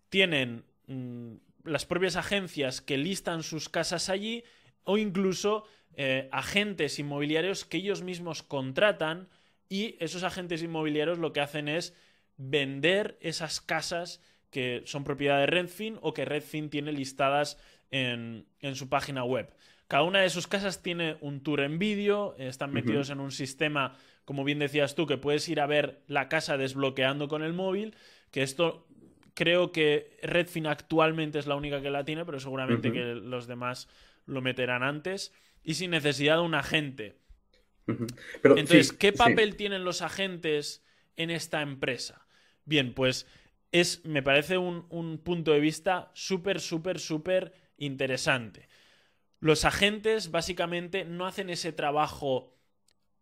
tienen 0.09 0.68
mmm, 0.89 1.37
las 1.63 1.85
propias 1.85 2.17
agencias 2.17 2.81
que 2.81 2.97
listan 2.97 3.43
sus 3.43 3.69
casas 3.69 4.09
allí 4.09 4.43
o 4.83 4.97
incluso 4.97 5.63
eh, 5.95 6.27
agentes 6.31 6.99
inmobiliarios 6.99 7.65
que 7.65 7.77
ellos 7.77 8.01
mismos 8.01 8.43
contratan 8.43 9.29
y 9.69 9.95
esos 9.99 10.23
agentes 10.23 10.63
inmobiliarios 10.63 11.19
lo 11.19 11.31
que 11.31 11.41
hacen 11.41 11.67
es 11.67 11.93
vender 12.37 13.17
esas 13.21 13.61
casas 13.61 14.21
que 14.49 14.81
son 14.85 15.03
propiedad 15.03 15.39
de 15.39 15.45
Redfin 15.45 15.99
o 16.01 16.13
que 16.13 16.25
Redfin 16.25 16.69
tiene 16.69 16.91
listadas 16.91 17.57
en, 17.91 18.47
en 18.61 18.75
su 18.75 18.89
página 18.89 19.23
web. 19.23 19.53
Cada 19.87 20.03
una 20.03 20.21
de 20.21 20.29
sus 20.29 20.47
casas 20.47 20.81
tiene 20.83 21.17
un 21.19 21.41
tour 21.41 21.61
en 21.61 21.79
vídeo, 21.79 22.35
están 22.37 22.71
metidos 22.71 23.09
uh 23.09 23.11
-huh. 23.11 23.15
en 23.15 23.19
un 23.21 23.31
sistema, 23.31 23.97
como 24.23 24.43
bien 24.43 24.59
decías 24.59 24.95
tú, 24.95 25.07
que 25.07 25.17
puedes 25.17 25.49
ir 25.49 25.59
a 25.59 25.67
ver 25.67 26.03
la 26.07 26.29
casa 26.29 26.57
desbloqueando 26.57 27.27
con 27.27 27.41
el 27.43 27.53
móvil, 27.53 27.95
que 28.31 28.43
esto 28.43 28.87
creo 29.39 29.71
que 29.71 30.17
Redfin 30.21 30.67
actualmente 30.67 31.39
es 31.39 31.47
la 31.47 31.55
única 31.55 31.81
que 31.81 31.89
la 31.89 32.03
tiene, 32.03 32.25
pero 32.25 32.41
seguramente 32.41 32.89
uh 32.89 32.91
-huh. 32.91 32.93
que 32.93 33.15
los 33.15 33.47
demás 33.47 33.87
lo 34.25 34.41
meterán 34.41 34.83
antes 34.83 35.31
y 35.63 35.75
sin 35.75 35.91
necesidad 35.91 36.35
de 36.35 36.41
un 36.41 36.55
agente. 36.55 37.15
Uh 37.87 37.93
-huh. 37.93 38.07
pero, 38.41 38.57
Entonces, 38.57 38.89
sí, 38.89 38.97
¿qué 38.97 39.13
papel 39.13 39.51
sí. 39.51 39.57
tienen 39.59 39.85
los 39.85 40.01
agentes 40.01 40.83
en 41.15 41.29
esta 41.29 41.61
empresa? 41.61 42.27
Bien, 42.65 42.93
pues 42.93 43.27
es, 43.71 44.03
me 44.03 44.21
parece 44.21 44.57
un, 44.57 44.85
un 44.89 45.17
punto 45.19 45.53
de 45.53 45.61
vista 45.61 46.11
súper, 46.13 46.59
súper, 46.59 46.99
súper 46.99 47.53
interesante. 47.77 48.67
Los 49.39 49.63
agentes 49.63 50.31
básicamente 50.31 51.05
no 51.05 51.25
hacen 51.25 51.49
ese 51.49 51.71
trabajo 51.71 52.58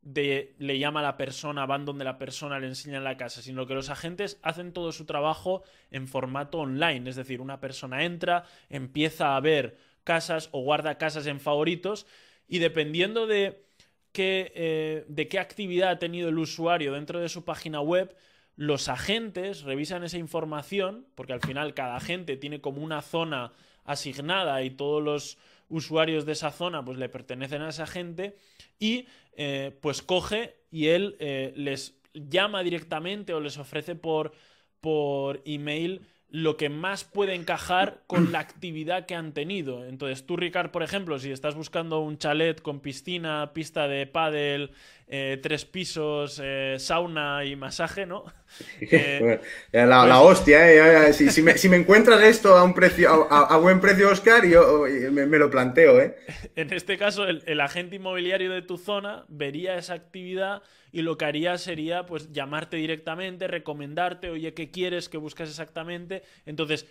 de 0.07 0.55
le 0.57 0.79
llama 0.79 1.01
a 1.01 1.03
la 1.03 1.17
persona, 1.17 1.65
van 1.65 1.83
donde 1.83 2.05
la 2.05 2.17
persona 2.17 2.59
le 2.59 2.67
enseña 2.67 3.01
la 3.01 3.17
casa, 3.17 3.41
sino 3.41 3.67
que 3.67 3.73
los 3.73 3.89
agentes 3.89 4.39
hacen 4.41 4.71
todo 4.71 4.93
su 4.93 5.03
trabajo 5.03 5.63
en 5.91 6.07
formato 6.07 6.59
online, 6.59 7.09
es 7.09 7.17
decir, 7.17 7.41
una 7.41 7.59
persona 7.59 8.05
entra, 8.05 8.45
empieza 8.69 9.35
a 9.35 9.39
ver 9.41 9.77
casas 10.05 10.47
o 10.53 10.61
guarda 10.61 10.97
casas 10.97 11.27
en 11.27 11.41
favoritos 11.41 12.07
y 12.47 12.59
dependiendo 12.59 13.27
de 13.27 13.65
qué, 14.13 14.53
eh, 14.55 15.05
de 15.09 15.27
qué 15.27 15.39
actividad 15.39 15.89
ha 15.89 15.99
tenido 15.99 16.29
el 16.29 16.39
usuario 16.39 16.93
dentro 16.93 17.19
de 17.19 17.27
su 17.27 17.43
página 17.43 17.81
web, 17.81 18.15
los 18.55 18.87
agentes 18.87 19.63
revisan 19.63 20.05
esa 20.05 20.17
información, 20.17 21.05
porque 21.15 21.33
al 21.33 21.41
final 21.41 21.73
cada 21.73 21.97
agente 21.97 22.37
tiene 22.37 22.61
como 22.61 22.81
una 22.81 23.01
zona 23.01 23.51
asignada 23.83 24.63
y 24.63 24.69
todos 24.69 25.03
los 25.03 25.37
usuarios 25.67 26.25
de 26.25 26.31
esa 26.31 26.51
zona 26.51 26.85
pues 26.85 26.97
le 26.97 27.09
pertenecen 27.09 27.61
a 27.61 27.69
esa 27.69 27.87
gente 27.87 28.37
y 28.79 29.07
eh, 29.35 29.77
pues 29.81 30.01
coge 30.01 30.55
y 30.71 30.87
él 30.87 31.15
eh, 31.19 31.53
les 31.55 31.95
llama 32.13 32.63
directamente 32.63 33.33
o 33.33 33.39
les 33.39 33.57
ofrece 33.57 33.95
por, 33.95 34.33
por 34.81 35.41
email 35.45 36.01
lo 36.29 36.57
que 36.57 36.69
más 36.69 37.05
puede 37.05 37.35
encajar 37.35 38.01
con 38.05 38.31
la 38.33 38.39
actividad 38.39 39.05
que 39.05 39.15
han 39.15 39.31
tenido. 39.31 39.85
Entonces, 39.85 40.25
tú, 40.25 40.35
Ricard, 40.35 40.71
por 40.71 40.83
ejemplo, 40.83 41.19
si 41.19 41.31
estás 41.31 41.55
buscando 41.55 41.99
un 41.99 42.17
chalet 42.17 42.61
con 42.61 42.81
piscina, 42.81 43.51
pista 43.53 43.87
de 43.87 44.07
pádel, 44.07 44.71
eh, 45.07 45.39
tres 45.41 45.63
pisos, 45.63 46.41
eh, 46.43 46.75
sauna 46.79 47.45
y 47.45 47.55
masaje, 47.55 48.05
¿no? 48.05 48.25
Eh, 48.79 49.39
la, 49.71 50.03
pues 50.03 50.39
hostia, 50.39 51.13
si, 51.13 51.41
me, 51.69 51.77
encuentras 51.77 52.21
esto 52.23 52.55
a 52.55 52.63
un 52.63 52.73
precio, 52.73 53.27
a, 53.29 53.57
buen 53.57 53.79
precio, 53.81 54.09
Oscar, 54.09 54.45
yo 54.45 54.85
me, 55.11 55.25
lo 55.37 55.49
planteo, 55.49 55.99
¿eh? 55.99 56.15
En 56.55 56.71
este 56.73 56.97
caso, 56.97 57.25
el, 57.25 57.61
agente 57.61 57.97
inmobiliario 57.97 58.51
de 58.51 58.61
tu 58.61 58.77
zona 58.77 59.25
vería 59.27 59.77
esa 59.77 59.93
actividad 59.93 60.61
y 60.97 61.03
lo 61.03 61.15
que 61.15 61.25
haría 61.25 61.59
sería, 61.59 62.07
pues, 62.07 62.31
llamarte 62.31 62.75
directamente, 62.77 63.47
recomendarte, 63.47 64.31
oye, 64.31 64.55
¿qué 64.55 64.71
quieres 64.71 65.09
que 65.09 65.19
buscas 65.19 65.47
exactamente? 65.47 66.23
Entonces, 66.43 66.87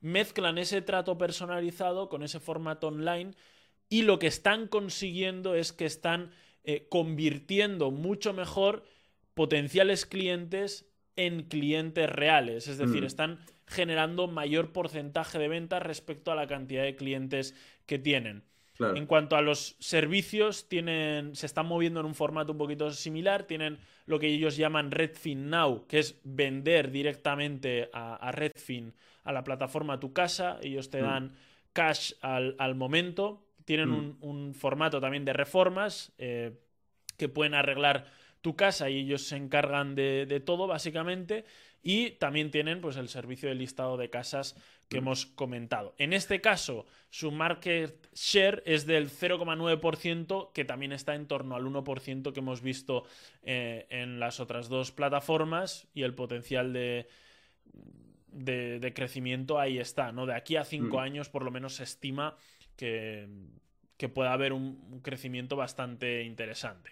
mezclan 0.00 0.56
ese 0.56 0.80
trato 0.80 1.18
personalizado 1.18 2.08
con 2.08 2.22
ese 2.22 2.40
formato 2.40 2.88
online 2.88 3.32
y 3.90 4.00
lo 4.00 4.18
que 4.18 4.28
están 4.28 4.66
consiguiendo 4.66 5.54
es 5.54 5.74
que 5.74 5.84
están 5.84 6.30
eh, 6.64 6.86
convirtiendo 6.88 7.90
mucho 7.90 8.32
mejor 8.32 8.82
potenciales 9.34 10.06
clientes 10.06 10.90
en 11.16 11.42
clientes 11.42 12.08
reales. 12.08 12.66
Es 12.66 12.78
decir, 12.78 13.02
mm. 13.02 13.06
están 13.06 13.40
generando 13.66 14.26
mayor 14.26 14.72
porcentaje 14.72 15.38
de 15.38 15.48
ventas 15.48 15.82
respecto 15.82 16.32
a 16.32 16.34
la 16.34 16.46
cantidad 16.46 16.82
de 16.82 16.96
clientes 16.96 17.54
que 17.84 17.98
tienen. 17.98 18.42
En 18.94 19.06
cuanto 19.06 19.36
a 19.36 19.42
los 19.42 19.76
servicios, 19.78 20.68
tienen, 20.68 21.34
se 21.36 21.46
están 21.46 21.66
moviendo 21.66 22.00
en 22.00 22.06
un 22.06 22.14
formato 22.14 22.52
un 22.52 22.58
poquito 22.58 22.90
similar. 22.90 23.44
Tienen 23.44 23.78
lo 24.06 24.18
que 24.18 24.28
ellos 24.28 24.56
llaman 24.56 24.90
Redfin 24.90 25.50
Now, 25.50 25.86
que 25.86 25.98
es 25.98 26.20
vender 26.24 26.90
directamente 26.90 27.90
a, 27.92 28.30
Redfin, 28.32 28.94
a 29.24 29.32
la 29.32 29.44
plataforma 29.44 30.00
tu 30.00 30.12
casa. 30.12 30.58
Ellos 30.62 30.90
te 30.90 31.02
mm. 31.02 31.04
dan 31.04 31.32
cash 31.72 32.12
al 32.22 32.74
momento 32.74 33.44
tienen 33.70 33.90
mm. 33.90 34.16
un, 34.22 34.54
formato 34.54 35.00
también 35.00 35.24
de 35.24 35.32
reformas 35.32 36.12
eh, 36.18 36.58
que 37.16 37.28
pueden 37.28 37.54
arreglar 37.54 38.06
tu 38.40 38.56
casa 38.56 38.90
y 38.90 38.98
ellos 38.98 39.22
se 39.22 39.36
encargan 39.36 39.94
de, 39.94 40.42
todo, 40.44 40.66
básicamente. 40.66 41.44
Y 41.82 42.10
también 42.12 42.50
tienen 42.50 42.80
pues, 42.80 42.96
el 42.96 43.08
servicio 43.08 43.48
de 43.48 43.54
listado 43.54 43.96
de 43.96 44.10
casas 44.10 44.54
que 44.88 44.96
mm. 44.96 45.02
hemos 45.02 45.26
comentado. 45.26 45.94
En 45.98 46.12
este 46.12 46.40
caso, 46.40 46.86
su 47.08 47.30
market 47.30 48.08
share 48.14 48.62
es 48.66 48.86
del 48.86 49.08
0,9%, 49.10 50.52
que 50.52 50.64
también 50.64 50.92
está 50.92 51.14
en 51.14 51.26
torno 51.26 51.56
al 51.56 51.64
1% 51.64 52.32
que 52.32 52.40
hemos 52.40 52.60
visto 52.60 53.04
eh, 53.42 53.86
en 53.88 54.20
las 54.20 54.40
otras 54.40 54.68
dos 54.68 54.92
plataformas 54.92 55.88
y 55.94 56.02
el 56.02 56.14
potencial 56.14 56.72
de, 56.72 57.08
de, 58.32 58.92
crecimiento 58.94 59.58
ahí 59.58 59.78
está. 59.78 60.12
¿no? 60.12 60.26
De 60.26 60.34
aquí 60.34 60.56
a 60.56 60.64
cinco 60.64 60.98
mm. 60.98 61.00
años, 61.00 61.28
por 61.28 61.44
lo 61.44 61.50
menos, 61.50 61.76
se 61.76 61.84
estima 61.84 62.36
que, 62.76 63.28
que 64.00 64.08
pueda 64.08 64.32
haber 64.32 64.54
un, 64.54 65.00
crecimiento 65.02 65.56
bastante 65.56 66.22
interesante. 66.22 66.90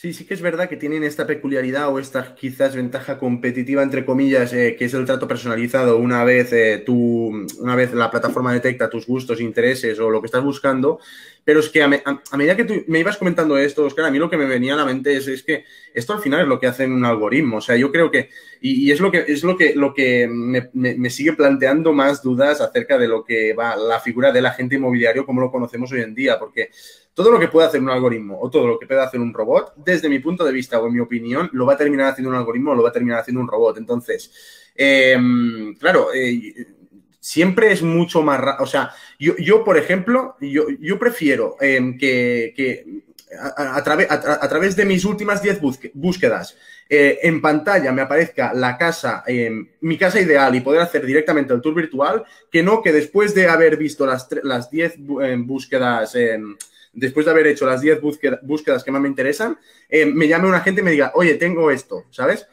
Sí, 0.00 0.14
sí 0.14 0.24
que 0.24 0.32
es 0.32 0.40
verdad 0.40 0.66
que 0.70 0.78
tienen 0.78 1.04
esta 1.04 1.26
peculiaridad 1.26 1.92
o 1.92 1.98
esta 1.98 2.34
quizás 2.34 2.74
ventaja 2.74 3.18
competitiva, 3.18 3.82
entre 3.82 4.06
comillas, 4.06 4.50
eh, 4.54 4.74
que 4.78 4.86
es 4.86 4.94
el 4.94 5.04
trato 5.04 5.28
personalizado. 5.28 5.98
Una 5.98 6.24
vez, 6.24 6.54
eh, 6.54 6.82
una 6.88 7.76
vez 7.76 7.92
la 7.92 8.10
plataforma 8.10 8.50
detecta 8.50 8.88
tus 8.88 9.06
gustos, 9.06 9.42
intereses 9.42 10.00
o 10.00 10.08
lo 10.08 10.22
que 10.22 10.26
estás 10.28 10.42
buscando, 10.42 11.00
pero 11.44 11.60
es 11.60 11.68
que 11.68 11.82
a, 11.82 11.88
medida 11.88 12.56
que 12.56 12.64
tú 12.64 12.82
me 12.86 13.00
ibas 13.00 13.18
comentando 13.18 13.58
esto, 13.58 13.84
Oscar, 13.84 14.06
a 14.06 14.10
mí 14.10 14.18
lo 14.18 14.30
que 14.30 14.38
me 14.38 14.46
venía 14.46 14.72
a 14.72 14.78
la 14.78 14.86
mente 14.86 15.14
es, 15.18 15.42
que 15.42 15.64
esto 15.92 16.14
al 16.14 16.20
final 16.20 16.40
es 16.40 16.48
lo 16.48 16.58
que 16.58 16.66
hace 16.66 16.86
un 16.86 17.04
algoritmo. 17.04 17.58
O 17.58 17.60
sea, 17.60 17.76
yo 17.76 17.92
creo 17.92 18.10
que, 18.10 18.30
y, 18.62 18.90
es 18.90 19.00
lo 19.00 19.10
que 19.10 19.26
es 19.28 19.44
lo 19.44 19.58
que, 19.58 19.74
lo 19.74 19.92
que 19.92 20.26
me, 20.72 21.10
sigue 21.10 21.34
planteando 21.34 21.92
más 21.92 22.22
dudas 22.22 22.62
acerca 22.62 22.96
de 22.96 23.06
lo 23.06 23.22
que 23.22 23.52
va 23.52 23.76
la 23.76 24.00
figura 24.00 24.32
del 24.32 24.46
agente 24.46 24.76
inmobiliario 24.76 25.26
como 25.26 25.42
lo 25.42 25.50
conocemos 25.50 25.92
hoy 25.92 26.00
en 26.00 26.14
día, 26.14 26.38
porque 26.38 26.70
todo 27.14 27.30
lo 27.30 27.38
que 27.38 27.48
puede 27.48 27.66
hacer 27.66 27.80
un 27.80 27.90
algoritmo 27.90 28.38
o 28.40 28.48
todo 28.50 28.66
lo 28.66 28.78
que 28.78 28.86
puede 28.86 29.02
hacer 29.02 29.20
un 29.20 29.34
robot, 29.34 29.74
desde 29.76 30.08
mi 30.08 30.20
punto 30.20 30.44
de 30.44 30.52
vista 30.52 30.80
o 30.80 30.86
en 30.86 30.94
mi 30.94 31.00
opinión, 31.00 31.50
lo 31.52 31.66
va 31.66 31.74
a 31.74 31.76
terminar 31.76 32.08
haciendo 32.08 32.30
un 32.30 32.36
algoritmo 32.36 32.72
o 32.72 32.74
lo 32.74 32.82
va 32.82 32.90
a 32.90 32.92
terminar 32.92 33.20
haciendo 33.20 33.40
un 33.40 33.48
robot. 33.48 33.78
Entonces, 33.78 34.30
em, 34.74 35.74
claro, 35.74 36.08
eh, 36.14 36.54
siempre 37.20 37.72
es 37.72 37.82
mucho 37.82 38.22
más... 38.22 38.40
O 38.60 38.66
sea, 38.66 38.90
yo, 39.18 39.64
por 39.64 39.76
ejemplo, 39.76 40.36
yo, 40.40 40.66
yo 40.80 40.98
prefiero 40.98 41.56
em, 41.60 41.98
que, 41.98 43.02
a, 43.56 43.82
través 44.48 44.76
de 44.76 44.84
mis 44.84 45.04
últimas 45.04 45.42
10 45.42 45.60
búsquedas 45.94 46.56
eh, 46.88 47.20
en 47.22 47.40
pantalla 47.40 47.92
me 47.92 48.02
aparezca 48.02 48.52
la 48.52 48.76
casa, 48.76 49.22
em, 49.26 49.68
mi 49.82 49.96
casa 49.96 50.20
ideal 50.20 50.54
y 50.56 50.60
poder 50.60 50.80
hacer 50.80 51.06
directamente 51.06 51.54
el 51.54 51.60
tour 51.60 51.74
virtual, 51.74 52.24
que 52.50 52.62
no 52.62 52.82
que 52.82 52.92
después 52.92 53.34
de 53.34 53.46
haber 53.46 53.76
visto 53.76 54.06
las, 54.06 54.26
las 54.42 54.70
10 54.70 54.94
em, 55.22 55.46
búsquedas, 55.46 56.16
después 56.92 57.26
de 57.26 57.32
haber 57.32 57.46
hecho 57.46 57.66
las 57.66 57.80
10 57.80 58.00
búsquedas, 58.42 58.84
que 58.84 58.90
más 58.90 59.00
me 59.00 59.08
interesan, 59.08 59.58
me 59.90 60.28
llame 60.28 60.48
una 60.48 60.60
gente 60.60 60.80
y 60.80 60.84
me 60.84 60.92
diga, 60.92 61.12
oye, 61.14 61.34
tengo 61.34 61.70
esto, 61.70 62.04
¿sabes? 62.10 62.46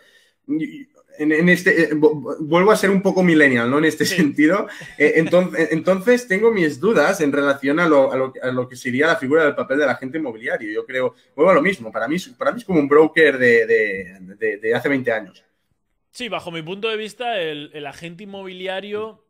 en, 1.17 1.49
este, 1.49 1.83
eh, 1.83 1.89
vuelvo 1.93 2.71
a 2.71 2.75
ser 2.75 2.89
un 2.89 3.01
poco 3.01 3.23
millennial, 3.23 3.69
¿no? 3.69 3.77
En 3.77 3.85
este 3.85 4.05
sentido. 4.05 4.67
Eh, 4.97 5.13
entonces, 5.17 5.69
entonces, 5.71 6.27
tengo 6.27 6.51
mis 6.51 6.79
dudas 6.79 7.21
en 7.21 7.31
relación 7.31 7.79
a 7.79 7.87
lo, 7.87 8.11
a, 8.11 8.51
lo, 8.51 8.67
que 8.67 8.75
sería 8.75 9.05
la 9.05 9.15
figura 9.15 9.43
del 9.43 9.53
papel 9.53 9.79
del 9.79 9.89
agente 9.89 10.17
inmobiliario. 10.17 10.71
Yo 10.71 10.85
creo, 10.85 11.13
vuelvo 11.35 11.51
a 11.51 11.53
lo 11.53 11.61
mismo, 11.61 11.91
para 11.91 12.07
mí, 12.07 12.17
para 12.37 12.51
mí 12.51 12.59
es 12.59 12.65
como 12.65 12.79
un 12.79 12.87
broker 12.87 13.37
de, 13.37 14.73
hace 14.73 14.89
20 14.89 15.11
años. 15.11 15.43
Sí, 16.11 16.29
bajo 16.29 16.51
mi 16.51 16.63
punto 16.63 16.89
de 16.89 16.97
vista, 16.97 17.39
el, 17.39 17.85
agente 17.85 18.23
inmobiliario, 18.23 19.23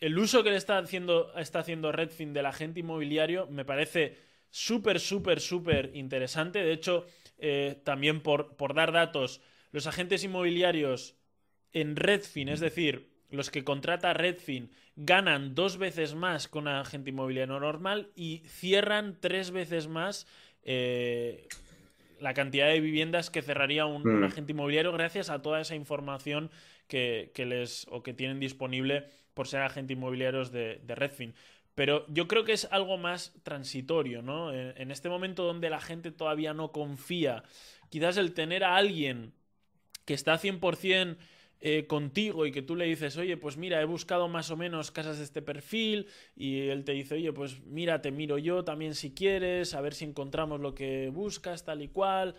el 0.00 0.18
uso 0.18 0.42
que 0.42 0.50
le 0.50 0.56
está 0.56 0.78
haciendo, 0.78 1.32
está 1.38 1.60
haciendo 1.60 1.92
Redfin 1.92 2.34
del 2.34 2.46
agente 2.46 2.80
inmobiliario 2.80 3.46
me 3.46 3.64
parece 3.64 4.18
súper, 4.56 5.00
súper, 5.00 5.40
súper 5.40 5.90
interesante. 5.92 6.64
De 6.64 6.72
hecho, 6.72 7.04
eh, 7.36 7.78
también 7.84 8.22
por, 8.22 8.56
por 8.56 8.72
dar 8.72 8.90
datos, 8.90 9.42
los 9.70 9.86
agentes 9.86 10.24
inmobiliarios 10.24 11.14
en 11.72 11.94
Redfin, 11.94 12.48
es 12.48 12.60
decir, 12.60 13.10
los 13.28 13.50
que 13.50 13.64
contrata 13.64 14.14
Redfin 14.14 14.70
ganan 14.94 15.54
dos 15.54 15.76
veces 15.76 16.14
más 16.14 16.48
con 16.48 16.68
un 16.68 16.74
agente 16.74 17.10
inmobiliario 17.10 17.60
normal 17.60 18.10
y 18.14 18.44
cierran 18.46 19.18
tres 19.20 19.50
veces 19.50 19.88
más 19.88 20.26
eh, 20.62 21.46
la 22.18 22.32
cantidad 22.32 22.68
de 22.68 22.80
viviendas 22.80 23.28
que 23.28 23.42
cerraría 23.42 23.84
un, 23.84 24.20
mm. 24.20 24.24
agente 24.24 24.52
inmobiliario 24.52 24.92
gracias 24.92 25.28
a 25.28 25.42
toda 25.42 25.60
esa 25.60 25.74
información 25.74 26.50
que, 26.88 27.30
les 27.36 27.86
o 27.90 28.02
que 28.02 28.14
tienen 28.14 28.40
disponible 28.40 29.06
por 29.34 29.48
ser 29.48 29.60
agentes 29.60 29.96
inmobiliarios 29.96 30.50
de, 30.50 30.80
Redfin. 30.88 31.34
Pero 31.76 32.06
yo 32.08 32.26
creo 32.26 32.44
que 32.44 32.54
es 32.54 32.66
algo 32.70 32.96
más 32.96 33.34
transitorio, 33.42 34.22
¿no? 34.22 34.50
En, 34.50 34.90
este 34.90 35.10
momento 35.10 35.44
donde 35.44 35.68
la 35.68 35.80
gente 35.80 36.10
todavía 36.10 36.54
no 36.54 36.72
confía, 36.72 37.44
quizás 37.90 38.16
el 38.16 38.32
tener 38.32 38.64
a 38.64 38.76
alguien 38.76 39.34
que 40.06 40.14
está 40.14 40.38
100% 40.38 41.18
eh, 41.60 41.86
contigo 41.86 42.46
y 42.46 42.50
que 42.50 42.62
tú 42.62 42.76
le 42.76 42.86
dices, 42.86 43.18
oye, 43.18 43.36
pues 43.36 43.58
mira, 43.58 43.82
he 43.82 43.84
buscado 43.84 44.26
más 44.26 44.50
o 44.50 44.56
menos 44.56 44.90
casas 44.90 45.18
de 45.18 45.24
este 45.24 45.42
perfil 45.42 46.06
y 46.34 46.60
él 46.68 46.82
te 46.82 46.92
dice, 46.92 47.16
oye, 47.16 47.30
pues 47.34 47.60
mira, 47.66 48.00
te 48.00 48.10
miro 48.10 48.38
yo 48.38 48.64
también 48.64 48.94
si 48.94 49.12
quieres, 49.12 49.74
a 49.74 49.82
ver 49.82 49.92
si 49.92 50.06
encontramos 50.06 50.60
lo 50.60 50.74
que 50.74 51.10
buscas, 51.10 51.66
tal 51.66 51.82
y 51.82 51.88
cual. 51.88 52.36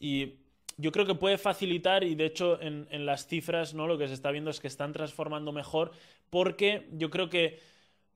Y 0.00 0.36
yo 0.78 0.92
creo 0.92 1.04
que 1.04 1.14
puede 1.14 1.36
facilitar 1.36 2.04
y 2.04 2.14
de 2.14 2.24
hecho 2.24 2.58
en, 2.62 2.86
las 3.04 3.26
cifras 3.26 3.74
no 3.74 3.86
lo 3.86 3.98
que 3.98 4.08
se 4.08 4.14
está 4.14 4.30
viendo 4.30 4.50
es 4.50 4.60
que 4.60 4.68
están 4.68 4.92
transformando 4.92 5.52
mejor 5.52 5.90
porque 6.30 6.88
yo 6.92 7.10
creo 7.10 7.28
que 7.28 7.58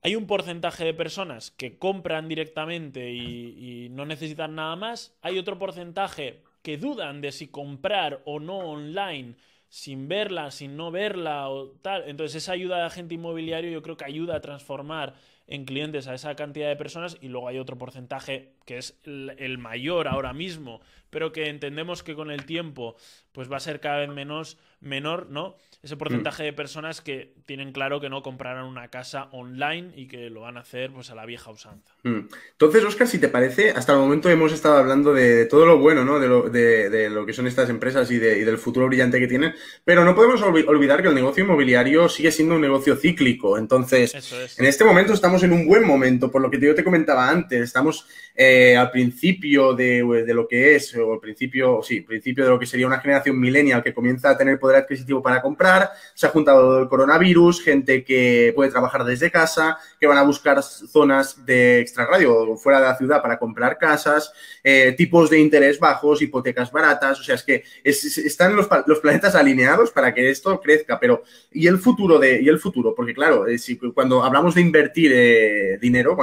hay 0.03 0.15
un 0.15 0.27
porcentaje 0.27 0.83
de 0.85 0.93
personas 0.93 1.51
que 1.51 1.77
compran 1.77 2.27
directamente 2.27 3.11
y, 3.11 3.85
y 3.85 3.89
no 3.89 4.05
necesitan 4.05 4.55
nada 4.55 4.75
más, 4.75 5.17
hay 5.21 5.39
otro 5.39 5.57
porcentaje 5.57 6.43
que 6.61 6.77
dudan 6.77 7.21
de 7.21 7.31
si 7.31 7.47
comprar 7.47 8.21
o 8.25 8.39
no 8.39 8.57
online 8.57 9.35
sin 9.73 10.07
verla, 10.07 10.51
sin 10.51 10.77
no 10.77 10.91
verla 10.91 11.49
o 11.49 11.71
tal. 11.81 12.07
Entonces 12.07 12.43
esa 12.43 12.51
ayuda 12.51 12.77
de 12.77 12.83
agente 12.83 13.15
inmobiliario 13.15 13.71
yo 13.71 13.81
creo 13.81 13.97
que 13.97 14.05
ayuda 14.05 14.35
a 14.35 14.41
transformar 14.41 15.15
en 15.47 15.65
clientes 15.65 16.07
a 16.07 16.13
esa 16.13 16.35
cantidad 16.35 16.69
de 16.69 16.75
personas 16.75 17.17
y 17.21 17.27
luego 17.27 17.47
hay 17.47 17.57
otro 17.57 17.77
porcentaje 17.77 18.53
que 18.65 18.77
es 18.77 18.97
el 19.05 19.57
mayor 19.57 20.07
ahora 20.07 20.33
mismo, 20.33 20.81
pero 21.09 21.31
que 21.31 21.49
entendemos 21.49 22.03
que 22.03 22.15
con 22.15 22.31
el 22.31 22.45
tiempo 22.45 22.95
pues 23.31 23.51
va 23.51 23.57
a 23.57 23.59
ser 23.59 23.79
cada 23.79 23.99
vez 23.99 24.09
menos 24.09 24.57
menor, 24.79 25.27
¿no? 25.29 25.55
Ese 25.81 25.97
porcentaje 25.97 26.43
de 26.43 26.53
personas 26.53 27.01
que 27.01 27.33
tienen 27.45 27.71
claro 27.73 27.99
que 27.99 28.09
no 28.09 28.21
comprarán 28.21 28.65
una 28.65 28.89
casa 28.89 29.27
online 29.31 29.91
y 29.95 30.07
que 30.07 30.29
lo 30.29 30.41
van 30.41 30.57
a 30.57 30.61
hacer 30.61 30.91
pues 30.91 31.09
a 31.09 31.15
la 31.15 31.25
vieja 31.25 31.51
usanza. 31.51 31.93
Mm. 32.03 32.29
Entonces, 32.51 32.83
Oscar, 32.85 33.07
si 33.07 33.19
te 33.19 33.27
parece, 33.27 33.71
hasta 33.71 33.93
el 33.93 33.99
momento 33.99 34.29
hemos 34.29 34.53
estado 34.53 34.77
hablando 34.77 35.13
de 35.13 35.45
todo 35.45 35.65
lo 35.65 35.79
bueno, 35.79 36.05
¿no? 36.05 36.19
De 36.19 36.27
lo, 36.27 36.49
de, 36.49 37.09
lo 37.09 37.25
que 37.25 37.33
son 37.33 37.47
estas 37.47 37.69
empresas 37.69 38.09
y, 38.11 38.17
del 38.17 38.57
futuro 38.57 38.87
brillante 38.87 39.19
que 39.19 39.27
tienen, 39.27 39.55
pero 39.83 40.05
no 40.05 40.15
podemos 40.15 40.41
olvidar 40.41 41.01
que 41.01 41.09
el 41.09 41.15
negocio 41.15 41.43
inmobiliario 41.43 42.07
sigue 42.07 42.31
siendo 42.31 42.55
un 42.55 42.61
negocio 42.61 42.95
cíclico. 42.95 43.57
Entonces, 43.57 44.13
en 44.57 44.65
este 44.65 44.85
momento 44.85 45.13
estamos 45.13 45.43
en 45.43 45.51
un 45.51 45.67
buen 45.67 45.85
momento, 45.85 46.31
por 46.31 46.41
lo 46.41 46.49
que 46.49 46.59
yo 46.59 46.75
te 46.75 46.83
comentaba 46.83 47.29
antes, 47.29 47.61
estamos 47.61 48.07
eh, 48.35 48.52
al 48.77 48.91
principio 48.91 49.73
de, 49.73 50.03
lo 50.33 50.47
que 50.47 50.75
es, 50.75 50.95
o 50.95 51.13
al 51.13 51.19
principio, 51.19 51.81
sí, 51.83 52.01
principio 52.01 52.43
de 52.43 52.49
lo 52.49 52.59
que 52.59 52.65
sería 52.65 52.87
una 52.87 52.99
generación 52.99 53.39
millennial 53.39 53.83
que 53.83 53.93
comienza 53.93 54.29
a 54.29 54.37
tener 54.37 54.59
poder 54.59 54.77
adquisitivo 54.77 55.21
para 55.21 55.41
comprar, 55.41 55.91
se 56.13 56.25
ha 56.25 56.29
juntado 56.29 56.79
el 56.79 56.87
coronavirus, 56.87 57.61
gente 57.63 58.03
que 58.03 58.51
puede 58.55 58.71
trabajar 58.71 59.03
desde 59.03 59.31
casa, 59.31 59.77
que 59.99 60.07
van 60.07 60.17
a 60.17 60.23
buscar 60.23 60.61
zonas 60.63 61.45
de 61.45 61.79
extrarradio 61.79 62.55
fuera 62.57 62.79
de 62.79 62.87
la 62.87 62.97
ciudad 62.97 63.21
para 63.21 63.37
comprar 63.37 63.77
casas, 63.77 64.33
eh, 64.63 64.93
tipos 64.97 65.29
de 65.29 65.39
interés 65.39 65.79
bajos, 65.79 66.21
hipotecas 66.21 66.71
baratas, 66.71 67.19
o 67.19 67.23
sea, 67.23 67.35
es 67.35 67.43
que 67.43 67.63
están 67.83 68.55
los, 68.55 68.67
planetas 68.99 69.35
alineados 69.35 69.91
para 69.91 70.13
que 70.13 70.29
esto 70.29 70.59
crezca, 70.61 70.99
pero 70.99 71.23
¿y 71.51 71.67
el 71.67 71.77
futuro 71.77 72.19
de 72.19 72.41
y 72.41 72.47
el 72.47 72.59
futuro? 72.59 72.93
Porque 72.95 73.13
claro, 73.13 73.47
eh, 73.47 73.57
si, 73.57 73.77
cuando 73.77 74.23
hablamos 74.23 74.55
de 74.55 74.61
invertir 74.61 75.11
eh, 75.13 75.77
dinero, 75.79 76.17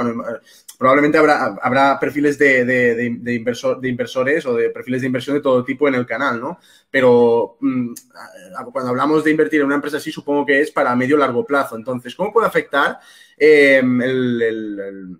probablemente 0.77 1.17
habrá, 1.17 1.57
habrá 1.61 1.99
de, 2.21 2.65
de, 2.65 3.33
inversor, 3.33 3.79
de 3.79 3.89
inversores 3.89 4.45
o 4.45 4.55
de 4.55 4.69
perfiles 4.69 5.01
de 5.01 5.07
inversión 5.07 5.35
de 5.35 5.41
todo 5.41 5.63
tipo 5.63 5.87
en 5.87 5.95
el 5.95 6.05
canal, 6.05 6.39
¿no? 6.39 6.59
Pero 6.89 7.57
mm, 7.59 7.93
cuando 8.71 8.91
hablamos 8.91 9.23
de 9.23 9.31
invertir 9.31 9.61
en 9.61 9.67
una 9.67 9.75
empresa 9.75 9.97
así, 9.97 10.11
supongo 10.11 10.45
que 10.45 10.61
es 10.61 10.71
para 10.71 10.95
medio 10.95 11.17
largo 11.17 11.45
plazo. 11.45 11.75
Entonces, 11.75 12.15
¿cómo 12.15 12.31
puede 12.31 12.47
afectar 12.47 12.99
em, 13.37 14.01
el, 14.01 15.17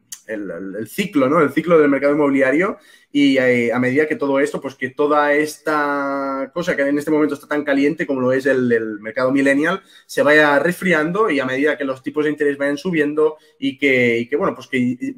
ciclo, 0.87 1.27
¿no? 1.27 1.41
El 1.41 1.51
ciclo 1.51 1.79
del 1.79 1.89
mercado 1.89 2.13
inmobiliario 2.13 2.77
y 3.13 3.37
eh, 3.37 3.73
a 3.73 3.79
medida 3.79 4.07
que 4.07 4.15
todo 4.15 4.39
esto, 4.39 4.61
pues 4.61 4.75
que 4.75 4.89
toda 4.89 5.33
esta 5.33 6.49
cosa 6.53 6.75
que 6.75 6.83
en 6.83 6.97
este 6.97 7.11
momento 7.11 7.33
está 7.35 7.47
tan 7.47 7.65
caliente 7.65 8.07
como 8.07 8.21
lo 8.21 8.31
es 8.31 8.45
el, 8.45 8.99
mercado 9.01 9.31
millennial, 9.31 9.81
se 10.05 10.23
vaya 10.23 10.57
resfriando 10.59 11.29
y 11.29 11.39
a 11.39 11.45
medida 11.45 11.77
que 11.77 11.83
los 11.83 12.01
tipos 12.01 12.23
de 12.23 12.31
interés 12.31 12.57
vayan 12.57 12.77
subiendo 12.77 13.37
y 13.59 13.77
que, 13.77 14.29
bueno, 14.37 14.55
pues 14.55 14.67
que 14.67 15.15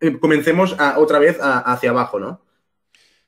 mm, 0.00 0.16
comencemos 0.16 0.76
otra 0.96 1.18
vez 1.18 1.38
hacia 1.40 1.90
abajo, 1.90 2.18
¿no? 2.18 2.42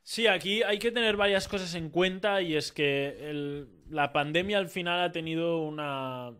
Sí, 0.05 0.27
aquí 0.27 0.63
hay 0.63 0.79
que 0.79 0.91
tener 0.91 1.17
varias 1.17 1.47
cosas 1.47 1.75
en 1.75 1.89
cuenta 1.89 2.43
y 2.43 2.57
es 2.57 2.73
que 2.73 3.67
la 3.89 4.13
pandemia 4.13 4.59
al 4.59 4.69
final 4.69 5.01
ha 5.01 5.13
tenido 5.13 5.63
una, 5.63 6.33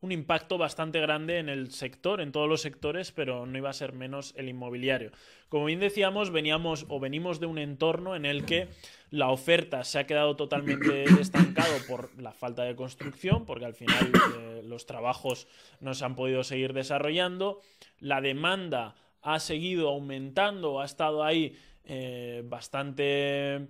un 0.00 0.12
impacto 0.12 0.58
bastante 0.58 1.00
grande 1.00 1.38
en 1.38 1.48
el 1.48 1.70
sector, 1.72 2.20
en 2.20 2.30
todos 2.30 2.48
los 2.48 2.60
sectores, 2.60 3.12
pero 3.12 3.46
no 3.46 3.56
iba 3.56 3.70
a 3.70 3.74
ser 3.74 3.92
menos 3.92 4.34
el 4.36 4.48
inmobiliario. 4.48 5.10
Como 5.48 5.64
bien 5.64 5.80
decíamos, 5.80 6.30
veníamos 6.30 6.86
o 6.88 7.00
venimos 7.00 7.40
de 7.40 7.46
un 7.46 7.58
entorno 7.58 8.14
en 8.14 8.26
el 8.26 8.44
que 8.44 8.68
la 9.10 9.30
oferta 9.30 9.82
se 9.84 9.98
ha 9.98 10.06
quedado 10.06 10.36
totalmente 10.36 11.04
estancado 11.20 11.74
por 11.88 12.20
la 12.20 12.32
falta 12.32 12.64
de 12.64 12.76
construcción, 12.76 13.46
porque 13.46 13.64
al 13.64 13.74
final 13.74 14.12
eh, 14.38 14.62
los 14.64 14.86
trabajos 14.86 15.48
no 15.80 15.94
se 15.94 16.04
han 16.04 16.16
podido 16.16 16.44
seguir 16.44 16.72
desarrollando, 16.72 17.60
la 17.98 18.20
demanda 18.20 18.94
ha 19.26 19.40
seguido 19.40 19.88
aumentando, 19.88 20.80
ha 20.80 20.84
estado 20.84 21.24
ahí 21.24 21.58
eh, 21.84 22.42
bastante, 22.44 23.66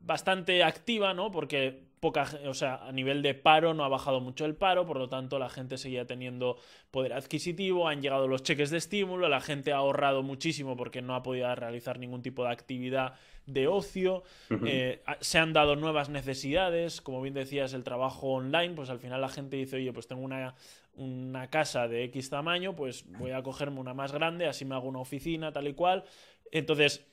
bastante 0.00 0.64
activa, 0.64 1.14
¿no? 1.14 1.30
Porque 1.30 1.86
poca, 2.00 2.26
o 2.46 2.54
sea, 2.54 2.84
a 2.84 2.90
nivel 2.90 3.22
de 3.22 3.34
paro 3.34 3.74
no 3.74 3.84
ha 3.84 3.88
bajado 3.88 4.20
mucho 4.20 4.44
el 4.44 4.56
paro, 4.56 4.86
por 4.86 4.98
lo 4.98 5.08
tanto 5.08 5.38
la 5.38 5.48
gente 5.48 5.78
seguía 5.78 6.04
teniendo 6.04 6.58
poder 6.90 7.12
adquisitivo, 7.12 7.86
han 7.86 8.02
llegado 8.02 8.26
los 8.26 8.42
cheques 8.42 8.70
de 8.70 8.78
estímulo, 8.78 9.28
la 9.28 9.40
gente 9.40 9.72
ha 9.72 9.76
ahorrado 9.76 10.24
muchísimo 10.24 10.76
porque 10.76 11.00
no 11.00 11.14
ha 11.14 11.22
podido 11.22 11.54
realizar 11.54 12.00
ningún 12.00 12.22
tipo 12.22 12.42
de 12.42 12.50
actividad 12.50 13.14
de 13.46 13.66
ocio, 13.66 14.24
eh, 14.66 15.00
se 15.20 15.38
han 15.38 15.52
dado 15.52 15.76
nuevas 15.76 16.08
necesidades, 16.10 17.00
como 17.00 17.22
bien 17.22 17.34
decías, 17.34 17.72
el 17.72 17.84
trabajo 17.84 18.32
online, 18.32 18.74
pues 18.74 18.90
al 18.90 18.98
final 18.98 19.20
la 19.20 19.28
gente 19.28 19.56
dice, 19.56 19.76
oye, 19.76 19.92
pues 19.92 20.06
tengo 20.06 20.22
una, 20.22 20.54
una 20.98 21.48
casa 21.48 21.88
de 21.88 22.04
X 22.04 22.28
tamaño, 22.30 22.74
pues 22.74 23.04
voy 23.18 23.30
a 23.30 23.42
cogerme 23.42 23.80
una 23.80 23.94
más 23.94 24.12
grande, 24.12 24.46
así 24.46 24.64
me 24.64 24.74
hago 24.74 24.88
una 24.88 24.98
oficina, 24.98 25.52
tal 25.52 25.68
y 25.68 25.74
cual. 25.74 26.04
Entonces, 26.50 27.06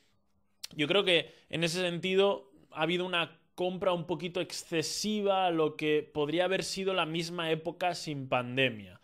yo 0.75 0.87
creo 0.87 1.03
que 1.03 1.33
en 1.49 1.63
ese 1.63 1.79
sentido 1.81 2.51
ha 2.71 2.81
habido 2.81 3.05
una 3.05 3.39
compra 3.53 3.93
un 3.93 4.05
poquito 4.05 4.41
excesiva 4.41 5.45
a 5.45 5.51
lo 5.51 5.77
que 5.77 6.09
podría 6.13 6.45
haber 6.45 6.63
sido 6.63 6.93
la 6.93 7.05
misma 7.05 7.51
época 7.51 7.93
sin 7.93 8.27
pandemia. 8.27 8.99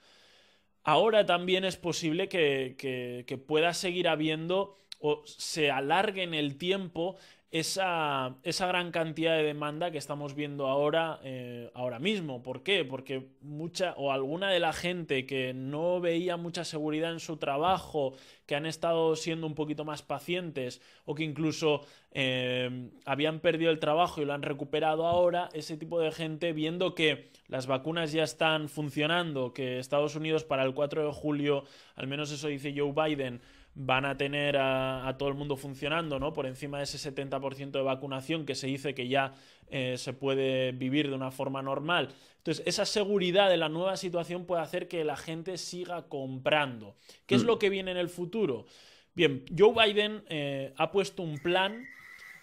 Ahora 0.84 1.26
también 1.26 1.64
es 1.64 1.78
posible 1.78 2.28
que, 2.28 2.76
que 2.78 3.38
pueda 3.38 3.74
seguir 3.74 4.08
habiendo 4.08 4.78
o 5.00 5.24
se 5.26 5.72
alargue 5.72 6.24
en 6.24 6.34
el 6.34 6.58
tiempo 6.58 7.18
esa, 7.52 8.38
esa, 8.44 8.66
gran 8.68 8.92
cantidad 8.92 9.36
de 9.36 9.44
demanda 9.44 9.92
que 9.92 9.98
estamos 9.98 10.36
viendo 10.36 10.68
ahora, 10.68 11.20
eh, 11.24 11.70
ahora 11.74 12.00
mismo. 12.00 12.42
¿Por 12.42 12.64
qué? 12.64 12.86
Porque 12.86 13.28
mucha 13.42 13.94
o 13.98 14.14
alguna 14.14 14.50
de 14.50 14.62
la 14.62 14.72
gente 14.72 15.26
que 15.26 15.54
no 15.54 16.00
veía 16.00 16.38
mucha 16.38 16.64
seguridad 16.64 17.12
en 17.12 17.20
su 17.20 17.36
trabajo, 17.36 18.14
que 18.46 18.56
han 18.56 18.66
estado 18.66 19.18
siendo 19.18 19.48
un 19.48 19.56
poquito 19.56 19.84
más 19.84 20.02
pacientes 20.02 20.82
o 21.04 21.14
que 21.14 21.24
incluso 21.24 21.82
eh, 22.14 22.90
habían 23.06 23.42
perdido 23.42 23.70
el 23.72 23.80
trabajo 23.80 24.22
y 24.22 24.26
lo 24.26 24.34
han 24.34 24.44
recuperado 24.44 25.06
ahora, 25.06 25.50
ese 25.52 25.76
tipo 25.76 26.00
de 26.00 26.12
gente 26.12 26.54
viendo 26.54 26.96
que 26.96 27.32
las 27.48 27.68
vacunas 27.68 28.14
ya 28.14 28.24
están 28.24 28.70
funcionando, 28.70 29.54
que 29.54 29.80
Estados 29.80 30.16
Unidos 30.16 30.46
para 30.46 30.64
el 30.64 30.74
4 30.74 31.06
de 31.06 31.12
julio, 31.12 31.66
al 31.96 32.08
menos 32.08 32.32
eso 32.32 32.48
dice 32.48 32.74
Joe 32.76 32.94
Biden, 32.94 33.42
van 33.74 34.06
a 34.06 34.18
tener 34.18 34.58
a, 34.58 35.16
todo 35.18 35.30
el 35.30 35.36
mundo 35.36 35.56
funcionando, 35.56 36.20
¿no? 36.20 36.34
Por 36.34 36.46
encima 36.46 36.78
de 36.78 36.84
ese 36.84 36.98
70% 36.98 37.72
de 37.72 37.82
vacunación 37.82 38.46
que 38.46 38.56
se 38.56 38.68
dice 38.68 38.94
que 38.94 39.08
ya 39.08 39.34
eh, 39.70 39.96
se 39.98 40.14
puede 40.14 40.72
vivir 40.74 41.10
de 41.10 41.16
una 41.16 41.32
forma 41.32 41.62
normal. 41.62 42.10
Entonces, 42.38 42.66
esa 42.68 42.86
seguridad 42.86 43.50
de 43.50 43.58
la 43.58 43.70
nueva 43.70 43.96
situación 43.98 44.46
puede 44.46 44.62
hacer 44.62 44.88
que 44.88 45.04
la 45.06 45.16
gente 45.16 45.58
siga 45.58 46.08
comprando. 46.10 46.96
¿Qué 47.26 47.36
es 47.36 47.44
mm. 47.44 47.48
lo 47.48 47.60
que 47.60 47.70
viene 47.70 47.92
en 47.92 47.98
el 47.98 48.10
futuro? 48.10 48.66
Bien, 49.14 49.46
Joe 49.58 49.74
Biden 49.74 50.24
eh, 50.28 50.74
ha 50.78 50.92
puesto 50.92 51.24
un 51.24 51.38
plan, 51.40 51.86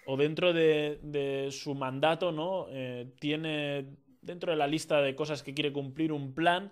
o 0.05 0.17
dentro 0.17 0.53
de, 0.53 1.49
su 1.51 1.75
mandato, 1.75 2.31
¿no? 2.31 2.65
Eh, 2.71 3.11
tiene 3.19 3.85
dentro 4.21 4.51
de 4.51 4.57
la 4.57 4.67
lista 4.67 5.01
de 5.01 5.15
cosas 5.15 5.43
que 5.43 5.53
quiere 5.53 5.71
cumplir 5.71 6.11
un 6.11 6.33
plan 6.33 6.71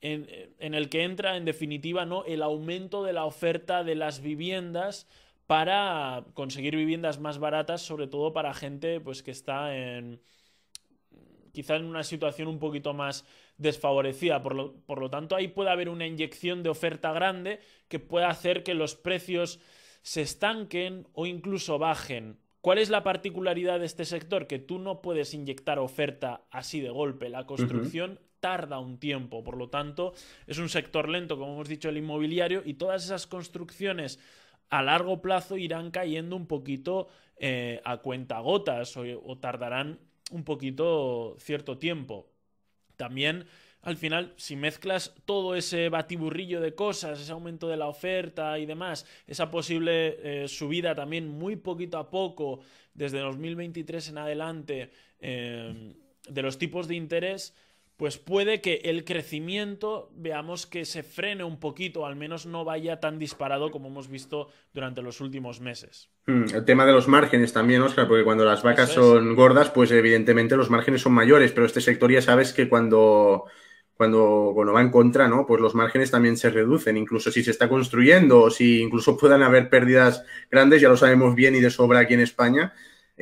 en, 0.00 0.74
el 0.74 0.88
que 0.88 1.02
entra 1.02 1.36
en 1.36 1.44
definitiva 1.44 2.06
¿no? 2.06 2.24
el 2.24 2.42
aumento 2.42 3.04
de 3.04 3.12
la 3.12 3.24
oferta 3.24 3.84
de 3.84 3.94
las 3.94 4.20
viviendas 4.20 5.06
para 5.46 6.24
conseguir 6.34 6.76
viviendas 6.76 7.18
más 7.18 7.38
baratas, 7.38 7.82
sobre 7.82 8.06
todo 8.06 8.32
para 8.32 8.54
gente 8.54 9.00
pues, 9.00 9.22
que 9.22 9.30
está 9.30 9.76
en 9.76 10.20
quizá 11.52 11.76
en 11.76 11.84
una 11.84 12.04
situación 12.04 12.48
un 12.48 12.60
poquito 12.60 12.94
más 12.94 13.24
desfavorecida. 13.58 14.42
Por 14.42 14.54
lo, 14.54 14.74
por 14.86 15.00
lo 15.00 15.10
tanto, 15.10 15.34
ahí 15.34 15.48
puede 15.48 15.70
haber 15.70 15.88
una 15.88 16.06
inyección 16.06 16.62
de 16.62 16.70
oferta 16.70 17.12
grande 17.12 17.60
que 17.88 17.98
pueda 17.98 18.28
hacer 18.28 18.62
que 18.62 18.74
los 18.74 18.94
precios 18.94 19.58
se 20.02 20.22
estanquen 20.22 21.08
o 21.12 21.26
incluso 21.26 21.78
bajen. 21.78 22.38
¿Cuál 22.60 22.78
es 22.78 22.90
la 22.90 23.02
particularidad 23.02 23.80
de 23.80 23.86
este 23.86 24.04
sector? 24.04 24.46
Que 24.46 24.58
tú 24.58 24.78
no 24.78 25.00
puedes 25.00 25.34
inyectar 25.34 25.78
oferta 25.78 26.44
así 26.50 26.80
de 26.80 26.90
golpe. 26.90 27.28
La 27.28 27.46
construcción 27.46 28.20
tarda 28.40 28.78
un 28.78 28.98
tiempo. 28.98 29.44
Por 29.44 29.56
lo 29.56 29.68
tanto, 29.68 30.14
es 30.46 30.58
un 30.58 30.68
sector 30.68 31.08
lento, 31.08 31.38
como 31.38 31.54
hemos 31.54 31.68
dicho, 31.68 31.88
el 31.88 31.98
inmobiliario, 31.98 32.62
y 32.64 32.74
todas 32.74 33.04
esas 33.04 33.26
construcciones 33.26 34.18
a 34.70 34.82
largo 34.82 35.20
plazo 35.20 35.56
irán 35.56 35.90
cayendo 35.90 36.36
un 36.36 36.46
poquito 36.46 37.08
eh, 37.36 37.80
a 37.84 37.98
cuentagotas 37.98 38.96
o, 38.96 39.02
o 39.24 39.38
tardarán 39.38 39.98
un 40.30 40.44
poquito 40.44 41.36
cierto 41.38 41.78
tiempo. 41.78 42.30
También 42.96 43.46
al 43.82 43.96
final, 43.96 44.34
si 44.36 44.56
mezclas 44.56 45.14
todo 45.24 45.56
ese 45.56 45.88
batiburrillo 45.88 46.60
de 46.60 46.74
cosas, 46.74 47.18
ese 47.18 47.32
aumento 47.32 47.66
de 47.66 47.78
la 47.78 47.86
oferta 47.86 48.58
y 48.58 48.66
demás, 48.66 49.06
esa 49.26 49.50
posible 49.50 50.18
eh, 50.22 50.48
subida 50.48 50.94
también 50.94 51.28
muy 51.28 51.56
poquito 51.56 51.96
a 51.96 52.10
poco 52.10 52.60
desde 52.92 53.20
2023 53.20 54.08
en 54.10 54.18
adelante 54.18 54.90
eh, 55.18 55.94
de 56.28 56.42
los 56.42 56.58
tipos 56.58 56.88
de 56.88 56.96
interés, 56.96 57.54
pues 58.00 58.16
puede 58.16 58.62
que 58.62 58.80
el 58.84 59.04
crecimiento 59.04 60.10
veamos 60.16 60.66
que 60.66 60.86
se 60.86 61.02
frene 61.02 61.44
un 61.44 61.60
poquito, 61.60 62.06
al 62.06 62.16
menos 62.16 62.46
no 62.46 62.64
vaya 62.64 62.98
tan 62.98 63.18
disparado 63.18 63.70
como 63.70 63.88
hemos 63.88 64.08
visto 64.08 64.48
durante 64.72 65.02
los 65.02 65.20
últimos 65.20 65.60
meses. 65.60 66.08
Hmm, 66.24 66.44
el 66.54 66.64
tema 66.64 66.86
de 66.86 66.92
los 66.92 67.08
márgenes 67.08 67.52
también, 67.52 67.82
Oscar, 67.82 68.08
porque 68.08 68.24
cuando 68.24 68.46
las 68.46 68.62
vacas 68.62 68.88
son 68.88 69.34
gordas, 69.36 69.68
pues 69.68 69.90
evidentemente 69.90 70.56
los 70.56 70.70
márgenes 70.70 71.02
son 71.02 71.12
mayores, 71.12 71.52
pero 71.52 71.66
este 71.66 71.82
sector 71.82 72.10
ya 72.10 72.22
sabes 72.22 72.54
que 72.54 72.70
cuando 72.70 73.44
cuando, 73.92 74.52
cuando 74.54 74.72
va 74.72 74.80
en 74.80 74.90
contra, 74.90 75.28
¿no? 75.28 75.44
Pues 75.46 75.60
los 75.60 75.74
márgenes 75.74 76.10
también 76.10 76.38
se 76.38 76.48
reducen, 76.48 76.96
incluso 76.96 77.30
si 77.30 77.44
se 77.44 77.50
está 77.50 77.68
construyendo 77.68 78.40
o 78.40 78.50
si 78.50 78.80
incluso 78.80 79.18
puedan 79.18 79.42
haber 79.42 79.68
pérdidas 79.68 80.24
grandes, 80.50 80.80
ya 80.80 80.88
lo 80.88 80.96
sabemos 80.96 81.34
bien 81.34 81.54
y 81.54 81.60
de 81.60 81.68
sobra 81.68 81.98
aquí 81.98 82.14
en 82.14 82.20
España, 82.20 82.72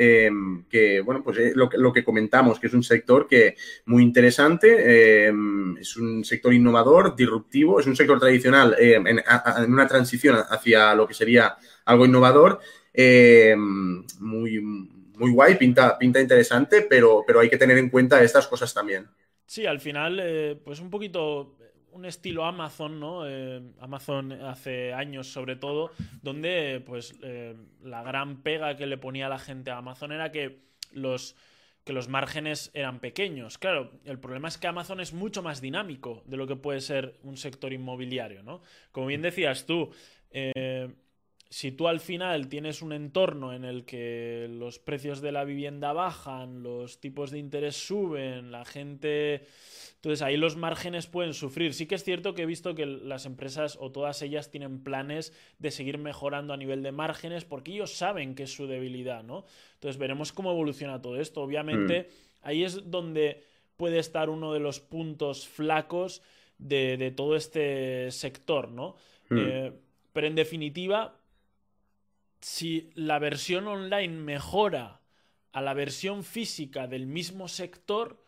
eh, 0.01 0.31
que, 0.71 1.01
bueno, 1.01 1.25
pues 1.25 1.39
eh, 1.39 1.53
lo, 1.57 1.69
lo, 1.77 1.93
que 1.93 2.05
comentamos, 2.05 2.61
que 2.61 2.69
es 2.69 2.73
un 2.73 2.85
sector 2.85 3.27
que 3.27 3.57
muy 3.87 4.05
interesante, 4.05 4.77
eh, 4.79 5.33
es 5.81 5.97
un 5.97 6.25
sector 6.25 6.55
innovador, 6.55 7.17
disruptivo, 7.17 7.81
es 7.81 7.87
un 7.89 7.97
sector 7.97 8.21
tradicional 8.21 8.77
en, 8.79 9.09
en, 9.09 9.23
una 9.67 9.89
transición 9.89 10.37
hacia 10.49 10.95
lo 10.95 11.09
que 11.09 11.15
sería 11.15 11.57
algo 11.85 12.07
innovador, 12.07 12.61
muy, 12.95 14.61
muy 14.61 15.33
guay, 15.33 15.57
pinta, 15.57 15.99
pinta 15.99 16.21
interesante, 16.21 16.87
pero, 16.89 17.25
pero 17.27 17.41
hay 17.41 17.51
que 17.51 17.59
tener 17.59 17.77
en 17.77 17.91
cuenta 17.91 18.23
estas 18.23 18.47
cosas 18.47 18.73
también. 18.73 19.09
Sí, 19.47 19.67
al 19.67 19.81
final, 19.81 20.61
pues 20.65 20.79
un 20.79 20.91
poquito 20.91 21.58
un 21.93 22.05
estilo 22.05 22.45
Amazon, 22.45 23.01
¿no? 23.01 23.29
Eh, 23.29 23.61
Amazon 23.81 24.33
hace 24.33 24.93
años 24.93 25.29
sobre 25.29 25.57
todo, 25.57 25.91
donde 26.23 26.83
pues 26.85 27.15
eh, 27.23 27.57
la 27.83 28.03
gran 28.03 28.43
pega 28.43 28.77
que 28.77 28.87
le 28.87 28.99
ponía 28.99 29.29
la 29.29 29.39
gente 29.39 29.71
a 29.71 29.79
Amazon 29.79 30.13
era 30.13 30.31
que 30.31 30.69
los, 30.93 31.37
que 31.85 31.93
los 31.93 32.09
márgenes 32.09 32.71
eran 32.75 33.01
pequeños. 33.01 33.59
Claro, 33.59 33.93
el 34.05 34.19
problema 34.19 34.49
es 34.49 34.59
que 34.59 34.67
Amazon 34.67 35.01
es 35.01 35.13
mucho 35.13 35.43
más 35.43 35.61
dinámico 35.61 36.23
de 36.27 36.37
lo 36.37 36.47
que 36.47 36.57
puede 36.57 36.81
ser 36.81 37.19
un 37.23 37.37
sector 37.37 37.73
inmobiliario, 37.73 38.43
¿no? 38.43 38.63
Como 38.93 39.07
bien 39.07 39.23
decías 39.23 39.67
tú, 39.67 39.91
eh, 40.31 40.95
si 41.51 41.73
tú 41.73 41.89
al 41.89 42.01
final 42.01 42.49
tienes 42.49 42.83
un 42.83 42.93
entorno 42.93 43.55
en 43.55 43.65
el 43.65 43.85
que 43.85 44.47
los 44.51 44.79
precios 44.79 45.21
de 45.21 45.33
la 45.33 45.45
vivienda 45.45 45.93
bajan, 45.93 46.63
los 46.63 47.01
tipos 47.01 47.31
de 47.31 47.39
interés 47.39 47.77
suben, 47.77 48.51
la 48.53 48.65
gente... 48.65 49.47
Entonces 49.99 50.23
ahí 50.23 50.37
los 50.37 50.57
márgenes 50.57 51.09
pueden 51.09 51.35
sufrir. 51.35 51.75
Sí 51.75 51.87
que 51.87 51.97
es 51.97 52.05
cierto 52.05 52.33
que 52.35 52.43
he 52.43 52.47
visto 52.47 52.77
que 52.77 52.87
las 52.87 53.27
empresas 53.27 53.77
o 53.81 53.91
todas 53.91 54.23
ellas 54.23 54.49
tienen 54.49 54.85
planes 54.85 55.33
de 55.59 55.73
seguir 55.73 55.99
mejorando 55.99 56.55
a 56.55 56.57
nivel 56.57 56.85
de 56.85 56.93
márgenes 56.93 57.45
porque 57.45 57.73
ellos 57.73 57.95
saben 57.95 58.37
que 58.37 58.45
es 58.45 58.53
su 58.55 58.69
debilidad, 58.69 59.25
¿no? 59.25 59.45
Entonces 59.75 59.99
veremos 59.99 60.33
cómo 60.33 60.53
evoluciona 60.53 61.03
todo 61.03 61.21
esto. 61.21 61.43
Obviamente 61.43 62.03
mm. 62.03 62.47
ahí 62.47 62.63
es 62.63 62.89
donde 62.89 63.43
puede 63.77 63.99
estar 63.99 64.31
uno 64.31 64.53
de 64.53 64.61
los 64.61 64.79
puntos 64.79 65.49
flacos 65.49 66.23
de, 66.59 67.13
todo 67.17 67.35
este 67.35 68.13
sector, 68.13 68.69
¿no? 68.71 68.95
Mm. 69.31 69.37
Eh, 69.37 69.73
pero 70.13 70.29
en 70.29 70.37
definitiva, 70.37 71.21
si 72.41 72.91
la 72.95 73.19
versión 73.19 73.67
online 73.67 74.15
mejora 74.15 75.01
a 75.51 75.61
la 75.61 75.75
versión 75.75 76.23
física 76.23 76.87
del 76.87 77.07
mismo 77.07 77.49
sector, 77.49 78.28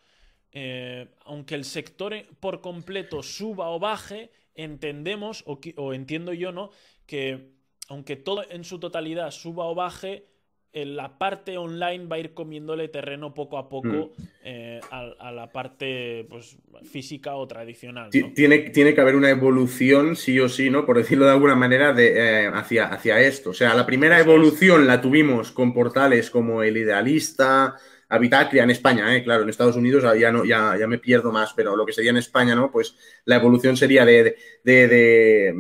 eh, 0.53 1.09
aunque 1.25 1.55
el 1.55 1.65
sector 1.65 2.15
por 2.41 2.61
completo 2.61 3.23
suba 3.23 3.71
o 3.71 3.79
baje, 3.79 4.31
entendemos, 4.55 5.45
o, 5.47 5.61
o, 5.77 5.95
entiendo 5.95 6.33
yo, 6.33 6.53
¿no? 6.53 6.71
Que 7.07 7.53
aunque 7.89 8.17
todo 8.17 8.45
en 8.51 8.65
su 8.65 8.79
totalidad 8.79 9.31
suba 9.31 9.67
o 9.67 9.75
baje, 9.75 10.31
la 10.73 11.19
parte 11.19 11.59
online 11.59 12.07
va 12.07 12.17
a 12.17 12.19
ir 12.21 12.33
comiéndole 12.33 12.89
terreno 12.89 13.35
poco 13.35 13.59
a 13.59 13.69
poco 13.69 14.13
mm. 14.17 14.23
eh, 14.45 14.81
a, 14.91 15.33
la 15.33 15.51
parte 15.51 16.27
pues, 16.29 16.57
física 16.85 17.35
o 17.35 17.47
tradicional. 17.47 18.11
Tiene, 18.11 18.59
tiene, 18.71 18.95
que 18.95 19.01
haber 19.01 19.17
una 19.17 19.31
evolución, 19.31 20.15
sí 20.15 20.39
o 20.39 20.49
sí, 20.49 20.71
¿no? 20.71 20.87
Por 20.87 20.99
decirlo 20.99 21.25
de 21.25 21.33
alguna 21.33 21.57
manera, 21.57 21.93
de, 21.93 22.45
eh, 22.45 22.47
hacia, 22.47 22.87
hacia 22.87 23.21
esto. 23.21 23.51
O 23.51 23.55
sea, 23.55 23.75
la 23.75 23.85
primera 23.85 24.21
evolución 24.21 24.87
la 24.87 25.01
tuvimos 25.01 25.51
con 25.51 25.75
portales 25.75 26.31
como 26.31 26.63
El 26.63 26.77
Idealista, 26.77 27.75
Habitaclia 28.11 28.65
en 28.65 28.71
España, 28.71 29.15
¿eh? 29.15 29.23
claro, 29.23 29.45
en 29.45 29.49
Estados 29.49 29.77
Unidos 29.77 30.05
ya, 30.19 30.33
no, 30.33 30.45
ya, 30.45 30.77
ya 30.77 30.89
me 30.89 30.99
pierdo 30.99 31.31
más, 31.31 31.53
pero 31.55 31.77
lo 31.77 31.87
que 31.87 31.93
sería 31.93 32.11
en 32.11 32.17
España, 32.17 32.57
¿no? 32.57 32.69
Pues 32.69 32.97
la 33.25 33.37
evolución 33.37 33.77
sería 33.77 34.05
de, 34.05 34.37
de, 34.65 34.89
de, 34.89 35.55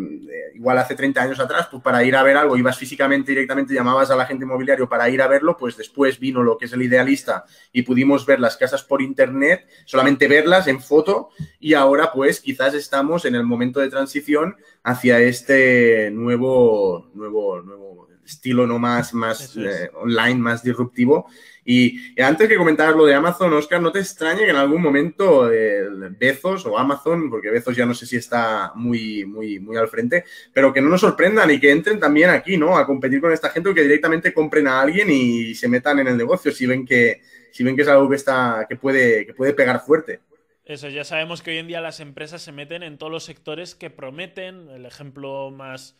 igual 0.57 0.79
hace 0.79 0.97
30 0.97 1.23
años 1.23 1.39
atrás, 1.39 1.69
pues 1.71 1.81
para 1.81 2.03
ir 2.03 2.17
a 2.17 2.25
ver 2.25 2.37
algo, 2.37 2.57
ibas 2.57 2.77
físicamente 2.77 3.31
directamente, 3.31 3.73
llamabas 3.73 4.11
a 4.11 4.17
la 4.17 4.27
gente 4.27 4.45
inmobiliario 4.45 4.89
para 4.89 5.09
ir 5.09 5.23
a 5.23 5.29
verlo, 5.29 5.57
pues 5.57 5.77
después 5.77 6.19
vino 6.19 6.43
lo 6.43 6.59
que 6.59 6.65
es 6.65 6.73
el 6.73 6.83
idealista 6.83 7.45
y 7.73 7.83
pudimos 7.83 8.27
ver 8.27 8.41
las 8.41 8.57
casas 8.57 8.83
por 8.83 9.01
internet, 9.01 9.69
solamente 9.85 10.27
verlas 10.27 10.67
en 10.67 10.81
foto 10.81 11.31
y 11.61 11.75
ahora 11.75 12.11
pues 12.13 12.41
quizás 12.41 12.75
estamos 12.75 13.27
en 13.27 13.37
el 13.37 13.45
momento 13.45 13.79
de 13.79 13.91
transición 13.91 14.57
hacia 14.83 15.21
este 15.21 16.11
nuevo, 16.11 17.11
nuevo, 17.15 17.63
nuevo 17.63 18.10
estilo 18.25 18.67
no 18.67 18.79
más, 18.79 19.13
más 19.15 19.57
eh, 19.57 19.91
online, 19.95 20.37
más 20.37 20.63
disruptivo 20.63 21.27
y, 21.65 22.21
antes 22.21 22.49
que 22.49 22.57
comentaras 22.57 22.97
lo 22.97 23.07
de 23.07 23.15
Amazon, 23.15 23.53
Oscar, 23.53 23.81
¿no 23.81 23.93
te 23.93 23.99
extraña 23.99 24.41
que 24.41 24.51
en 24.51 24.57
algún 24.57 24.83
momento 24.83 25.53
eh, 25.53 25.87
Bezos 26.19 26.67
o 26.67 26.79
Amazon, 26.79 27.31
porque 27.31 27.51
Bezos 27.51 27.77
ya 27.77 27.87
no 27.87 27.95
sé 27.95 28.07
si 28.07 28.17
está 28.17 28.73
muy, 28.75 29.25
muy, 29.25 29.61
muy 29.61 29.77
al 29.77 29.89
frente, 29.89 30.25
pero 30.53 30.73
que 30.73 30.81
no 30.81 30.89
nos 30.89 31.03
sorprendan 31.03 31.51
y 31.51 31.61
que 31.61 31.71
entren 31.71 32.01
también 32.01 32.31
aquí, 32.31 32.57
¿no? 32.57 32.77
A 32.77 32.87
competir 32.87 33.21
con 33.21 33.33
esta 33.33 33.51
gente 33.51 33.69
o 33.69 33.75
que 33.75 33.83
directamente 33.83 34.33
compren 34.33 34.67
a 34.67 34.81
alguien 34.81 35.11
y 35.11 35.55
se 35.55 35.69
metan 35.69 35.99
en 35.99 36.09
el 36.09 36.17
negocio 36.17 36.51
si 36.51 36.67
ven 36.67 36.87
que, 36.87 37.21
si 37.53 37.63
ven 37.63 37.77
que 37.77 37.83
es 37.83 37.89
algo 37.89 38.09
que, 38.09 38.17
está, 38.17 38.67
que, 38.69 38.77
puede, 38.77 39.27
que 39.27 39.35
puede 39.35 39.53
pegar 39.53 39.81
fuerte. 39.81 40.21
Eso, 40.65 40.89
ya 40.89 41.05
sabemos 41.05 41.43
que 41.43 41.51
hoy 41.51 41.59
en 41.59 41.67
día 41.67 41.81
las 41.81 42.01
empresas 42.01 42.43
se 42.43 42.53
meten 42.53 42.83
en 42.83 42.97
todos 42.97 43.13
los 43.13 43.25
sectores 43.25 43.75
que 43.75 43.91
prometen. 43.91 44.69
El 44.71 44.87
ejemplo 44.87 45.51
más 45.51 45.97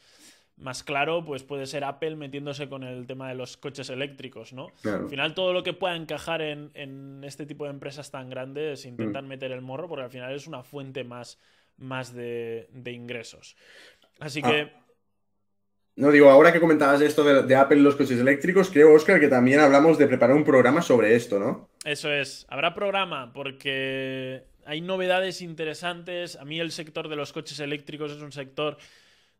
más 0.61 0.85
claro, 0.85 1.25
pues 1.25 1.43
puede 1.43 1.67
ser 1.67 1.85
Apple 1.85 2.17
metiéndose 2.17 2.69
con 2.69 2.85
el 2.85 3.07
tema 3.07 3.29
de 3.29 3.35
los 3.35 3.57
coches 3.57 3.89
eléctricos, 3.91 4.53
¿no? 4.53 4.69
Al 4.85 5.09
final 5.09 5.35
todo 5.35 5.53
lo 5.53 5.63
que 5.63 5.73
pueda 5.73 5.97
encajar 5.97 6.43
en, 6.43 7.23
este 7.25 7.47
tipo 7.47 7.65
de 7.65 7.71
empresas 7.71 8.11
tan 8.11 8.29
grandes 8.29 8.85
intentan 8.85 9.25
mm. 9.25 9.29
meter 9.29 9.53
el 9.53 9.63
morro 9.63 9.89
porque 9.89 10.05
al 10.05 10.11
final 10.11 10.35
es 10.35 10.47
una 10.47 10.63
fuente 10.63 11.03
más, 11.05 11.39
más 11.79 12.15
de, 12.15 12.69
ingresos. 12.87 13.57
Así 14.19 14.43
que... 14.43 14.71
Ah. 14.73 14.77
No 15.97 16.11
digo, 16.11 16.31
ahora 16.31 16.53
que 16.53 16.61
comentabas 16.61 17.03
esto 17.03 17.25
de, 17.25 17.57
Apple 17.57 17.79
y 17.79 17.83
los 17.83 17.97
coches 17.97 18.19
eléctricos, 18.19 18.71
creo, 18.71 18.95
Oscar, 18.95 19.21
que 19.21 19.29
también 19.29 19.61
hablamos 19.61 19.99
de 19.99 20.07
preparar 20.07 20.35
un 20.35 20.45
programa 20.45 20.81
sobre 20.81 21.15
esto, 21.15 21.39
¿no? 21.39 21.69
Eso 21.85 22.11
es, 22.11 22.47
habrá 22.49 22.75
programa 22.75 23.33
porque 23.35 24.45
hay 24.65 24.81
novedades 24.81 25.43
interesantes. 25.43 26.37
A 26.37 26.45
mí 26.45 26.59
el 26.59 26.71
sector 26.71 27.09
de 27.09 27.17
los 27.17 27.33
coches 27.33 27.61
eléctricos 27.61 28.13
es 28.13 28.23
un 28.23 28.33
sector 28.33 28.79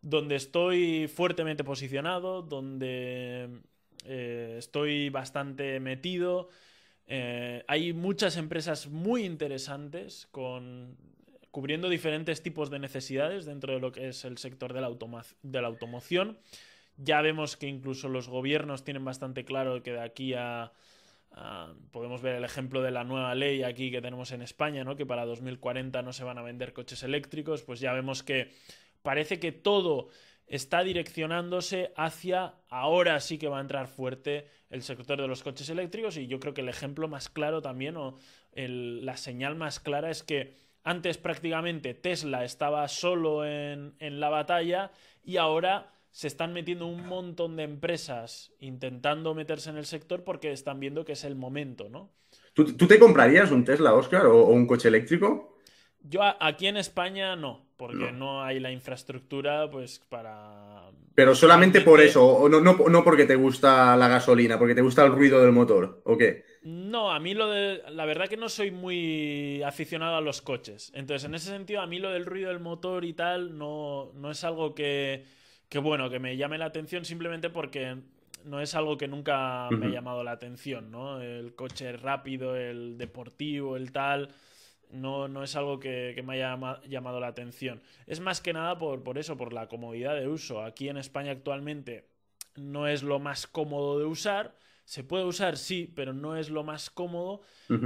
donde 0.03 0.37
estoy 0.37 1.09
fuertemente 1.09 1.65
posicionado, 1.65 2.43
donde 2.43 3.61
eh, 4.05 4.57
estoy 4.59 5.11
bastante 5.11 5.81
metido. 5.81 6.49
Eh, 7.07 7.65
hay 7.67 7.93
muchas 7.93 8.37
empresas 8.37 8.89
muy 8.89 9.25
interesantes 9.25 10.29
con, 10.31 10.97
cubriendo 11.51 11.89
diferentes 11.89 12.43
tipos 12.43 12.71
de 12.71 12.79
necesidades 12.79 13.45
dentro 13.45 13.75
de 13.75 13.81
lo 13.81 13.93
que 13.93 14.09
es 14.09 14.25
el 14.25 14.39
sector 14.39 14.73
de 14.73 14.81
la, 14.81 14.91
de 15.43 15.61
la 15.61 15.69
automoción. 15.69 16.39
Ya 16.97 17.21
vemos 17.23 17.57
que 17.57 17.67
incluso 17.67 18.09
los 18.09 18.29
gobiernos 18.29 18.85
tienen 18.85 19.05
bastante 19.05 19.45
claro 19.45 19.83
que 19.83 19.93
de 19.93 20.01
aquí 20.01 20.35
a, 20.35 20.73
podemos 21.93 22.23
ver 22.23 22.37
el 22.37 22.45
ejemplo 22.45 22.83
de 22.83 22.91
la 22.91 23.05
nueva 23.05 23.35
ley 23.35 23.63
aquí 23.63 23.91
que 23.91 24.03
tenemos 24.03 24.33
en 24.33 24.43
España, 24.43 24.85
¿no? 24.85 24.97
que 24.97 25.07
para 25.07 25.25
2040 25.25 26.03
no 26.03 26.13
se 26.13 26.25
van 26.25 26.39
a 26.39 26.43
vender 26.43 26.73
coches 26.73 27.03
eléctricos, 27.03 27.63
pues 27.63 27.81
ya 27.81 27.93
vemos 27.93 28.23
que 28.23 28.51
parece 29.03 29.39
que 29.39 29.53
todo 29.53 30.09
está 30.47 30.83
direccionándose 30.83 31.93
hacia 31.97 32.55
ahora 32.69 33.21
sí 33.21 33.39
que 33.39 33.49
va 33.49 33.59
a 33.59 33.63
entrar 33.63 33.87
fuerte 33.87 34.49
el 34.69 34.83
sector 34.83 35.21
de 35.21 35.29
los 35.29 35.43
coches 35.43 35.69
eléctricos 35.71 36.17
y 36.17 36.27
yo 36.27 36.41
creo 36.41 36.55
que 36.55 36.61
el 36.61 36.69
ejemplo 36.69 37.07
más 37.07 37.29
claro 37.29 37.63
también 37.63 37.97
o 37.97 38.19
la 38.53 39.17
señal 39.17 39.55
más 39.55 39.79
clara 39.79 40.11
es 40.11 40.25
que 40.25 40.55
antes 40.83 41.19
prácticamente 41.19 41.95
Tesla 41.95 42.45
estaba 42.45 42.87
solo 42.89 43.45
en, 43.45 43.95
la 44.01 44.29
batalla 44.29 44.91
y 45.23 45.37
ahora 45.37 45.93
se 46.11 46.27
están 46.27 46.53
metiendo 46.53 46.87
un 46.87 47.07
montón 47.07 47.57
de 47.57 47.63
empresas 47.63 48.53
intentando 48.59 49.35
meterse 49.35 49.71
en 49.71 49.77
el 49.77 49.87
sector 49.87 50.25
porque 50.25 50.51
están 50.51 50.81
viendo 50.81 51.05
que 51.05 51.13
es 51.13 51.25
el 51.25 51.37
momento, 51.37 51.89
¿no? 51.89 52.11
¿Tú, 52.55 52.65
te 52.65 52.99
comprarías 52.99 53.53
un 53.53 53.65
Tesla, 53.65 53.95
Oscar, 53.95 54.27
o 54.27 54.47
un 54.47 54.67
coche 54.67 54.89
eléctrico? 54.89 55.57
Yo 56.01 56.21
aquí 56.41 56.67
en 56.67 56.77
España 56.77 57.37
no, 57.37 57.70
porque 57.81 58.13
no. 58.13 58.45
hay 58.45 58.61
la 58.61 58.71
infraestructura 58.71 59.71
pues 59.71 59.99
para... 60.01 60.91
Pero 61.15 61.35
solamente 61.35 61.81
por 61.81 62.03
eso, 62.03 62.27
o 62.27 62.47
no, 62.47 62.61
no, 62.61 63.03
porque 63.03 63.25
te 63.25 63.37
gusta 63.37 63.97
la 63.97 64.07
gasolina, 64.07 64.59
porque 64.59 64.75
te 64.75 64.83
gusta 64.83 65.03
el 65.03 65.13
ruido 65.13 65.41
del 65.41 65.53
motor, 65.53 66.03
¿o 66.05 66.19
qué? 66.19 66.45
No, 66.63 67.11
a 67.11 67.19
mí 67.21 67.33
lo 67.33 67.49
de... 67.49 67.81
La 67.93 68.05
verdad 68.05 68.29
que 68.29 68.37
no 68.37 68.51
soy 68.51 68.71
muy 68.71 69.63
aficionado 69.63 70.17
a 70.17 70.21
los 70.21 70.43
coches. 70.43 70.93
Entonces, 70.95 71.25
en 71.25 71.35
ese 71.35 71.49
sentido, 71.49 71.81
a 71.81 71.87
mí 71.87 71.99
lo 71.99 72.11
del 72.11 72.27
ruido 72.27 72.51
del 72.51 72.61
motor 72.61 73.07
y 73.07 73.15
tal 73.15 73.57
no, 73.57 74.13
no 74.15 74.31
es 74.31 74.45
algo 74.45 74.75
que, 74.75 75.25
que, 75.71 75.79
bueno, 75.79 76.11
que 76.11 76.19
me 76.19 76.37
llame 76.37 76.59
la 76.59 76.67
atención 76.67 77.07
simplemente 77.07 77.49
porque 77.49 77.97
no 78.45 78.61
es 78.61 78.75
algo 78.75 78.99
que 78.99 79.09
nunca 79.09 79.71
me 79.71 79.87
ha 79.87 79.91
llamado 79.91 80.23
la 80.23 80.33
atención, 80.33 80.91
¿no? 80.91 81.23
El 81.23 81.55
coche 81.55 81.97
rápido, 81.97 82.57
el 82.57 82.99
deportivo, 82.99 83.79
el 83.79 83.91
tal 83.91 84.29
no, 84.93 85.29
no 85.29 85.43
es 85.43 85.57
algo 85.57 85.81
que, 85.81 86.21
me 86.25 86.35
haya 86.35 86.81
llamado 86.89 87.21
la 87.21 87.29
atención. 87.29 87.83
Es 88.07 88.21
más 88.21 88.41
que 88.41 88.53
nada 88.53 88.79
por, 88.79 89.03
por 89.03 89.19
eso, 89.19 89.37
por 89.37 89.53
la 89.53 89.69
comodidad 89.69 90.15
de 90.15 90.29
uso. 90.29 90.63
Aquí 90.63 90.89
en 90.89 90.97
España 90.97 91.33
actualmente 91.33 92.09
no 92.57 92.87
es 92.87 93.03
lo 93.03 93.19
más 93.19 93.47
cómodo 93.47 93.99
de 93.99 94.05
usar. 94.05 94.55
Se 94.91 95.05
puede 95.05 95.23
usar, 95.23 95.57
sí, 95.57 95.89
pero 95.95 96.13
no 96.13 96.37
es 96.37 96.51
lo 96.51 96.65
más 96.65 96.91
cómodo 96.91 97.43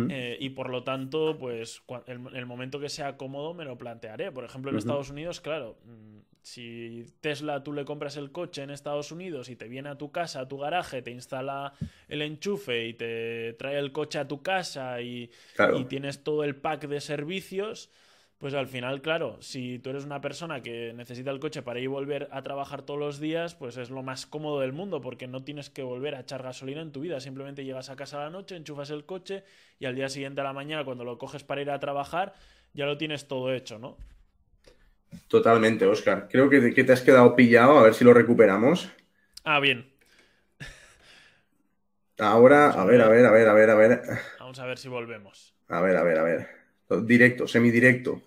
eh, 0.08 0.38
y 0.40 0.48
por 0.48 0.70
lo 0.70 0.84
tanto, 0.84 1.36
pues 1.38 1.82
el, 2.06 2.34
el, 2.34 2.46
momento 2.46 2.80
que 2.80 2.88
sea 2.88 3.18
cómodo 3.18 3.52
me 3.52 3.66
lo 3.66 3.76
plantearé. 3.76 4.32
Por 4.32 4.42
ejemplo, 4.42 4.70
en 4.70 4.78
Estados 4.78 5.10
Unidos, 5.10 5.42
claro, 5.42 5.76
mm, 5.84 6.20
si 6.40 7.04
Tesla 7.20 7.62
tú 7.62 7.74
le 7.74 7.84
compras 7.84 8.16
el 8.16 8.32
coche 8.32 8.62
en 8.62 8.70
Estados 8.70 9.12
Unidos 9.12 9.50
y 9.50 9.56
te 9.56 9.68
viene 9.68 9.90
a 9.90 9.98
tu 9.98 10.12
casa, 10.12 10.40
a 10.40 10.48
tu 10.48 10.56
garaje, 10.56 11.02
te 11.02 11.10
instala 11.10 11.74
el 12.08 12.22
enchufe 12.22 12.86
y 12.86 12.94
te 12.94 13.52
trae 13.58 13.78
el 13.78 13.92
coche 13.92 14.18
a 14.18 14.26
tu 14.26 14.42
casa 14.42 15.02
y, 15.02 15.30
y 15.76 15.84
tienes 15.84 16.24
todo 16.24 16.42
el 16.42 16.56
pack 16.56 16.88
de 16.88 17.02
servicios, 17.02 17.90
pues 18.44 18.52
al 18.52 18.66
final, 18.66 19.00
claro, 19.00 19.38
si 19.40 19.78
tú 19.78 19.88
eres 19.88 20.04
una 20.04 20.20
persona 20.20 20.60
que 20.60 20.92
necesita 20.92 21.30
el 21.30 21.40
coche 21.40 21.62
para 21.62 21.78
ir 21.78 21.84
y 21.84 21.86
volver 21.86 22.28
a 22.30 22.42
trabajar 22.42 22.82
todos 22.82 23.00
los 23.00 23.18
días, 23.18 23.54
pues 23.54 23.78
es 23.78 23.88
lo 23.88 24.02
más 24.02 24.26
cómodo 24.26 24.60
del 24.60 24.74
mundo, 24.74 25.00
porque 25.00 25.26
no 25.26 25.42
tienes 25.42 25.70
que 25.70 25.82
volver 25.82 26.14
a 26.14 26.20
echar 26.20 26.42
gasolina 26.42 26.82
en 26.82 26.92
tu 26.92 27.00
vida. 27.00 27.20
Simplemente 27.20 27.64
llegas 27.64 27.88
a 27.88 27.96
casa 27.96 28.18
a 28.20 28.24
la 28.24 28.28
noche, 28.28 28.54
enchufas 28.54 28.90
el 28.90 29.06
coche 29.06 29.44
y 29.78 29.86
al 29.86 29.94
día 29.94 30.10
siguiente 30.10 30.42
a 30.42 30.44
la 30.44 30.52
mañana, 30.52 30.84
cuando 30.84 31.04
lo 31.04 31.16
coges 31.16 31.42
para 31.42 31.62
ir 31.62 31.70
a 31.70 31.80
trabajar, 31.80 32.34
ya 32.74 32.84
lo 32.84 32.98
tienes 32.98 33.28
todo 33.28 33.50
hecho, 33.50 33.78
¿no? 33.78 33.96
Totalmente, 35.28 35.86
Oscar. 35.86 36.28
Creo 36.30 36.50
que, 36.50 36.60
te 36.60 36.92
has 36.92 37.00
quedado 37.00 37.34
pillado, 37.34 37.78
a 37.78 37.82
ver 37.82 37.94
si 37.94 38.04
lo 38.04 38.12
recuperamos. 38.12 38.90
Ah, 39.44 39.58
bien. 39.58 39.90
Ahora, 42.18 42.72
a 42.72 42.84
ver, 42.84 43.00
a 43.00 43.08
ver, 43.08 43.24
a 43.24 43.30
ver, 43.30 43.48
a 43.48 43.54
ver, 43.54 43.70
a 43.70 43.74
ver. 43.74 44.02
Vamos 44.38 44.58
a 44.58 44.66
ver 44.66 44.76
si 44.76 44.88
volvemos. 44.88 45.54
A 45.68 45.80
ver, 45.80 45.96
a 45.96 46.02
ver, 46.02 46.18
a 46.18 46.22
ver. 46.22 46.48
Directo, 47.06 47.48
semidirecto. 47.48 48.20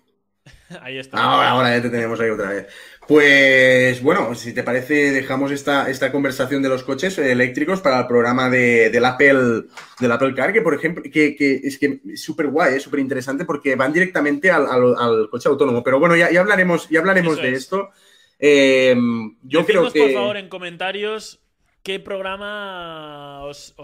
Ahí 0.82 0.98
está. 0.98 1.18
Ahora, 1.18 1.76
ya 1.76 1.82
te 1.82 1.90
tenemos 1.90 2.20
ahí 2.20 2.30
otra 2.30 2.50
vez. 2.50 2.66
Pues 3.06 4.02
bueno, 4.02 4.34
si 4.34 4.52
te 4.52 4.62
parece, 4.62 5.12
dejamos 5.12 5.50
esta, 5.50 5.88
esta 5.88 6.12
conversación 6.12 6.62
de 6.62 6.68
los 6.68 6.82
coches 6.82 7.16
eléctricos 7.16 7.80
para 7.80 8.00
el 8.00 8.06
programa 8.06 8.50
de, 8.50 8.90
del, 8.90 9.04
Apple, 9.06 9.62
del 9.98 10.12
Apple 10.12 10.34
Car, 10.34 10.52
que 10.52 10.60
por 10.60 10.74
ejemplo, 10.74 11.02
que, 11.10 11.34
es 11.64 11.78
que 11.78 12.00
es 12.06 12.22
súper 12.22 12.48
guay, 12.48 12.74
es 12.74 12.82
súper 12.82 13.00
interesante 13.00 13.46
porque 13.46 13.76
van 13.76 13.94
directamente 13.94 14.50
al, 14.50 15.28
coche 15.30 15.48
autónomo. 15.48 15.82
Pero 15.82 15.98
bueno, 15.98 16.16
ya, 16.16 16.30
ya 16.30 16.40
hablaremos, 16.40 16.86
ya 16.90 16.98
hablaremos 16.98 17.40
de 17.40 17.52
esto. 17.52 17.88
Em, 18.38 19.36
yo 19.42 19.64
creo 19.64 19.90
que. 19.90 20.00
por 20.00 20.12
favor, 20.12 20.36
en 20.36 20.50
comentarios 20.50 21.40
qué 21.82 21.98
programa 21.98 23.42
os, 23.44 23.74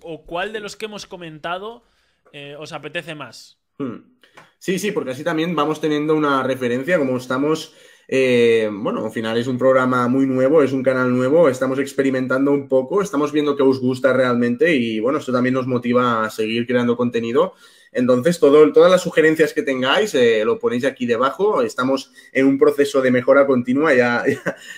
o 0.00 0.24
cuál 0.24 0.54
de 0.54 0.60
los 0.60 0.76
que 0.76 0.86
hemos 0.86 1.06
comentado 1.06 1.84
eh, 2.32 2.56
os 2.58 2.72
apetece 2.72 3.14
más. 3.14 3.61
Hmm. 3.78 4.12
Sí, 4.58 4.78
sí, 4.78 4.92
porque 4.92 5.10
así 5.10 5.24
también 5.24 5.56
vamos 5.56 5.80
teniendo 5.80 6.14
una 6.14 6.42
referencia, 6.44 6.98
como 6.98 7.16
estamos, 7.16 7.74
eh, 8.06 8.70
bueno, 8.72 9.04
al 9.04 9.10
final 9.10 9.36
es 9.36 9.48
un 9.48 9.58
programa 9.58 10.06
muy 10.06 10.26
nuevo, 10.26 10.62
es 10.62 10.72
un 10.72 10.84
canal 10.84 11.12
nuevo, 11.12 11.48
estamos 11.48 11.80
experimentando 11.80 12.52
un 12.52 12.68
poco, 12.68 13.02
estamos 13.02 13.32
viendo 13.32 13.56
que 13.56 13.64
os 13.64 13.80
gusta 13.80 14.12
realmente 14.12 14.76
y 14.76 15.00
bueno, 15.00 15.18
esto 15.18 15.32
también 15.32 15.54
nos 15.54 15.66
motiva 15.66 16.24
a 16.24 16.30
seguir 16.30 16.66
creando 16.66 16.96
contenido 16.96 17.54
entonces, 17.92 18.40
todo, 18.40 18.72
todas 18.72 18.90
las 18.90 19.02
sugerencias 19.02 19.52
que 19.52 19.62
tengáis 19.62 20.14
eh, 20.14 20.44
lo 20.46 20.58
ponéis 20.58 20.86
aquí 20.86 21.04
debajo. 21.04 21.60
Estamos 21.60 22.10
en 22.32 22.46
un 22.46 22.58
proceso 22.58 23.02
de 23.02 23.10
mejora 23.10 23.46
continua, 23.46 23.92
ya, 23.94 24.24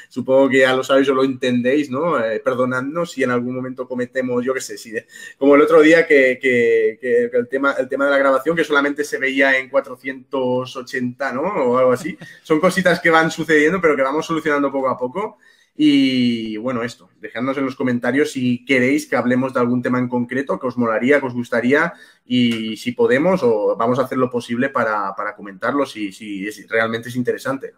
supongo 0.09 0.49
que 0.49 0.59
ya 0.59 0.75
lo 0.75 0.83
sabéis 0.83 1.09
o 1.09 1.15
lo 1.15 1.23
entendéis, 1.23 1.91
¿no? 1.91 2.23
Eh, 2.23 2.41
perdonadnos 2.41 3.13
si 3.13 3.23
en 3.23 3.31
algún 3.31 3.55
momento 3.55 3.87
cometemos, 3.87 4.45
yo 4.45 4.53
qué 4.53 4.61
sé, 4.61 4.77
si 4.77 4.95
como 5.39 5.55
el 5.55 5.63
otro 5.63 5.81
día 5.81 6.07
que, 6.07 6.39
que, 6.41 7.31
el, 7.33 7.49
tema, 7.49 7.73
el 7.79 7.89
tema 7.89 8.07
de 8.07 8.11
la 8.11 8.19
grabación 8.19 8.57
que 8.57 8.65
solamente 8.65 9.05
se 9.05 9.19
veía 9.19 9.59
en 9.59 9.69
480, 9.69 11.33
¿no? 11.33 11.43
O 11.43 11.79
algo 11.79 11.93
así. 11.93 12.19
Son 12.43 12.59
cositas 12.59 12.99
que 13.01 13.11
van 13.11 13.31
sucediendo, 13.31 13.81
pero 13.81 13.95
que 13.95 14.03
vamos 14.03 14.27
solucionando 14.27 14.73
poco 14.73 14.89
a 14.89 14.99
poco. 14.99 15.39
Y 15.77 16.57
bueno, 16.57 16.85
esto, 16.85 17.11
dejadnos 17.21 17.59
en 17.59 17.65
los 17.65 17.75
comentarios 17.75 18.31
si 18.31 18.65
queréis 18.65 19.09
que 19.09 19.17
hablemos 19.17 19.53
de 19.53 19.61
algún 19.61 19.83
tema 19.83 19.99
en 19.99 20.09
concreto 20.09 20.59
que 20.59 20.69
os 20.69 20.77
molaría, 20.77 21.19
que 21.19 21.27
os 21.27 21.35
gustaría 21.35 21.95
y 22.25 22.77
si 22.77 22.93
podemos 22.93 23.43
o 23.43 23.75
vamos 23.77 23.99
a 23.99 24.03
hacer 24.03 24.19
lo 24.19 24.31
posible 24.31 24.69
para, 24.69 25.15
comentarlo 25.37 25.85
si, 25.85 26.13
si 26.13 26.49
realmente 26.69 27.09
es 27.09 27.17
interesante. 27.17 27.75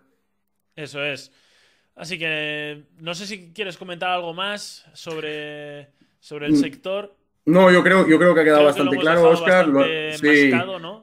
Eso 0.75 1.03
es. 1.03 1.33
Así 1.95 2.19
que 2.19 2.85
no 2.99 3.15
sé 3.15 3.27
si 3.27 3.53
quieres 3.55 3.79
comentar 3.79 4.11
algo 4.11 4.35
más 4.35 4.87
sobre, 4.93 5.89
sobre 6.21 6.47
el 6.47 6.53
mm. 6.53 6.57
sector. 6.57 7.17
No, 7.47 7.71
yo 7.71 7.85
creo, 7.85 8.09
yo 8.09 8.19
creo 8.19 8.35
que 8.35 8.41
ha 8.41 8.45
quedado 8.45 8.65
bastante 8.65 8.97
claro, 8.99 9.29
Oscar. 9.29 9.69
Lo, 9.69 9.85
sí, 10.19 10.51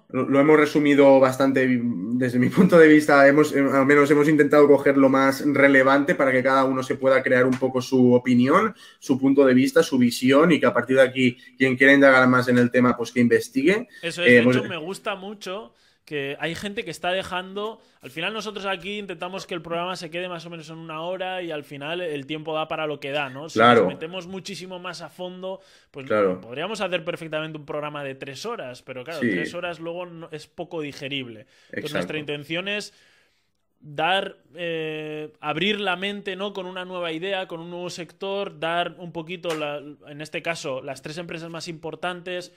lo, 0.10 0.40
hemos 0.40 0.58
resumido 0.58 1.18
bastante 1.18 1.66
desde 1.82 2.38
mi 2.38 2.50
punto 2.50 2.78
de 2.78 2.90
vista. 2.90 3.26
Hemos, 3.26 3.56
eh, 3.56 3.60
al 3.62 3.86
menos 3.86 4.12
hemos 4.12 4.28
intentado 4.28 4.68
coger 4.68 4.98
lo 4.98 5.08
más 5.08 5.42
relevante 5.46 6.16
para 6.16 6.34
que 6.34 6.44
cada 6.44 6.66
uno 6.66 6.84
se 6.84 6.96
pueda 6.96 7.24
crear 7.24 7.46
un 7.46 7.58
poco 7.58 7.82
su 7.82 8.14
opinión, 8.14 8.76
su 9.00 9.18
punto 9.18 9.46
de 9.46 9.54
vista, 9.54 9.82
su 9.84 9.98
visión 9.98 10.52
y 10.52 10.60
que 10.60 10.66
a 10.66 10.74
partir 10.74 10.98
de 10.98 11.04
aquí, 11.04 11.38
quien 11.58 11.78
quiera 11.78 11.94
indagar 11.94 12.28
más 12.28 12.50
en 12.50 12.58
el 12.58 12.70
tema, 12.70 12.98
pues 12.98 13.14
que 13.14 13.22
investigue. 13.22 13.88
Eso 14.02 14.22
es, 14.22 14.28
de 14.28 14.38
eh, 14.38 14.42
hecho, 14.42 14.64
me 14.66 14.78
gusta 14.78 15.16
mucho 15.16 15.74
que 16.06 16.36
hay 16.40 16.54
gente 16.56 16.84
que 16.84 16.92
está 16.92 17.12
dejando. 17.12 17.82
Al 18.02 18.12
final, 18.12 18.34
nosotros 18.34 18.66
aquí 18.66 19.00
intentamos 19.00 19.48
que 19.48 19.54
el 19.54 19.62
programa 19.62 19.96
se 19.96 20.10
quede 20.10 20.28
más 20.28 20.46
o 20.46 20.50
menos 20.50 20.70
en 20.70 20.78
una 20.78 21.02
hora 21.02 21.42
y 21.42 21.52
al 21.52 21.64
final 21.64 22.02
el 22.02 22.26
tiempo 22.26 22.54
da 22.54 22.68
para 22.68 22.88
lo 22.88 23.00
que 23.00 23.12
da, 23.12 23.30
¿no? 23.30 23.50
Si 23.50 23.60
nos 23.60 23.88
metemos 23.88 24.28
muchísimo 24.28 24.80
más 24.80 25.02
a 25.02 25.10
fondo, 25.10 25.62
pues 25.92 26.08
podríamos 26.42 26.82
hacer 26.82 27.06
perfectamente 27.06 27.58
un 27.58 27.66
programa 27.66 28.04
de 28.04 28.16
tres 28.16 28.46
horas, 28.46 28.82
pero 28.82 29.04
claro, 29.04 29.20
tres 29.22 29.54
horas 29.54 29.80
luego 29.80 30.30
es 30.32 30.48
poco 30.48 30.82
digerible. 30.82 31.46
Entonces, 31.70 31.94
nuestra 31.94 32.18
intención 32.18 32.68
es 32.68 32.94
dar, 33.84 34.38
eh, 34.56 35.34
abrir 35.42 35.80
la 35.80 35.96
mente 35.96 36.36
¿no? 36.36 36.54
con 36.54 36.66
una 36.66 36.86
nueva 36.86 37.12
idea, 37.12 37.48
con 37.48 37.60
un 37.60 37.70
nuevo 37.70 37.90
sector, 37.90 38.60
dar 38.60 38.96
un 38.98 39.12
poquito, 39.12 39.50
en 40.08 40.22
este 40.22 40.42
caso, 40.42 40.82
las 40.82 41.02
tres 41.02 41.18
empresas 41.18 41.50
más 41.50 41.68
importantes, 41.68 42.54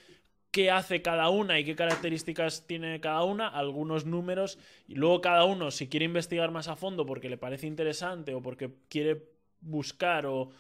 qué 0.57 0.70
hace 0.70 1.02
cada 1.02 1.28
una 1.28 1.59
y 1.59 1.64
qué 1.64 1.76
características 1.76 2.66
tiene 2.66 2.98
cada 2.98 3.24
una, 3.24 3.46
algunos 3.46 4.07
números, 4.07 4.59
y 4.88 4.94
luego 4.94 5.20
cada 5.20 5.44
uno, 5.44 5.70
si 5.70 5.86
quiere 5.86 6.07
investigar 6.07 6.50
más 6.50 6.68
a 6.68 6.76
fondo 6.76 7.04
porque 7.04 7.28
le 7.28 7.36
parece 7.36 7.66
interesante 7.66 8.32
o 8.32 8.40
porque 8.40 8.70
quiere 8.88 9.22
buscar 9.61 10.24
o, 10.24 10.50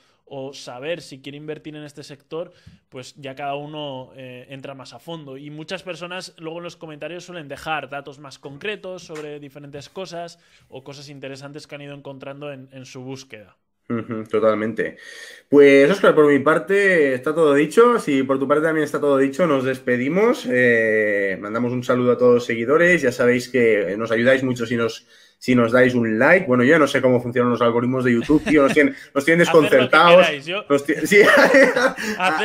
saber 0.52 1.00
si 1.00 1.22
quiere 1.22 1.38
invertir 1.38 1.76
en 1.76 1.84
este 1.84 2.02
sector, 2.02 2.52
pues 2.90 3.14
ya 3.16 3.34
cada 3.34 3.54
uno 3.54 4.10
eh, 4.16 4.46
entra 4.50 4.74
más 4.74 4.92
a 4.92 4.98
fondo. 4.98 5.38
Y 5.38 5.48
muchas 5.48 5.82
personas 5.82 6.34
luego 6.36 6.58
en 6.58 6.64
los 6.64 6.76
comentarios 6.76 7.24
suelen 7.24 7.48
dejar 7.48 7.88
datos 7.88 8.18
más 8.18 8.38
concretos 8.38 9.02
sobre 9.02 9.40
diferentes 9.40 9.88
cosas 9.88 10.38
o 10.68 10.84
cosas 10.84 11.08
interesantes 11.08 11.66
que 11.66 11.76
han 11.76 11.82
ido 11.82 11.94
encontrando 11.94 12.52
en 12.52 12.84
su 12.84 13.02
búsqueda. 13.02 13.56
Totalmente. 14.30 14.96
Pues 15.48 15.88
Oscar, 15.90 16.14
por 16.14 16.26
mi 16.26 16.40
parte 16.40 17.14
está 17.14 17.34
todo 17.34 17.54
dicho. 17.54 17.98
Si 18.00 18.24
por 18.24 18.38
tu 18.38 18.48
parte 18.48 18.64
también 18.64 18.84
está 18.84 19.00
todo 19.00 19.16
dicho, 19.18 19.46
nos 19.46 19.64
despedimos. 19.64 20.46
Eh, 20.50 21.38
mandamos 21.40 21.72
un 21.72 21.84
saludo 21.84 22.12
a 22.12 22.18
todos 22.18 22.34
los 22.34 22.44
seguidores. 22.44 23.02
Ya 23.02 23.12
sabéis 23.12 23.48
que 23.48 23.94
nos 23.96 24.10
ayudáis 24.10 24.42
mucho 24.42 24.66
si 24.66 24.76
nos 24.76 25.06
si 25.38 25.54
nos 25.54 25.72
dais 25.72 25.94
un 25.94 26.18
like. 26.18 26.46
Bueno, 26.46 26.64
yo 26.64 26.78
no 26.78 26.86
sé 26.86 27.00
cómo 27.02 27.20
funcionan 27.20 27.50
los 27.50 27.60
algoritmos 27.60 28.04
de 28.04 28.12
YouTube, 28.12 28.42
tío, 28.44 28.62
nos 28.62 28.72
tienen, 28.72 28.96
nos 29.14 29.24
tienen 29.24 29.38
desconcertados. 29.44 30.26
hacer 30.26 30.50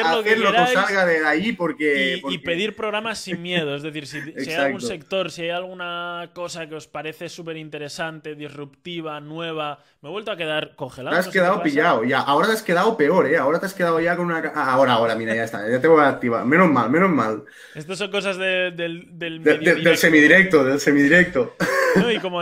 lo 0.05 0.23
que, 0.23 0.37
salga 0.73 1.05
de 1.05 1.25
ahí 1.25 1.53
porque 1.53 2.21
y, 2.27 2.37
pedir 2.39 2.75
programas 2.75 3.19
sin 3.19 3.41
miedo. 3.41 3.75
Es 3.75 3.83
decir, 3.83 4.07
si, 4.07 4.19
hay 4.19 4.53
algún 4.53 4.81
sector, 4.81 5.31
si 5.31 5.43
hay 5.43 5.49
alguna 5.49 6.29
cosa 6.33 6.67
que 6.67 6.75
os 6.75 6.87
parece 6.87 7.29
súper 7.29 7.57
interesante, 7.57 8.35
disruptiva, 8.35 9.19
nueva, 9.19 9.83
me 10.01 10.09
he 10.09 10.11
vuelto 10.11 10.31
a 10.31 10.37
quedar 10.37 10.75
congelado. 10.75 11.15
Te 11.15 11.19
has 11.19 11.27
quedado 11.27 11.63
pillado, 11.63 12.03
ya. 12.03 12.19
Ahora 12.19 12.47
te 12.47 12.53
has 12.53 12.63
quedado 12.63 12.97
peor, 12.97 13.27
¿eh? 13.27 13.37
Ahora 13.37 13.59
te 13.59 13.65
has 13.67 13.73
quedado 13.73 13.99
ya 13.99 14.15
con 14.15 14.25
una. 14.25 14.51
Ah, 14.53 14.73
ahora, 14.73 14.93
ahora, 14.93 15.15
mira, 15.15 15.35
ya 15.35 15.43
está. 15.43 15.69
Ya 15.69 15.79
te 15.79 15.87
voy 15.87 16.01
a 16.01 16.09
activar. 16.09 16.45
Menos 16.45 16.69
mal, 16.69 16.89
menos 16.89 17.09
mal. 17.09 17.43
Estas 17.75 17.97
son 17.97 18.11
cosas 18.11 18.37
del, 18.37 18.75
del, 18.75 19.43
del 19.43 19.97
semidirecto, 19.97 20.63
del 20.63 20.79
semidirecto. 20.79 21.55
y 22.13 22.19
como 22.19 22.41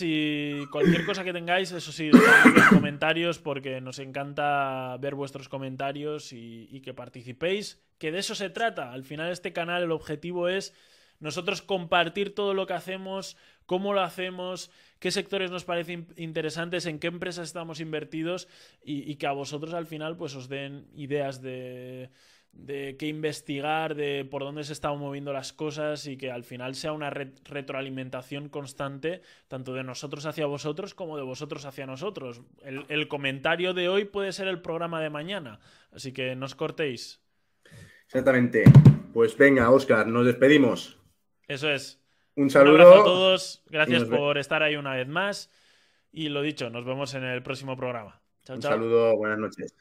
y 0.00 0.66
cualquier 0.70 1.04
cosa 1.04 1.24
que 1.24 1.32
tengáis, 1.32 1.72
eso 1.72 1.92
sí, 1.92 2.10
en 2.12 2.68
comentarios 2.70 3.38
porque 3.38 3.80
nos 3.80 3.98
encanta 3.98 4.96
ver 4.98 5.14
vuestros 5.14 5.48
comentarios 5.48 6.32
y, 6.32 6.80
que 6.80 6.94
participéis, 6.94 7.82
que 7.98 8.12
de 8.12 8.18
eso 8.18 8.34
se 8.34 8.50
trata. 8.50 8.92
Al 8.92 9.04
final 9.04 9.30
este 9.30 9.52
canal 9.52 9.82
el 9.82 9.92
objetivo 9.92 10.48
es 10.48 10.74
nosotros 11.20 11.62
compartir 11.62 12.34
todo 12.34 12.54
lo 12.54 12.66
que 12.66 12.74
hacemos, 12.74 13.36
cómo 13.64 13.92
lo 13.92 14.02
hacemos, 14.02 14.70
qué 14.98 15.10
sectores 15.10 15.50
nos 15.50 15.64
parecen 15.64 16.08
interesantes, 16.16 16.86
en 16.86 16.98
qué 16.98 17.06
empresas 17.06 17.46
estamos 17.46 17.80
invertidos 17.80 18.48
y, 18.84 19.10
y 19.10 19.16
que 19.16 19.26
a 19.26 19.32
vosotros 19.32 19.72
al 19.74 19.86
final 19.86 20.16
pues 20.16 20.34
os 20.34 20.48
den 20.48 20.86
ideas 20.94 21.40
de 21.40 22.10
de 22.56 22.96
qué 22.98 23.06
investigar, 23.06 23.94
de 23.94 24.24
por 24.24 24.42
dónde 24.42 24.64
se 24.64 24.72
están 24.72 24.98
moviendo 24.98 25.32
las 25.32 25.52
cosas 25.52 26.06
y 26.06 26.16
que 26.16 26.30
al 26.30 26.44
final 26.44 26.74
sea 26.74 26.92
una 26.92 27.10
retroalimentación 27.10 28.48
constante, 28.48 29.22
tanto 29.48 29.74
de 29.74 29.84
nosotros 29.84 30.26
hacia 30.26 30.46
vosotros 30.46 30.94
como 30.94 31.16
de 31.16 31.22
vosotros 31.22 31.64
hacia 31.64 31.86
nosotros. 31.86 32.42
El, 32.64 33.08
comentario 33.08 33.74
de 33.74 33.88
hoy 33.88 34.04
puede 34.04 34.32
ser 34.32 34.48
el 34.48 34.60
programa 34.60 35.00
de 35.00 35.10
mañana, 35.10 35.60
así 35.92 36.12
que 36.12 36.34
no 36.34 36.46
os 36.46 36.54
cortéis. 36.54 37.20
Exactamente. 38.06 38.64
Pues 39.12 39.36
venga, 39.36 39.70
Oscar, 39.70 40.06
nos 40.06 40.26
despedimos. 40.26 40.98
Eso 41.46 41.70
es. 41.70 42.02
Un 42.34 42.50
saludo. 42.50 43.00
a 43.00 43.04
todos, 43.04 43.62
gracias 43.66 44.04
por 44.04 44.38
estar 44.38 44.62
ahí 44.62 44.76
una 44.76 44.94
vez 44.94 45.08
más 45.08 45.50
y 46.12 46.28
lo 46.30 46.42
dicho, 46.42 46.70
nos 46.70 46.84
vemos 46.84 47.14
en 47.14 47.24
el 47.24 47.42
próximo 47.42 47.76
programa. 47.76 48.20
Chao, 48.42 48.56
Un 48.56 48.62
saludo, 48.62 49.16
buenas 49.16 49.38
noches. 49.38 49.74